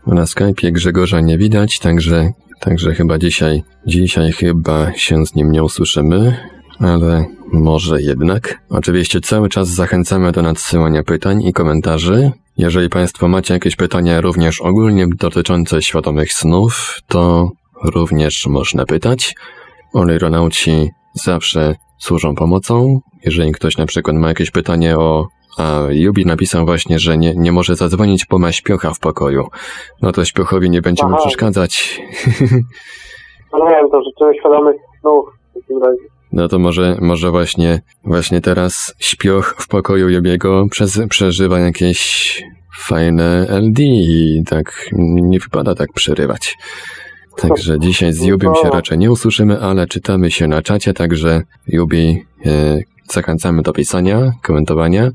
Na 0.07 0.23
Skype'ie 0.23 0.71
Grzegorza 0.71 1.21
nie 1.21 1.37
widać, 1.37 1.79
także, 1.79 2.29
także 2.59 2.91
chyba 2.91 3.17
dzisiaj, 3.17 3.63
dzisiaj 3.87 4.31
chyba 4.31 4.93
się 4.93 5.25
z 5.25 5.35
nim 5.35 5.51
nie 5.51 5.63
usłyszymy, 5.63 6.37
ale 6.79 7.25
może 7.53 8.01
jednak. 8.01 8.59
Oczywiście 8.69 9.21
cały 9.21 9.49
czas 9.49 9.67
zachęcamy 9.67 10.31
do 10.31 10.41
nadsyłania 10.41 11.03
pytań 11.03 11.43
i 11.43 11.53
komentarzy. 11.53 12.31
Jeżeli 12.57 12.89
Państwo 12.89 13.27
macie 13.27 13.53
jakieś 13.53 13.75
pytania 13.75 14.21
również 14.21 14.61
ogólnie 14.61 15.05
dotyczące 15.19 15.81
świadomych 15.81 16.33
snów, 16.33 16.99
to 17.07 17.49
również 17.83 18.47
można 18.47 18.85
pytać. 18.85 19.35
Olejronauci 19.93 20.89
zawsze 21.13 21.75
służą 21.97 22.35
pomocą. 22.35 22.99
Jeżeli 23.25 23.51
ktoś 23.51 23.77
na 23.77 23.85
przykład 23.85 24.15
ma 24.15 24.27
jakieś 24.27 24.51
pytanie 24.51 24.97
o 24.97 25.27
a 25.57 25.81
Jubi 25.89 26.25
napisał 26.25 26.65
właśnie, 26.65 26.99
że 26.99 27.17
nie, 27.17 27.33
nie 27.35 27.51
może 27.51 27.75
zadzwonić, 27.75 28.25
bo 28.29 28.39
ma 28.39 28.51
śpiocha 28.51 28.93
w 28.93 28.99
pokoju. 28.99 29.47
No 30.01 30.11
to 30.11 30.25
śpiochowi 30.25 30.69
nie 30.69 30.81
będziemy 30.81 31.11
Aha. 31.13 31.21
przeszkadzać. 31.21 32.01
No 33.53 33.69
nie 33.69 33.75
wiem, 33.75 33.89
to 33.91 34.01
życzymy 34.03 34.39
świadomych 34.39 34.75
snów 35.01 35.25
w 35.51 35.53
takim 35.53 35.83
razie. 35.83 36.14
No 36.33 36.47
to 36.47 36.59
może, 36.59 36.97
może 37.01 37.31
właśnie, 37.31 37.79
właśnie 38.03 38.41
teraz 38.41 38.95
śpioch 38.99 39.55
w 39.59 39.67
pokoju 39.67 40.09
Jubiego 40.09 40.65
przez, 40.71 41.01
przeżywa 41.09 41.59
jakieś 41.59 42.43
fajne 42.79 43.47
LD 43.49 43.83
i 43.83 44.43
tak 44.49 44.89
nie 44.93 45.39
wypada 45.39 45.75
tak 45.75 45.93
przerywać. 45.93 46.57
Także 47.41 47.79
dzisiaj 47.79 48.13
z 48.13 48.21
Jubim 48.25 48.55
się 48.55 48.69
raczej 48.69 48.97
nie 48.97 49.11
usłyszymy, 49.11 49.59
ale 49.59 49.87
czytamy 49.87 50.31
się 50.31 50.47
na 50.47 50.61
czacie, 50.61 50.93
także 50.93 51.41
Jubi 51.67 52.25
e, 52.45 52.49
zachęcamy 53.03 53.61
do 53.61 53.73
pisania, 53.73 54.31
komentowania. 54.43 55.09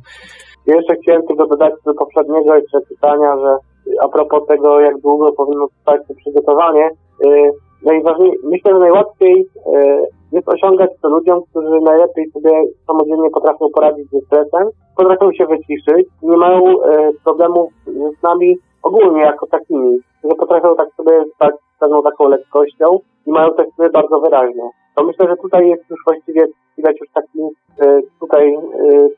Jeszcze 0.67 0.95
chciałem 1.03 1.23
tylko 1.27 1.47
dodać 1.47 1.73
do 1.87 1.95
poprzedniego 1.95 2.57
jeszcze 2.57 2.79
pytania, 2.89 3.37
że 3.37 3.57
a 4.03 4.09
propos 4.09 4.47
tego, 4.49 4.81
jak 4.81 5.01
długo 5.01 5.33
powinno 5.33 5.69
trwać 5.69 6.01
to 6.09 6.15
przygotowanie, 6.15 6.91
yy, 7.25 7.51
najważniej, 7.83 8.33
myślę, 8.45 8.73
że 8.73 8.79
najłatwiej 8.79 9.49
yy, 9.67 10.07
jest 10.33 10.49
osiągać 10.49 10.91
to 11.03 11.09
ludziom, 11.09 11.43
którzy 11.51 11.81
najlepiej 11.81 12.31
sobie 12.31 12.51
samodzielnie 12.87 13.31
potrafią 13.31 13.67
poradzić 13.75 14.11
ze 14.11 14.21
stresem, 14.21 14.69
potrafią 14.97 15.33
się 15.33 15.47
wyciszyć, 15.47 16.09
nie 16.23 16.37
mają 16.37 16.67
yy, 16.67 17.13
problemów 17.25 17.73
z 18.19 18.23
nami 18.23 18.57
ogólnie 18.83 19.21
jako 19.21 19.47
takimi, 19.47 19.99
że 20.25 20.31
potrafią 20.39 20.77
tak 20.77 20.89
sobie 20.97 21.25
stać 21.35 21.55
z 21.77 21.81
pewną 21.81 22.03
taką 22.03 22.29
lekkością 22.29 22.99
i 23.27 23.31
mają 23.31 23.55
te 23.55 23.65
sny 23.75 23.91
bardzo 23.91 24.21
wyraźne. 24.21 24.71
To 24.97 25.05
myślę, 25.05 25.27
że 25.29 25.37
tutaj 25.37 25.69
jest 25.69 25.91
już 25.91 26.01
właściwie 26.07 26.47
widać 26.77 27.01
już 27.01 27.11
taki 27.15 27.41
y, 27.83 28.03
tutaj 28.21 28.57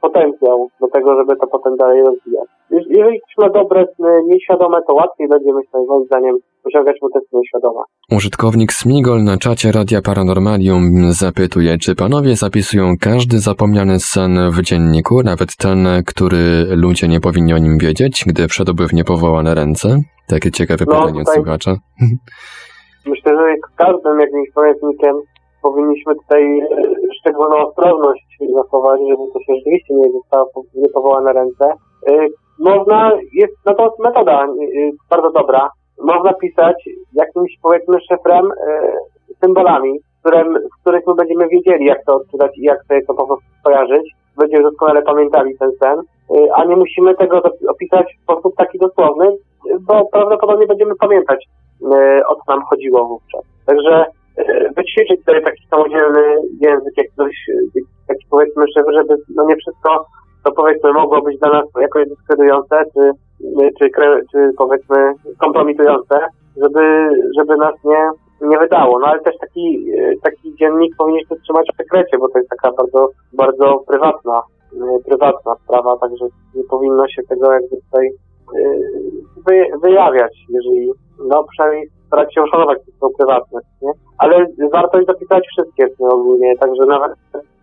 potencjał 0.00 0.68
do 0.80 0.88
tego, 0.88 1.16
żeby 1.16 1.36
to 1.36 1.46
potem 1.46 1.76
dalej 1.76 2.02
rozwijać. 2.02 2.48
Jeż- 2.92 2.98
jeżeli 2.98 3.20
ma 3.38 3.48
dobre 3.48 3.84
sny 3.96 4.08
nieświadome, 4.26 4.78
to 4.86 4.94
łatwiej 4.94 5.28
będzie, 5.28 5.52
myślę, 5.54 5.80
moim 5.88 6.04
zdaniem, 6.06 6.36
osiągać 6.64 6.96
mu 7.02 7.10
te 7.10 7.20
sny 7.20 7.40
świadome. 7.48 7.80
Użytkownik 8.16 8.72
Smigol 8.72 9.24
na 9.24 9.36
czacie 9.36 9.72
Radia 9.72 10.02
Paranormalium 10.02 10.82
zapytuje, 11.12 11.78
czy 11.78 11.94
panowie 11.94 12.36
zapisują 12.36 12.84
każdy 13.00 13.38
zapomniany 13.38 13.98
sen 14.00 14.50
w 14.50 14.62
dzienniku, 14.62 15.22
nawet 15.22 15.56
ten, 15.56 15.86
który 16.06 16.64
ludzie 16.76 17.08
nie 17.08 17.20
powinni 17.20 17.54
o 17.54 17.58
nim 17.58 17.78
wiedzieć, 17.78 18.24
gdy 18.26 18.48
wszedłby 18.48 18.88
w 18.88 18.92
niepowołane 18.92 19.54
ręce? 19.54 19.88
Takie 20.28 20.50
ciekawe 20.50 20.84
No, 20.88 20.94
pytanie 21.00 21.20
od 21.20 21.28
słuchacza. 21.28 21.72
Myślę, 23.12 23.32
że 23.36 23.54
każdym 23.76 24.20
jakimś 24.20 24.48
pamiętnikiem 24.54 25.16
powinniśmy 25.62 26.14
tutaj 26.14 26.60
szczególną 27.20 27.56
ostrożność 27.68 28.38
zachować, 28.56 29.00
żeby 29.10 29.22
to 29.32 29.38
się 29.40 29.52
rzeczywiście 29.58 29.94
nie 29.94 30.12
zostało 30.12 30.50
po- 30.54 30.62
nie 30.74 30.88
powołane 30.88 31.24
na 31.24 31.32
ręce. 31.32 31.64
Można, 32.58 33.12
jest 33.32 33.66
na 33.66 33.74
to 33.74 33.94
metoda 33.98 34.44
e, 34.44 34.48
bardzo 35.10 35.30
dobra. 35.30 35.70
Można 36.00 36.32
pisać 36.32 36.88
jakimś 37.12 37.58
powiedzmy 37.62 37.98
szyfrem, 38.00 38.46
e, 38.46 38.92
symbolami, 39.40 39.98
którym, 40.20 40.54
w 40.54 40.80
których 40.80 41.06
my 41.06 41.14
będziemy 41.14 41.48
wiedzieli, 41.48 41.84
jak 41.84 42.04
to 42.04 42.16
odczytać 42.16 42.58
i 42.58 42.62
jak 42.62 42.84
sobie 42.84 43.02
to 43.06 43.14
po 43.14 43.26
prostu 43.26 43.46
skojarzyć. 43.60 44.12
Będziemy 44.36 44.62
doskonale 44.62 45.02
pamiętali 45.02 45.58
ten 45.58 45.70
sen, 45.82 46.00
a 46.54 46.64
nie 46.64 46.76
musimy 46.76 47.14
tego 47.14 47.42
opisać 47.68 48.06
w 48.18 48.22
sposób 48.22 48.54
taki 48.56 48.78
dosłowny, 48.78 49.36
bo 49.80 50.08
prawdopodobnie 50.12 50.66
będziemy 50.66 50.94
pamiętać, 50.96 51.48
o 52.28 52.34
co 52.34 52.42
nam 52.48 52.62
chodziło 52.62 53.06
wówczas. 53.06 53.42
Także 53.66 54.04
wyćwiczyć 54.76 55.24
sobie 55.24 55.40
taki 55.40 55.66
samodzielny 55.70 56.22
język, 56.60 56.96
jak 56.96 57.06
coś, 57.16 57.32
e, 57.48 57.80
taki 58.08 58.26
powiedzmy, 58.30 58.64
żeby 58.76 59.16
no 59.34 59.46
nie 59.46 59.56
wszystko, 59.56 60.06
to 60.44 60.52
powiedzmy 60.52 60.92
mogło 60.92 61.22
być 61.22 61.38
dla 61.38 61.50
nas 61.50 61.64
jakoś 61.80 62.08
dyskredujące, 62.08 62.84
czy, 62.94 63.10
czy, 63.78 63.90
czy 64.32 64.50
powiedzmy 64.58 65.12
kompromitujące, 65.38 66.18
żeby, 66.62 67.08
żeby 67.38 67.56
nas 67.56 67.74
nie, 67.84 68.10
nie 68.48 68.58
wydało. 68.58 68.98
No 68.98 69.06
ale 69.06 69.20
też 69.20 69.34
taki, 69.40 69.86
taki 70.22 70.54
dziennik 70.56 70.96
powinniśmy 70.96 71.36
trzymać 71.36 71.66
w 71.72 71.76
sekrecie, 71.76 72.18
bo 72.18 72.28
to 72.28 72.38
jest 72.38 72.50
taka 72.50 72.72
bardzo, 72.72 73.08
bardzo 73.32 73.84
prywatna, 73.88 74.40
prywatna 75.06 75.54
sprawa, 75.64 75.96
także 75.96 76.26
nie 76.54 76.64
powinno 76.64 77.08
się 77.08 77.22
tego 77.28 77.52
jakby 77.52 77.76
tutaj 77.76 78.06
e, 78.06 78.60
wy, 79.46 79.66
wyjawiać, 79.82 80.32
jeżeli, 80.48 80.92
no 81.28 81.44
przynajmniej 81.44 81.88
starać 82.06 82.34
się 82.34 82.42
uszanować 82.42 82.78
tą 83.00 83.08
prywatność, 83.18 83.66
nie? 83.82 83.90
Ale 84.18 84.46
warto 84.72 84.98
jest 84.98 85.10
zapisać 85.10 85.44
wszystkie 85.46 85.86
ogólnie, 85.98 86.58
także 86.58 86.86
nawet 86.86 87.12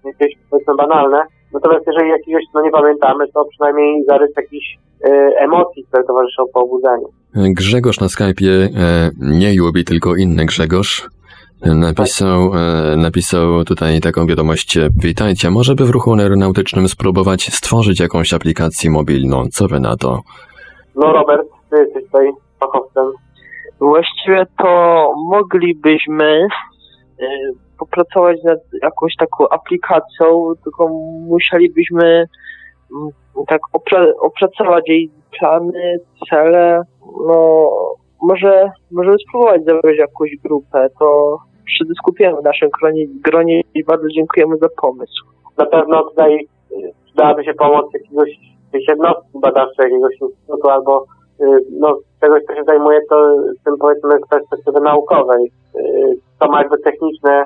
jakieś 0.06 0.34
powiedzmy 0.50 0.76
banalne. 0.76 1.26
Natomiast 1.54 1.88
jeżeli 1.88 2.10
jakiegoś 2.10 2.44
no 2.54 2.62
nie 2.62 2.72
pamiętamy, 2.72 3.26
to 3.34 3.46
przynajmniej 3.46 4.04
zarys 4.04 4.32
jakichś 4.38 4.78
e, 5.04 5.10
emocji, 5.40 5.84
które 5.88 6.04
towarzyszą 6.04 6.44
po 6.54 6.60
obudzeniu. 6.60 7.08
Grzegorz 7.36 8.00
na 8.00 8.08
Skype'ie 8.08 8.50
e, 8.78 9.12
nie 9.20 9.56
lubi, 9.60 9.86
tylko 9.86 10.16
inny 10.16 10.46
Grzegorz. 10.46 11.08
e, 11.62 11.76
Napisał, 11.76 12.52
napisał 12.98 13.64
tutaj 13.64 14.00
taką 14.02 14.26
wiadomość. 14.28 14.78
Witajcie, 15.04 15.50
może 15.52 15.76
by 15.76 15.86
w 15.86 15.90
ruchu 15.90 16.14
aeronautycznym 16.14 16.88
spróbować 16.88 17.42
stworzyć 17.54 18.00
jakąś 18.00 18.34
aplikację 18.34 18.92
mobilną. 18.92 19.46
Co 19.52 19.68
wy 19.68 19.80
na 19.80 19.98
to? 19.98 20.20
No 20.96 21.14
Robert, 21.14 21.48
ty 21.70 21.78
jesteś 21.78 22.04
tutaj 22.06 22.30
fachowcem. 22.60 23.06
Właściwie 23.80 24.46
to 24.58 25.14
moglibyśmy 25.30 26.48
popracować 27.80 28.44
nad 28.44 28.60
jakąś 28.82 29.16
taką 29.16 29.50
aplikacją, 29.50 30.54
tylko 30.64 30.88
musielibyśmy 31.28 32.26
mm, 32.92 33.10
tak 33.48 33.62
opra- 33.74 34.14
opracować 34.20 34.84
jej 34.88 35.12
plany, 35.40 35.98
cele. 36.30 36.82
No, 37.28 37.70
może, 38.22 38.72
może 38.92 39.16
spróbować 39.28 39.64
zebrać 39.66 39.98
jakąś 39.98 40.30
grupę, 40.44 40.88
to 41.00 41.38
przedyskutujemy 41.66 42.42
w 42.42 42.44
naszym 42.44 42.70
gronie, 42.82 43.06
gronie 43.26 43.62
i 43.76 43.84
bardzo 43.84 44.08
dziękujemy 44.16 44.58
za 44.58 44.68
pomysł. 44.82 45.26
Na 45.58 45.66
pewno 45.66 46.04
tutaj 46.04 46.48
y, 46.72 46.92
przydałaby 47.06 47.44
się 47.44 47.54
pomoc 47.54 47.86
jakiegoś 47.94 48.30
jednostki 48.88 49.40
badawczej, 49.42 49.84
jakiegoś 49.84 50.22
instytutu 50.22 50.70
albo 50.70 51.06
y, 51.42 51.46
no, 51.80 51.98
czegoś, 52.22 52.44
co 52.44 52.56
się 52.56 52.64
zajmuje 52.64 53.00
to 53.10 53.36
tym 53.66 53.78
powiedzmy 53.80 54.10
perspektywy 54.30 54.80
naukowej. 54.82 55.52
Y, 55.76 56.16
To 56.40 56.48
ma 56.48 56.60
jakby 56.62 56.78
techniczne 56.78 57.46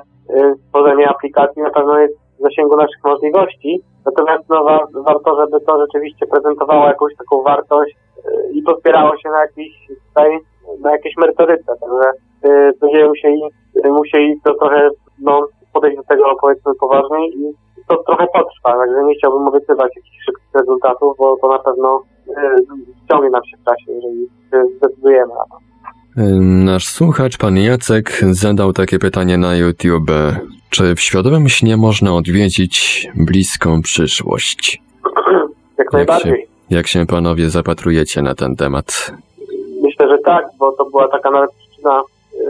stworzenie 0.66 1.08
aplikacji 1.08 1.62
na 1.62 1.70
pewno 1.70 1.98
jest 1.98 2.14
w 2.38 2.42
zasięgu 2.42 2.76
naszych 2.76 3.04
możliwości, 3.04 3.80
natomiast 4.06 4.48
no, 4.48 4.64
wa- 4.64 4.86
warto, 4.94 5.36
żeby 5.40 5.64
to 5.64 5.80
rzeczywiście 5.80 6.26
prezentowało 6.26 6.86
jakąś 6.86 7.16
taką 7.16 7.42
wartość 7.42 7.96
y, 8.18 8.52
i 8.52 8.62
pospierało 8.62 9.16
się 9.16 9.28
na 9.30 9.40
jakiejś 9.40 9.88
tutaj, 10.08 10.38
na 10.80 10.92
jakiejś 10.92 11.16
merytoryce, 11.16 11.72
także 11.80 12.10
y, 12.44 12.72
będziemy 12.80 13.08
musieli, 13.08 13.42
y, 13.86 13.88
musieli 13.92 14.40
to 14.44 14.54
trochę 14.54 14.88
no, 15.22 15.46
podejść 15.72 15.96
do 15.96 16.02
tego 16.02 16.24
powiedzmy 16.40 16.72
poważniej 16.80 17.30
i 17.38 17.52
to 17.88 17.96
trochę 18.02 18.26
potrwa, 18.26 18.72
także 18.84 19.04
nie 19.04 19.14
chciałbym 19.14 19.48
obiecywać 19.48 19.96
jakichś 19.96 20.24
szybkich 20.26 20.54
rezultatów, 20.54 21.16
bo 21.18 21.36
to 21.36 21.48
na 21.48 21.58
pewno 21.58 22.02
y, 22.28 22.32
ściągnie 23.04 23.30
nam 23.30 23.44
się 23.44 23.56
w 23.56 23.64
czasie, 23.64 23.92
jeżeli 23.92 24.28
zdecydujemy 24.76 25.34
na 25.34 25.44
to. 25.50 25.73
Nasz 26.16 26.86
słuchacz, 26.86 27.38
pan 27.38 27.56
Jacek, 27.56 28.10
zadał 28.30 28.72
takie 28.72 28.98
pytanie 28.98 29.38
na 29.38 29.56
YouTube. 29.56 30.10
Czy 30.70 30.94
w 30.94 31.00
świadomym 31.00 31.48
śnie 31.48 31.76
można 31.76 32.14
odwiedzić 32.14 33.06
bliską 33.14 33.82
przyszłość? 33.82 34.82
Jak 35.78 35.92
najbardziej. 35.92 36.48
Jak 36.70 36.86
się 36.86 37.06
panowie 37.06 37.50
zapatrujecie 37.50 38.22
na 38.22 38.34
ten 38.34 38.56
temat? 38.56 39.12
Myślę, 39.82 40.08
że 40.08 40.18
tak, 40.18 40.46
bo 40.58 40.72
to 40.72 40.84
była 40.84 41.08
taka 41.08 41.30
nawet 41.30 41.50
przyczyna 41.52 42.02
y, 42.34 42.44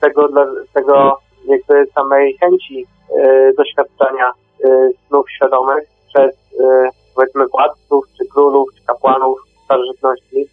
tego, 0.00 0.28
dla, 0.28 0.46
tego 0.74 1.18
jakby 1.48 1.92
samej 1.94 2.36
chęci 2.40 2.86
y, 3.10 3.54
doświadczenia 3.56 4.30
y, 4.64 4.68
snów 5.08 5.30
świadomych 5.30 5.84
przez 6.08 6.30
y, 6.34 6.64
powiedzmy 7.14 7.46
władców, 7.46 8.04
czy 8.18 8.26
królów, 8.26 8.68
czy 8.74 8.84
kapłanów 8.86 9.38
starożytności. 9.64 10.48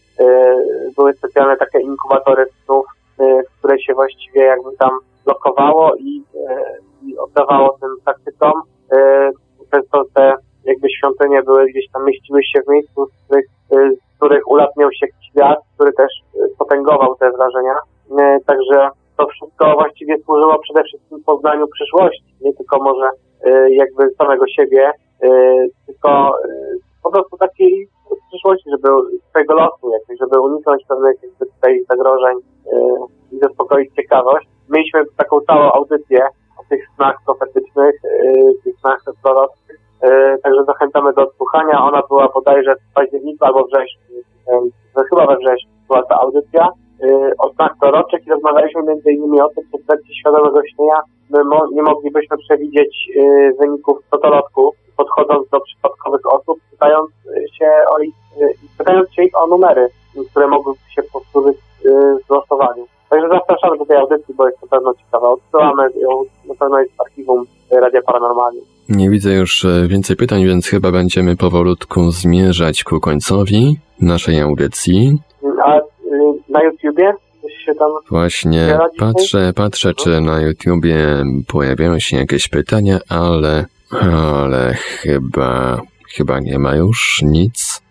Były 1.06 1.18
specjalne 1.18 1.58
takie 1.58 1.80
inkubatory 1.80 2.46
snów, 2.66 2.86
y, 3.22 3.44
które 3.60 3.80
się 3.80 3.94
właściwie 3.94 4.42
jakby 4.42 4.78
tam 4.80 4.90
blokowało 5.26 5.96
i, 5.96 6.24
y, 6.36 7.08
i 7.08 7.18
oddawało 7.18 7.78
tym 7.82 7.90
praktykom. 8.06 8.54
Y, 8.94 9.32
często 9.72 10.04
te 10.14 10.34
jakby 10.64 10.88
świątynie 10.90 11.44
były 11.44 11.66
gdzieś 11.66 11.86
tam 11.94 12.06
mieściły 12.06 12.44
się 12.44 12.62
w 12.62 12.72
miejscu, 12.72 13.06
z 13.06 13.26
których, 13.26 13.46
z 13.72 14.16
których 14.18 14.48
ulatniał 14.48 14.90
się 14.92 15.08
świat, 15.32 15.60
który 15.76 15.94
też 15.94 16.12
potęgował 16.60 17.16
te 17.16 17.32
wrażenia. 17.32 17.76
Także 18.46 18.90
to 19.18 19.28
wszystko 19.28 19.74
właściwie 19.74 20.18
służyło 20.18 20.60
przede 20.60 20.84
wszystkim 20.84 21.24
poznaniu 21.24 21.68
przyszłości, 21.68 22.36
nie 22.42 22.54
tylko 22.54 22.84
może 22.84 23.10
jakby 23.70 24.10
samego 24.18 24.48
siebie, 24.48 24.92
tylko 25.86 26.38
po 27.04 27.12
prostu 27.12 27.38
takiej 27.38 27.88
przyszłości, 28.30 28.70
żeby 28.70 28.90
swojego 29.36 29.54
losu 29.54 29.92
jakoś, 29.92 30.18
żeby 30.20 30.40
uniknąć 30.40 30.86
pewnych 30.88 31.24
jakby 31.24 31.46
tutaj 31.46 31.84
zagrożeń 31.90 32.38
y, 32.38 33.36
i 33.36 33.40
zaspokoić 33.40 33.94
ciekawość. 33.96 34.48
Mieliśmy 34.70 35.04
taką 35.18 35.42
całą 35.42 35.72
audycję 35.72 36.20
o 36.60 36.62
tych 36.70 36.82
snach 36.96 37.16
profetycznych, 37.26 37.96
y, 38.06 38.64
tych 38.64 38.76
snach 38.80 39.00
prorockich, 39.24 39.80
y, 40.04 40.38
także 40.44 40.64
zachęcamy 40.64 41.14
do 41.14 41.22
odsłuchania. 41.22 41.84
Ona 41.84 42.02
była 42.10 42.28
bodajże 42.34 42.76
w 42.76 42.94
październiku 42.94 43.46
albo 43.46 43.64
wrześniu, 43.64 44.02
y, 45.00 45.04
chyba 45.10 45.28
we 45.28 45.38
wrześniu 45.38 45.72
była 45.88 46.04
ta 46.04 46.16
audycja 46.20 46.70
o 47.40 47.54
snach 47.54 47.72
proroczych 47.82 48.28
i 48.28 48.30
rozmawialiśmy 48.30 48.84
między 48.84 49.12
innymi 49.12 49.42
o 49.42 49.50
tym, 49.50 49.64
że 49.74 49.84
w 49.84 49.88
trakcie 49.88 50.14
świadomego 50.16 50.62
śnienia 50.76 51.00
my 51.30 51.44
mo- 51.44 51.68
nie 51.72 51.82
moglibyśmy 51.82 52.38
przewidzieć 52.38 53.10
wyników 53.60 53.98
totolotku, 54.12 54.72
podchodząc 54.98 55.50
do 55.50 55.60
przypadkowych 55.62 56.34
osób, 56.34 56.60
pytając 56.72 57.10
się 57.58 57.70
o 57.92 58.00
ich, 58.00 58.16
pytając 58.86 59.14
się 59.14 59.24
ich 59.24 59.38
o 59.44 59.48
numery, 59.48 59.88
y, 60.18 60.26
które 60.32 60.48
mogłyby 60.48 60.80
się 60.96 61.02
powtórzyć 61.14 61.58
y, 61.86 61.90
w 62.28 62.30
losowaniu. 62.30 62.88
Także 63.10 63.28
zapraszamy 63.30 63.78
do 63.78 63.86
tej 63.86 63.98
audycji, 63.98 64.34
bo 64.38 64.48
jest 64.48 64.60
to 64.60 64.68
pewno 64.68 64.94
ciekawe. 64.94 65.28
Odsyłamy 65.28 65.84
ją, 65.84 66.10
na 66.48 66.56
pewno 66.56 66.80
jest 66.80 66.96
w 66.96 67.02
archiwum 67.02 67.46
y, 67.74 67.80
Radia 67.80 68.02
Paranormalnie. 68.02 68.62
Nie 68.90 69.10
widzę 69.10 69.34
już 69.34 69.66
e, 69.66 69.88
więcej 69.88 70.16
pytań, 70.16 70.46
więc 70.46 70.68
chyba 70.68 70.92
będziemy 70.92 71.36
powolutku 71.36 72.12
zmierzać 72.12 72.84
ku 72.84 73.00
końcowi 73.00 73.78
naszej 74.02 74.42
audycji. 74.42 75.20
Y, 75.44 75.48
A 75.64 75.80
y, 75.80 75.82
na 76.50 76.64
YouTubie 76.64 77.14
Właśnie 78.10 78.80
patrzę, 79.00 79.54
patrzę, 79.56 79.94
czy 79.94 80.22
na 80.22 80.42
YouTubie 80.42 80.98
pojawiają 81.48 82.00
się 82.00 82.18
jakieś 82.18 82.48
pytania, 82.48 83.00
ale, 83.10 83.66
ale 84.02 84.74
chyba, 84.74 85.82
chyba 86.16 86.40
nie 86.40 86.60
ma 86.60 86.76
już 86.76 87.22
nic. 87.24 87.85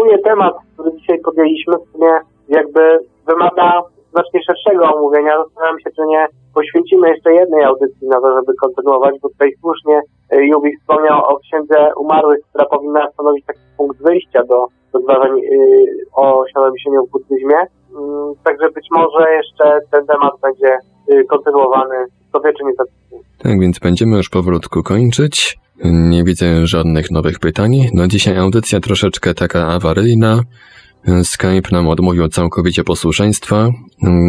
Ogólnie 0.00 0.18
temat, 0.18 0.54
który 0.74 0.92
dzisiaj 0.96 1.18
podjęliśmy, 1.20 1.74
w 1.78 1.92
sumie 1.92 2.12
jakby 2.48 2.98
wymaga 3.26 3.82
znacznie 4.12 4.40
szerszego 4.46 4.94
omówienia. 4.94 5.42
Zastanawiam 5.44 5.80
się, 5.80 5.90
czy 5.96 6.02
nie 6.06 6.26
poświęcimy 6.54 7.08
jeszcze 7.08 7.34
jednej 7.34 7.64
audycji 7.64 8.08
na 8.08 8.20
to, 8.20 8.34
żeby 8.38 8.54
kontynuować, 8.54 9.14
bo 9.22 9.28
tutaj 9.28 9.52
słusznie 9.60 10.00
Jubi 10.32 10.76
wspomniał 10.76 11.24
o 11.24 11.38
księdze 11.38 11.92
umarłych, 11.96 12.40
która 12.48 12.64
powinna 12.64 13.10
stanowić 13.10 13.46
taki 13.46 13.60
punkt 13.76 14.02
wyjścia 14.02 14.44
do 14.44 14.66
rozważań 14.94 15.40
o 16.14 16.44
środowiskowym 16.52 17.06
w 17.06 17.10
buddyzmie. 17.10 17.58
Mm, 17.98 18.34
także 18.44 18.70
być 18.70 18.86
może 18.90 19.32
jeszcze 19.32 19.78
ten 19.90 20.06
temat 20.06 20.32
będzie 20.42 20.78
kontynuowany, 21.28 21.96
to 22.32 22.40
wie 22.40 22.52
czy 22.52 22.64
nie 22.64 22.72
Tak 23.38 23.60
więc 23.60 23.78
będziemy 23.78 24.16
już 24.16 24.28
powolutku 24.28 24.82
kończyć. 24.82 25.58
Nie 25.84 26.24
widzę 26.24 26.66
żadnych 26.66 27.10
nowych 27.10 27.38
pytań. 27.38 27.88
No 27.94 28.08
dzisiaj 28.08 28.36
audycja 28.36 28.80
troszeczkę 28.80 29.34
taka 29.34 29.66
awaryjna. 29.66 30.42
Skype 31.22 31.70
nam 31.72 31.88
odmówił 31.88 32.28
całkowicie 32.28 32.84
posłuszeństwa. 32.84 33.70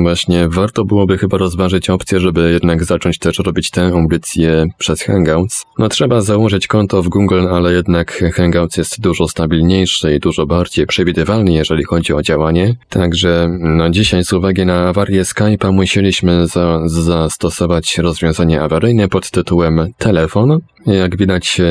Właśnie 0.01 0.47
warto 0.49 0.85
byłoby 0.85 1.17
chyba 1.17 1.37
rozważyć 1.37 1.89
opcję, 1.89 2.19
żeby 2.19 2.51
jednak 2.51 2.83
zacząć 2.83 3.19
też 3.19 3.39
robić 3.39 3.69
tę 3.69 3.85
audycję 3.85 4.65
przez 4.77 5.01
Hangouts. 5.01 5.65
No 5.79 5.89
trzeba 5.89 6.21
założyć 6.21 6.67
konto 6.67 7.03
w 7.03 7.09
Google, 7.09 7.47
ale 7.51 7.73
jednak 7.73 8.23
Hangouts 8.33 8.77
jest 8.77 9.01
dużo 9.01 9.27
stabilniejszy 9.27 10.15
i 10.15 10.19
dużo 10.19 10.45
bardziej 10.45 10.87
przewidywalny, 10.87 11.53
jeżeli 11.53 11.83
chodzi 11.83 12.13
o 12.13 12.21
działanie. 12.21 12.75
Także 12.89 13.57
no 13.59 13.89
dzisiaj 13.89 14.23
z 14.23 14.33
uwagi 14.33 14.65
na 14.65 14.87
awarię 14.89 15.23
Skype'a 15.23 15.73
musieliśmy 15.73 16.47
za, 16.47 16.81
zastosować 16.85 17.97
rozwiązanie 17.97 18.61
awaryjne 18.61 19.07
pod 19.07 19.31
tytułem 19.31 19.93
telefon. 19.97 20.59
Jak 20.85 21.17
widać 21.17 21.61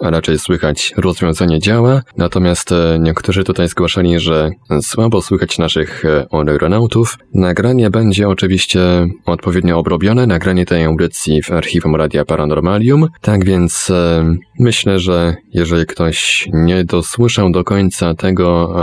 a 0.00 0.10
raczej 0.10 0.38
słychać 0.38 0.92
rozwiązanie 0.96 1.58
działa, 1.58 2.02
natomiast 2.16 2.72
e, 2.72 2.98
niektórzy 3.00 3.44
tutaj 3.44 3.68
zgłaszali, 3.68 4.20
że 4.20 4.50
słabo 4.82 5.22
słychać 5.22 5.58
naszych 5.58 6.04
e, 6.04 6.26
aeronautów. 6.32 7.18
Nagranie 7.34 7.90
będzie 7.90 8.28
oczywiście 8.28 8.80
odpowiednio 9.26 9.78
obrobione, 9.78 10.26
nagranie 10.26 10.66
tej 10.66 10.84
audycji 10.84 11.42
w 11.42 11.50
archiwum 11.50 11.96
Radia 11.96 12.24
Paranormalium, 12.24 13.06
tak 13.20 13.44
więc 13.44 13.90
e, 13.90 14.34
myślę, 14.58 14.98
że 14.98 15.34
jeżeli 15.52 15.86
ktoś 15.86 16.48
nie 16.52 16.84
dosłyszał 16.84 17.50
do 17.50 17.64
końca 17.64 18.14
tego 18.14 18.76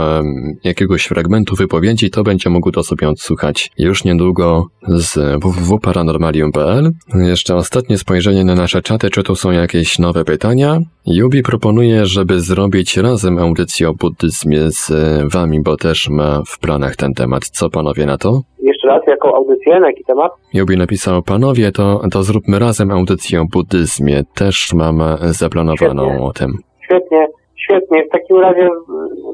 jakiegoś 0.64 1.04
fragmentu 1.04 1.56
wypowiedzi, 1.56 2.10
to 2.10 2.22
będzie 2.22 2.50
mógł 2.50 2.70
to 2.70 2.82
sobie 2.82 3.08
odsłuchać 3.08 3.70
już 3.78 4.04
niedługo 4.04 4.66
z 4.88 5.42
www.paranormalium.pl. 5.42 6.90
Jeszcze 7.14 7.56
ostatnie 7.56 7.98
spojrzenie 7.98 8.44
na 8.44 8.54
nasze 8.54 8.82
czaty, 8.82 9.10
czy 9.10 9.22
tu 9.22 9.36
są 9.36 9.50
jakieś 9.50 9.73
nowe 9.98 10.24
pytania. 10.24 10.78
Jubi 11.06 11.42
proponuje, 11.42 12.06
żeby 12.06 12.40
zrobić 12.40 12.96
razem 12.96 13.38
audycję 13.38 13.88
o 13.88 13.94
buddyzmie 13.94 14.70
z 14.70 14.90
e, 14.90 15.28
wami, 15.32 15.62
bo 15.62 15.76
też 15.76 16.08
ma 16.10 16.42
w 16.46 16.58
planach 16.58 16.96
ten 16.96 17.14
temat. 17.14 17.44
Co 17.44 17.70
panowie 17.70 18.06
na 18.06 18.18
to? 18.18 18.40
Jeszcze 18.58 18.88
raz, 18.88 19.02
jaką 19.06 19.34
audycję, 19.34 19.80
na 19.80 19.86
jaki 19.86 20.04
temat? 20.04 20.32
Jubi 20.52 20.76
napisał, 20.76 21.22
panowie, 21.22 21.72
to, 21.72 22.00
to 22.12 22.22
zróbmy 22.22 22.58
razem 22.58 22.90
audycję 22.90 23.40
o 23.40 23.44
buddyzmie. 23.52 24.22
Też 24.34 24.72
mam 24.74 25.02
zaplanowaną 25.20 26.04
świetnie. 26.04 26.26
o 26.26 26.32
tym. 26.32 26.50
Świetnie, 26.84 27.26
świetnie. 27.56 28.04
W 28.04 28.10
takim 28.10 28.40
razie 28.40 28.68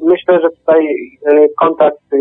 myślę, 0.03 0.41
że 0.41 0.49
tutaj 0.51 0.81
e, 1.27 1.47
kontakt 1.59 1.99
e, 2.13 2.19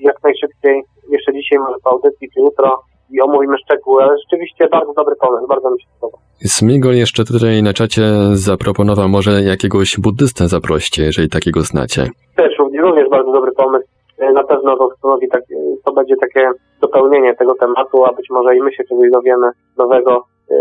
jak 0.00 0.16
najszybciej, 0.24 0.82
jeszcze 1.10 1.32
dzisiaj 1.32 1.58
może 1.58 1.76
po 1.84 1.90
audycji, 1.90 2.28
czy 2.34 2.40
jutro 2.40 2.82
i 3.12 3.20
omówimy 3.20 3.56
szczegóły, 3.58 4.02
ale 4.02 4.16
rzeczywiście 4.18 4.68
bardzo 4.68 4.92
dobry 4.92 5.16
pomysł, 5.16 5.46
bardzo 5.46 5.70
mi 5.70 5.80
się 5.80 5.86
podoba. 6.00 6.18
Smigol 6.44 6.94
jeszcze 6.94 7.24
tutaj 7.24 7.62
na 7.62 7.72
czacie 7.72 8.02
zaproponował 8.32 9.08
może 9.08 9.42
jakiegoś 9.42 9.96
buddystę 10.00 10.48
zaproście, 10.48 11.02
jeżeli 11.02 11.28
takiego 11.28 11.60
znacie. 11.60 12.10
Też 12.36 12.52
również 12.82 13.08
bardzo 13.10 13.32
dobry 13.32 13.52
pomysł. 13.52 13.86
E, 14.18 14.32
na 14.32 14.44
pewno 14.44 14.76
to 14.76 14.88
stanowi 14.98 15.28
tak, 15.28 15.42
e, 15.42 15.76
to 15.84 15.92
będzie 15.92 16.16
takie 16.16 16.50
dopełnienie 16.80 17.34
tego 17.34 17.54
tematu, 17.54 18.04
a 18.04 18.12
być 18.12 18.26
może 18.30 18.56
i 18.56 18.62
my 18.62 18.72
się 18.72 18.84
czegoś 18.84 19.10
dowiemy 19.10 19.50
nowego. 19.78 20.24
E, 20.50 20.56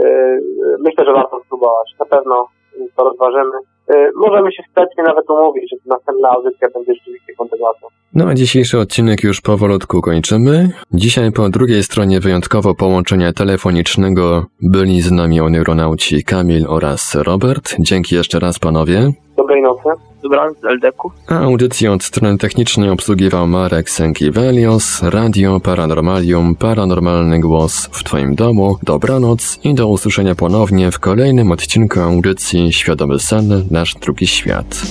myślę, 0.80 1.06
że 1.06 1.14
warto 1.14 1.42
spróbować. 1.46 1.96
Na 2.00 2.06
pewno 2.06 2.48
to 2.98 3.04
rozważymy. 3.04 3.58
Możemy 4.16 4.52
się 4.52 4.64
wstępnie 4.64 5.04
nawet 5.04 5.30
umówić, 5.30 5.70
że 5.72 5.78
następna 5.86 6.30
audycja 6.30 6.68
będzie 6.74 6.94
rzeczywiście 6.94 7.34
kontynuacją. 7.38 7.88
No 8.14 8.28
a 8.28 8.34
dzisiejszy 8.34 8.80
odcinek 8.80 9.24
już 9.24 9.42
powolutku 9.42 10.02
kończymy. 10.02 10.70
Dzisiaj 10.94 11.32
po 11.32 11.50
drugiej 11.50 11.84
stronie 11.84 12.20
wyjątkowo 12.20 12.76
połączenia 12.76 13.34
telefonicznego 13.34 14.46
byli 14.62 15.02
z 15.02 15.12
nami 15.12 15.42
oneuronauci 15.42 16.24
Kamil 16.24 16.66
oraz 16.70 17.16
Robert. 17.16 17.76
Dzięki 17.80 18.16
jeszcze 18.16 18.40
raz 18.40 18.60
panowie. 18.60 19.12
Dobrej 19.38 19.62
nocy. 19.62 19.90
Dobranoc, 20.24 20.58
Eldeku. 20.64 21.12
A 21.28 21.40
audycję 21.40 21.92
od 21.92 22.04
strony 22.04 22.38
technicznej 22.38 22.90
obsługiwał 22.90 23.48
Marek 23.48 23.90
Sękiewelios, 23.90 25.04
Radio 25.04 25.60
Paranormalium, 25.60 26.56
Paranormalny 26.56 27.40
Głos 27.40 27.90
w 27.92 28.04
Twoim 28.04 28.36
domu. 28.36 28.78
Dobranoc 28.84 29.60
i 29.64 29.74
do 29.74 29.88
usłyszenia 29.88 30.36
ponownie 30.36 30.92
w 30.92 31.00
kolejnym 31.00 31.52
odcinku 31.52 32.00
audycji 32.00 32.74
Świadomy 32.74 33.20
Sen, 33.20 33.68
Nasz 33.72 33.96
Drugi 33.96 34.28
Świat. 34.28 34.82